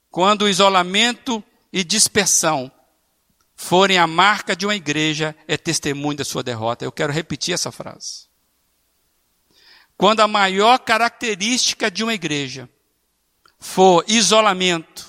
quando 0.09 0.43
o 0.43 0.49
isolamento 0.49 1.43
e 1.73 1.83
dispersão 1.83 2.71
forem 3.61 3.97
a 3.97 4.07
marca 4.07 4.55
de 4.55 4.65
uma 4.65 4.73
igreja, 4.73 5.35
é 5.45 5.57
testemunho 5.57 6.15
da 6.15 6.23
sua 6.23 6.41
derrota. 6.41 6.85
Eu 6.85 6.93
quero 6.93 7.11
repetir 7.11 7.53
essa 7.53 7.73
frase. 7.73 8.29
Quando 9.97 10.21
a 10.21 10.29
maior 10.29 10.79
característica 10.79 11.91
de 11.91 12.01
uma 12.01 12.13
igreja 12.13 12.69
for 13.59 14.05
isolamento 14.07 15.05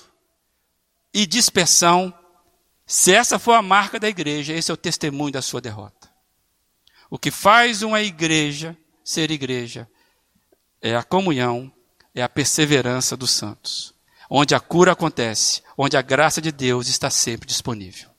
e 1.13 1.25
dispersão, 1.25 2.13
se 2.85 3.15
essa 3.15 3.39
for 3.39 3.53
a 3.53 3.61
marca 3.61 3.97
da 3.97 4.09
igreja, 4.09 4.51
esse 4.51 4.69
é 4.69 4.73
o 4.73 4.77
testemunho 4.77 5.31
da 5.31 5.41
sua 5.41 5.61
derrota. 5.61 6.11
O 7.09 7.17
que 7.17 7.31
faz 7.31 7.81
uma 7.81 8.01
igreja 8.01 8.77
ser 9.01 9.31
igreja 9.31 9.89
é 10.81 10.93
a 10.93 11.03
comunhão, 11.03 11.71
é 12.13 12.21
a 12.21 12.27
perseverança 12.27 13.15
dos 13.15 13.31
santos. 13.31 13.93
Onde 14.29 14.53
a 14.53 14.59
cura 14.59 14.91
acontece, 14.91 15.63
onde 15.77 15.95
a 15.95 16.01
graça 16.01 16.41
de 16.41 16.51
Deus 16.51 16.89
está 16.89 17.09
sempre 17.09 17.47
disponível. 17.47 18.10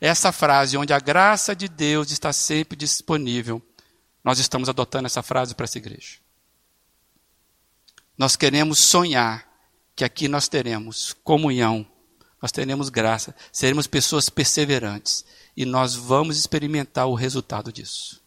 Essa 0.00 0.32
frase, 0.32 0.76
onde 0.76 0.92
a 0.92 0.98
graça 0.98 1.54
de 1.54 1.68
Deus 1.68 2.10
está 2.10 2.32
sempre 2.32 2.76
disponível, 2.76 3.62
nós 4.22 4.38
estamos 4.38 4.68
adotando 4.68 5.06
essa 5.06 5.22
frase 5.22 5.54
para 5.54 5.64
essa 5.64 5.78
igreja. 5.78 6.18
Nós 8.16 8.36
queremos 8.36 8.78
sonhar 8.78 9.48
que 9.94 10.04
aqui 10.04 10.28
nós 10.28 10.48
teremos 10.48 11.12
comunhão, 11.24 11.86
nós 12.40 12.52
teremos 12.52 12.88
graça, 12.88 13.34
seremos 13.52 13.86
pessoas 13.86 14.28
perseverantes 14.28 15.24
e 15.56 15.64
nós 15.64 15.94
vamos 15.94 16.36
experimentar 16.36 17.06
o 17.06 17.14
resultado 17.14 17.72
disso. 17.72 18.22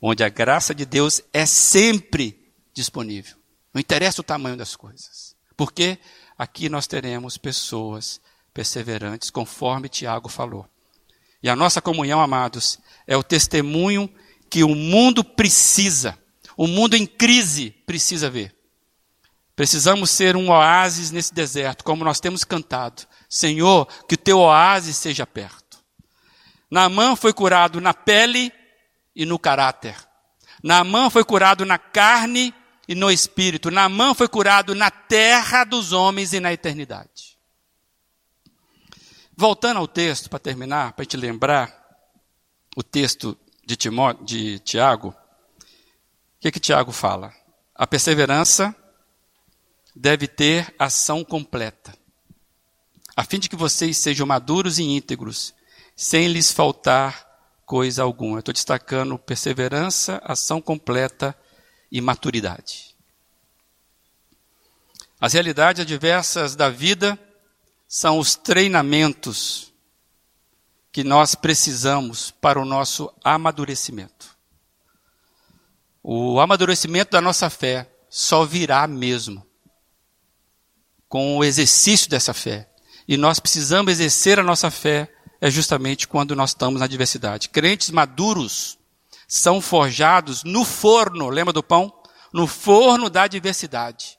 Onde 0.00 0.22
a 0.22 0.28
graça 0.28 0.74
de 0.74 0.84
Deus 0.84 1.20
é 1.32 1.44
sempre 1.44 2.52
disponível. 2.72 3.36
Não 3.74 3.80
interessa 3.80 4.20
o 4.20 4.24
tamanho 4.24 4.56
das 4.56 4.76
coisas. 4.76 5.36
Porque 5.56 5.98
aqui 6.38 6.68
nós 6.68 6.86
teremos 6.86 7.36
pessoas 7.36 8.20
perseverantes, 8.58 9.30
conforme 9.30 9.88
Tiago 9.88 10.28
falou. 10.28 10.68
E 11.40 11.48
a 11.48 11.54
nossa 11.54 11.80
comunhão, 11.80 12.20
amados, 12.20 12.80
é 13.06 13.16
o 13.16 13.22
testemunho 13.22 14.12
que 14.50 14.64
o 14.64 14.74
mundo 14.74 15.22
precisa, 15.22 16.18
o 16.56 16.66
mundo 16.66 16.96
em 16.96 17.06
crise 17.06 17.70
precisa 17.86 18.28
ver. 18.28 18.52
Precisamos 19.54 20.10
ser 20.10 20.34
um 20.34 20.50
oásis 20.50 21.12
nesse 21.12 21.32
deserto, 21.32 21.84
como 21.84 22.02
nós 22.02 22.18
temos 22.18 22.42
cantado. 22.42 23.06
Senhor, 23.28 23.86
que 24.08 24.16
o 24.16 24.18
teu 24.18 24.40
oásis 24.40 24.96
seja 24.96 25.24
perto. 25.24 25.78
Naamã 26.68 27.14
foi 27.14 27.32
curado 27.32 27.80
na 27.80 27.94
pele 27.94 28.52
e 29.14 29.24
no 29.24 29.38
caráter. 29.38 29.94
Naamã 30.64 31.10
foi 31.10 31.22
curado 31.22 31.64
na 31.64 31.78
carne 31.78 32.52
e 32.88 32.94
no 32.96 33.08
espírito. 33.08 33.70
Naamã 33.70 34.14
foi 34.14 34.26
curado 34.26 34.74
na 34.74 34.90
terra 34.90 35.62
dos 35.62 35.92
homens 35.92 36.32
e 36.32 36.40
na 36.40 36.52
eternidade. 36.52 37.37
Voltando 39.40 39.76
ao 39.78 39.86
texto, 39.86 40.28
para 40.28 40.40
terminar, 40.40 40.94
para 40.94 41.04
te 41.04 41.16
lembrar, 41.16 41.72
o 42.74 42.82
texto 42.82 43.38
de, 43.64 43.76
Timó, 43.76 44.12
de 44.12 44.58
Tiago, 44.58 45.10
o 45.10 46.40
que, 46.40 46.50
que 46.50 46.58
Tiago 46.58 46.90
fala? 46.90 47.32
A 47.72 47.86
perseverança 47.86 48.74
deve 49.94 50.26
ter 50.26 50.74
ação 50.76 51.22
completa, 51.22 51.96
a 53.14 53.22
fim 53.22 53.38
de 53.38 53.48
que 53.48 53.54
vocês 53.54 53.96
sejam 53.96 54.26
maduros 54.26 54.80
e 54.80 54.82
íntegros, 54.82 55.54
sem 55.94 56.26
lhes 56.26 56.50
faltar 56.50 57.24
coisa 57.64 58.02
alguma. 58.02 58.40
Estou 58.40 58.52
destacando 58.52 59.16
perseverança, 59.20 60.20
ação 60.24 60.60
completa 60.60 61.32
e 61.92 62.00
maturidade. 62.00 62.96
As 65.20 65.34
realidades 65.34 65.82
adversas 65.82 66.56
da 66.56 66.68
vida 66.68 67.16
são 67.88 68.18
os 68.18 68.36
treinamentos 68.36 69.72
que 70.92 71.02
nós 71.02 71.34
precisamos 71.34 72.30
para 72.30 72.60
o 72.60 72.64
nosso 72.64 73.10
amadurecimento. 73.24 74.36
O 76.02 76.38
amadurecimento 76.38 77.12
da 77.12 77.20
nossa 77.20 77.48
fé 77.48 77.90
só 78.10 78.44
virá 78.44 78.86
mesmo 78.86 79.46
com 81.08 81.38
o 81.38 81.44
exercício 81.44 82.10
dessa 82.10 82.34
fé. 82.34 82.68
E 83.06 83.16
nós 83.16 83.40
precisamos 83.40 83.90
exercer 83.92 84.38
a 84.38 84.42
nossa 84.42 84.70
fé 84.70 85.10
é 85.40 85.50
justamente 85.50 86.06
quando 86.06 86.36
nós 86.36 86.50
estamos 86.50 86.80
na 86.80 86.84
adversidade. 86.84 87.48
Crentes 87.48 87.90
maduros 87.90 88.78
são 89.26 89.60
forjados 89.60 90.42
no 90.44 90.64
forno, 90.64 91.28
lembra 91.28 91.52
do 91.52 91.62
pão? 91.62 91.92
No 92.32 92.46
forno 92.46 93.08
da 93.08 93.22
adversidade. 93.22 94.17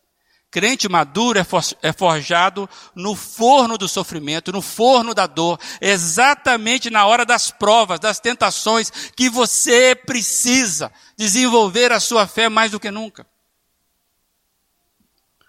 Crente 0.51 0.89
maduro 0.89 1.37
é, 1.37 1.45
é 1.83 1.93
forjado 1.93 2.67
no 2.95 3.15
forno 3.15 3.77
do 3.77 3.87
sofrimento, 3.87 4.51
no 4.51 4.63
forno 4.63 5.13
da 5.13 5.27
dor, 5.27 5.59
exatamente 5.79 6.89
na 6.89 7.05
hora 7.05 7.23
das 7.23 7.51
provas, 7.51 7.99
das 7.99 8.19
tentações, 8.19 8.89
que 9.15 9.29
você 9.29 9.93
precisa 9.93 10.91
desenvolver 11.15 11.91
a 11.91 11.99
sua 11.99 12.25
fé 12.25 12.49
mais 12.49 12.71
do 12.71 12.79
que 12.79 12.89
nunca. 12.89 13.27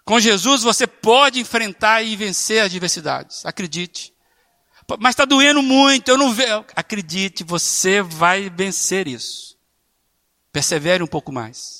Com 0.04 0.20
Jesus 0.20 0.62
você 0.62 0.86
pode 0.86 1.40
enfrentar 1.40 2.02
e 2.02 2.14
vencer 2.14 2.62
as 2.62 2.70
diversidades. 2.70 3.46
Acredite. 3.46 4.12
Mas 4.98 5.12
está 5.12 5.24
doendo 5.24 5.62
muito, 5.62 6.08
eu 6.08 6.18
não 6.18 6.32
vejo. 6.32 6.64
Acredite, 6.74 7.44
você 7.44 8.02
vai 8.02 8.50
vencer 8.50 9.06
isso. 9.06 9.56
Persevere 10.52 11.02
um 11.02 11.06
pouco 11.06 11.32
mais. 11.32 11.79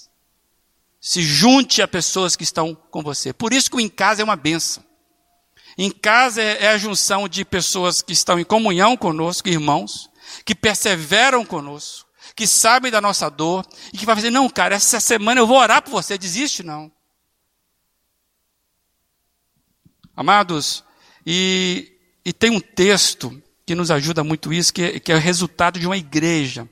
Se 1.01 1.22
junte 1.22 1.80
a 1.80 1.88
pessoas 1.88 2.36
que 2.36 2.44
estão 2.44 2.74
com 2.74 3.03
você. 3.03 3.32
Por 3.32 3.53
isso 3.53 3.70
que 3.70 3.76
o 3.76 3.80
em 3.80 3.88
casa 3.88 4.20
é 4.20 4.24
uma 4.24 4.36
benção. 4.36 4.84
Em 5.78 5.90
casa 5.90 6.42
é, 6.42 6.64
é 6.64 6.68
a 6.68 6.78
junção 6.78 7.28
de 7.28 7.44
pessoas 7.44 8.03
que 8.03 8.12
estão 8.12 8.38
em 8.38 8.44
comunhão 8.44 8.96
conosco, 8.96 9.48
irmãos, 9.48 10.11
que 10.44 10.55
perseveram 10.55 11.44
conosco, 11.44 12.09
que 12.36 12.46
sabem 12.46 12.90
da 12.90 13.01
nossa 13.01 13.30
dor 13.30 13.66
e 13.92 13.96
que 13.96 14.05
vai 14.05 14.14
dizer: 14.14 14.30
não, 14.30 14.48
cara, 14.48 14.74
essa 14.74 15.01
semana 15.01 15.40
eu 15.40 15.46
vou 15.46 15.59
orar 15.59 15.80
por 15.80 15.90
você. 15.90 16.18
Desiste, 16.18 16.62
não. 16.62 16.92
Amados, 20.14 20.84
e, 21.24 21.92
e 22.24 22.32
tem 22.32 22.51
um 22.51 22.61
texto 22.61 23.42
que 23.64 23.74
nos 23.74 23.90
ajuda 23.90 24.24
muito 24.24 24.53
isso, 24.53 24.72
que 24.74 24.82
é, 24.82 25.01
que 25.01 25.12
é 25.12 25.14
o 25.14 25.18
resultado 25.18 25.78
de 25.78 25.86
uma 25.86 25.96
igreja. 25.96 26.68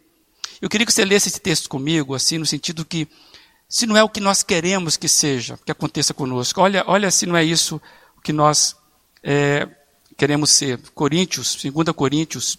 Eu 0.61 0.69
queria 0.69 0.85
que 0.85 0.93
você 0.93 1.05
lesse 1.05 1.29
esse 1.29 1.41
texto 1.41 1.69
comigo, 1.69 2.15
assim, 2.15 2.37
no 2.37 2.45
sentido 2.45 2.85
que, 2.85 3.09
se 3.69 3.87
não 3.87 3.97
é 3.97 4.03
o 4.03 4.09
que 4.09 4.21
nós 4.21 4.43
queremos 4.43 4.97
que 4.97 5.09
seja, 5.09 5.59
que 5.59 5.71
aconteça 5.71 6.15
conosco, 6.15 6.61
olha, 6.61 6.83
olha 6.87 7.11
se 7.11 7.27
não 7.27 7.37
é 7.37 7.45
isso 7.45 7.81
que 8.25 8.33
nós 8.33 8.75
é, 9.23 9.69
queremos 10.17 10.51
ser. 10.51 10.79
Coríntios, 10.91 11.55
2 11.55 11.95
Coríntios 11.95 12.59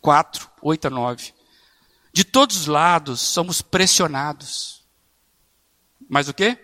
4, 0.00 0.50
8 0.62 0.86
a 0.86 0.90
9. 0.90 1.34
De 2.12 2.24
todos 2.24 2.56
os 2.56 2.66
lados 2.66 3.20
somos 3.20 3.60
pressionados. 3.60 4.82
Mas 6.08 6.28
o 6.28 6.34
quê? 6.34 6.58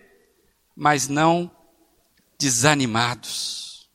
Mas 0.75 1.07
não 1.07 1.49
desanimados. 2.37 3.87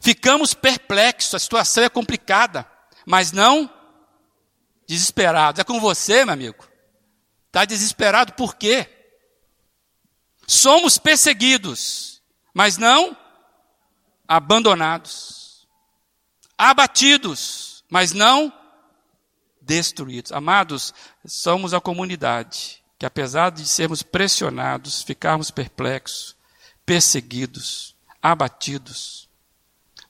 Ficamos 0.00 0.54
perplexos, 0.54 1.34
a 1.34 1.38
situação 1.38 1.84
é 1.84 1.88
complicada, 1.88 2.68
mas 3.06 3.32
não 3.32 3.70
desesperados. 4.86 5.60
É 5.60 5.64
com 5.64 5.78
você, 5.78 6.24
meu 6.24 6.34
amigo. 6.34 6.71
Está 7.52 7.66
desesperado 7.66 8.32
por 8.32 8.56
quê? 8.56 8.88
Somos 10.46 10.96
perseguidos, 10.96 12.22
mas 12.54 12.78
não 12.78 13.14
abandonados. 14.26 15.68
Abatidos, 16.56 17.84
mas 17.90 18.14
não 18.14 18.50
destruídos. 19.60 20.32
Amados, 20.32 20.94
somos 21.26 21.74
a 21.74 21.80
comunidade 21.80 22.82
que, 22.98 23.04
apesar 23.04 23.50
de 23.50 23.68
sermos 23.68 24.02
pressionados, 24.02 25.02
ficarmos 25.02 25.50
perplexos, 25.50 26.34
perseguidos, 26.86 27.94
abatidos, 28.22 29.28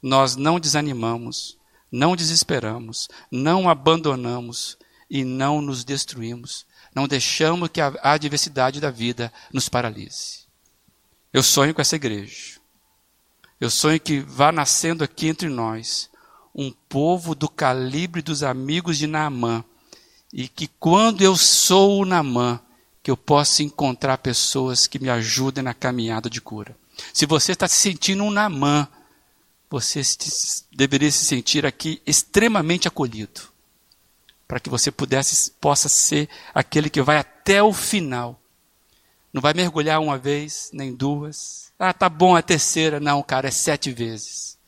nós 0.00 0.36
não 0.36 0.60
desanimamos, 0.60 1.58
não 1.90 2.14
desesperamos, 2.14 3.08
não 3.32 3.68
abandonamos 3.68 4.78
e 5.10 5.24
não 5.24 5.60
nos 5.60 5.82
destruímos. 5.82 6.70
Não 6.94 7.08
deixamos 7.08 7.68
que 7.68 7.80
a 7.80 7.92
adversidade 8.02 8.80
da 8.80 8.90
vida 8.90 9.32
nos 9.52 9.68
paralise. 9.68 10.40
Eu 11.32 11.42
sonho 11.42 11.74
com 11.74 11.80
essa 11.80 11.96
igreja. 11.96 12.60
Eu 13.60 13.70
sonho 13.70 14.00
que 14.00 14.20
vá 14.20 14.52
nascendo 14.52 15.02
aqui 15.02 15.28
entre 15.28 15.48
nós 15.48 16.10
um 16.54 16.70
povo 16.88 17.34
do 17.34 17.48
calibre 17.48 18.20
dos 18.20 18.42
amigos 18.42 18.98
de 18.98 19.06
Naamã. 19.06 19.64
E 20.32 20.48
que 20.48 20.66
quando 20.66 21.22
eu 21.22 21.36
sou 21.36 22.00
o 22.00 22.04
Naamã, 22.04 22.60
que 23.02 23.10
eu 23.10 23.16
possa 23.16 23.62
encontrar 23.62 24.18
pessoas 24.18 24.86
que 24.86 24.98
me 24.98 25.10
ajudem 25.10 25.64
na 25.64 25.74
caminhada 25.74 26.30
de 26.30 26.40
cura. 26.40 26.76
Se 27.12 27.26
você 27.26 27.52
está 27.52 27.66
se 27.66 27.76
sentindo 27.76 28.22
um 28.22 28.30
Namã, 28.30 28.86
você 29.68 30.02
deveria 30.70 31.10
se 31.10 31.24
sentir 31.24 31.66
aqui 31.66 32.00
extremamente 32.06 32.86
acolhido, 32.86 33.51
para 34.52 34.60
que 34.60 34.68
você 34.68 34.90
pudesse, 34.90 35.50
possa 35.52 35.88
ser 35.88 36.28
aquele 36.54 36.90
que 36.90 37.00
vai 37.00 37.16
até 37.16 37.62
o 37.62 37.72
final. 37.72 38.38
Não 39.32 39.40
vai 39.40 39.54
mergulhar 39.54 39.98
uma 39.98 40.18
vez, 40.18 40.68
nem 40.74 40.94
duas. 40.94 41.72
Ah, 41.78 41.94
tá 41.94 42.06
bom, 42.06 42.36
a 42.36 42.42
terceira. 42.42 43.00
Não, 43.00 43.22
cara, 43.22 43.48
é 43.48 43.50
sete 43.50 43.90
vezes. 43.90 44.58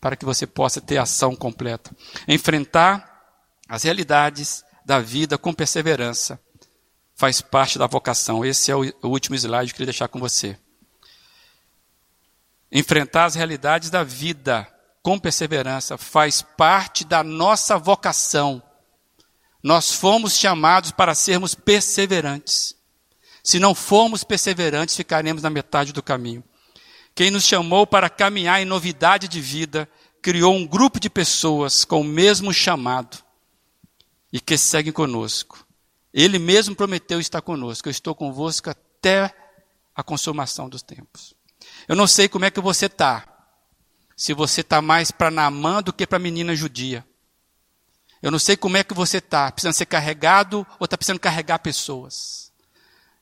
Para 0.00 0.16
que 0.16 0.24
você 0.24 0.48
possa 0.48 0.80
ter 0.80 0.98
ação 0.98 1.36
completa. 1.36 1.94
Enfrentar 2.26 3.38
as 3.68 3.84
realidades 3.84 4.64
da 4.84 4.98
vida 4.98 5.38
com 5.38 5.54
perseverança 5.54 6.36
faz 7.14 7.40
parte 7.40 7.78
da 7.78 7.86
vocação. 7.86 8.44
Esse 8.44 8.72
é 8.72 8.74
o 8.74 8.92
último 9.04 9.36
slide 9.36 9.66
que 9.66 9.74
eu 9.74 9.76
queria 9.76 9.92
deixar 9.92 10.08
com 10.08 10.18
você. 10.18 10.58
Enfrentar 12.72 13.26
as 13.26 13.36
realidades 13.36 13.90
da 13.90 14.02
vida 14.02 14.66
com 15.04 15.20
perseverança 15.20 15.96
faz 15.96 16.42
parte 16.42 17.04
da 17.04 17.22
nossa 17.22 17.78
vocação. 17.78 18.60
Nós 19.62 19.92
fomos 19.92 20.36
chamados 20.36 20.90
para 20.90 21.14
sermos 21.14 21.54
perseverantes. 21.54 22.74
Se 23.42 23.58
não 23.58 23.74
formos 23.74 24.24
perseverantes, 24.24 24.96
ficaremos 24.96 25.42
na 25.42 25.50
metade 25.50 25.92
do 25.92 26.02
caminho. 26.02 26.42
Quem 27.14 27.30
nos 27.30 27.44
chamou 27.44 27.86
para 27.86 28.08
caminhar 28.08 28.62
em 28.62 28.64
novidade 28.64 29.28
de 29.28 29.40
vida, 29.40 29.88
criou 30.22 30.54
um 30.54 30.66
grupo 30.66 31.00
de 31.00 31.10
pessoas 31.10 31.84
com 31.84 32.00
o 32.00 32.04
mesmo 32.04 32.52
chamado 32.52 33.18
e 34.32 34.40
que 34.40 34.56
seguem 34.56 34.92
conosco. 34.92 35.66
Ele 36.12 36.38
mesmo 36.38 36.74
prometeu 36.74 37.20
estar 37.20 37.40
conosco. 37.40 37.88
Eu 37.88 37.90
estou 37.90 38.14
convosco 38.14 38.70
até 38.70 39.34
a 39.94 40.02
consumação 40.02 40.68
dos 40.68 40.82
tempos. 40.82 41.34
Eu 41.86 41.96
não 41.96 42.06
sei 42.06 42.28
como 42.28 42.44
é 42.44 42.50
que 42.50 42.60
você 42.60 42.86
está. 42.86 43.26
se 44.16 44.34
você 44.34 44.60
está 44.60 44.82
mais 44.82 45.10
para 45.10 45.30
Naamã 45.30 45.82
do 45.82 45.94
que 45.94 46.06
para 46.06 46.16
a 46.16 46.20
menina 46.20 46.54
judia. 46.54 47.06
Eu 48.22 48.30
não 48.30 48.38
sei 48.38 48.56
como 48.56 48.76
é 48.76 48.84
que 48.84 48.92
você 48.92 49.18
está, 49.18 49.50
precisando 49.50 49.74
ser 49.74 49.86
carregado 49.86 50.66
ou 50.78 50.84
está 50.84 50.96
precisando 50.96 51.18
carregar 51.18 51.58
pessoas. 51.58 52.50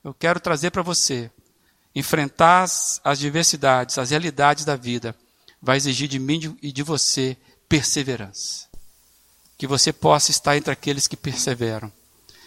Eu 0.02 0.12
quero 0.12 0.40
trazer 0.40 0.70
para 0.70 0.82
você, 0.82 1.30
enfrentar 1.94 2.62
as, 2.62 3.18
diversidades, 3.18 3.98
as 3.98 4.10
realidades 4.10 4.64
da 4.64 4.76
vida, 4.76 5.14
vai 5.62 5.76
exigir 5.76 6.08
de 6.08 6.18
mim 6.18 6.56
e 6.62 6.72
de 6.72 6.82
você 6.82 7.36
perseverança. 7.68 8.66
Que 9.56 9.66
você 9.66 9.92
possa 9.92 10.30
estar 10.30 10.56
entre 10.56 10.72
aqueles 10.72 11.06
que 11.06 11.16
perseveram, 11.16 11.92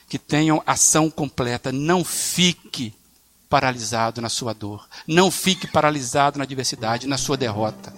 que 0.07 0.17
tenham 0.17 0.63
ação 0.65 1.09
completa. 1.09 1.71
Não 1.71 2.03
fique 2.03 2.93
paralisado 3.49 4.21
na 4.21 4.29
sua 4.29 4.53
dor. 4.53 4.87
Não 5.05 5.29
fique 5.29 5.67
paralisado 5.67 6.37
na 6.37 6.45
adversidade, 6.45 7.07
na 7.07 7.17
sua 7.17 7.35
derrota. 7.35 7.93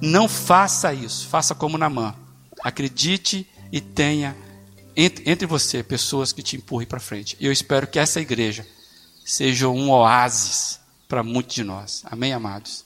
Não 0.00 0.28
faça 0.28 0.92
isso. 0.92 1.28
Faça 1.28 1.54
como 1.54 1.78
Namã. 1.78 2.14
Acredite 2.62 3.48
e 3.72 3.80
tenha 3.80 4.36
entre, 4.96 5.30
entre 5.30 5.46
você 5.46 5.82
pessoas 5.82 6.32
que 6.32 6.42
te 6.42 6.56
empurrem 6.56 6.86
para 6.86 7.00
frente. 7.00 7.36
E 7.38 7.46
eu 7.46 7.52
espero 7.52 7.86
que 7.86 7.98
essa 7.98 8.20
igreja 8.20 8.66
seja 9.24 9.68
um 9.68 9.90
oásis 9.90 10.80
para 11.08 11.22
muitos 11.22 11.54
de 11.54 11.64
nós. 11.64 12.02
Amém, 12.04 12.32
amados? 12.32 12.84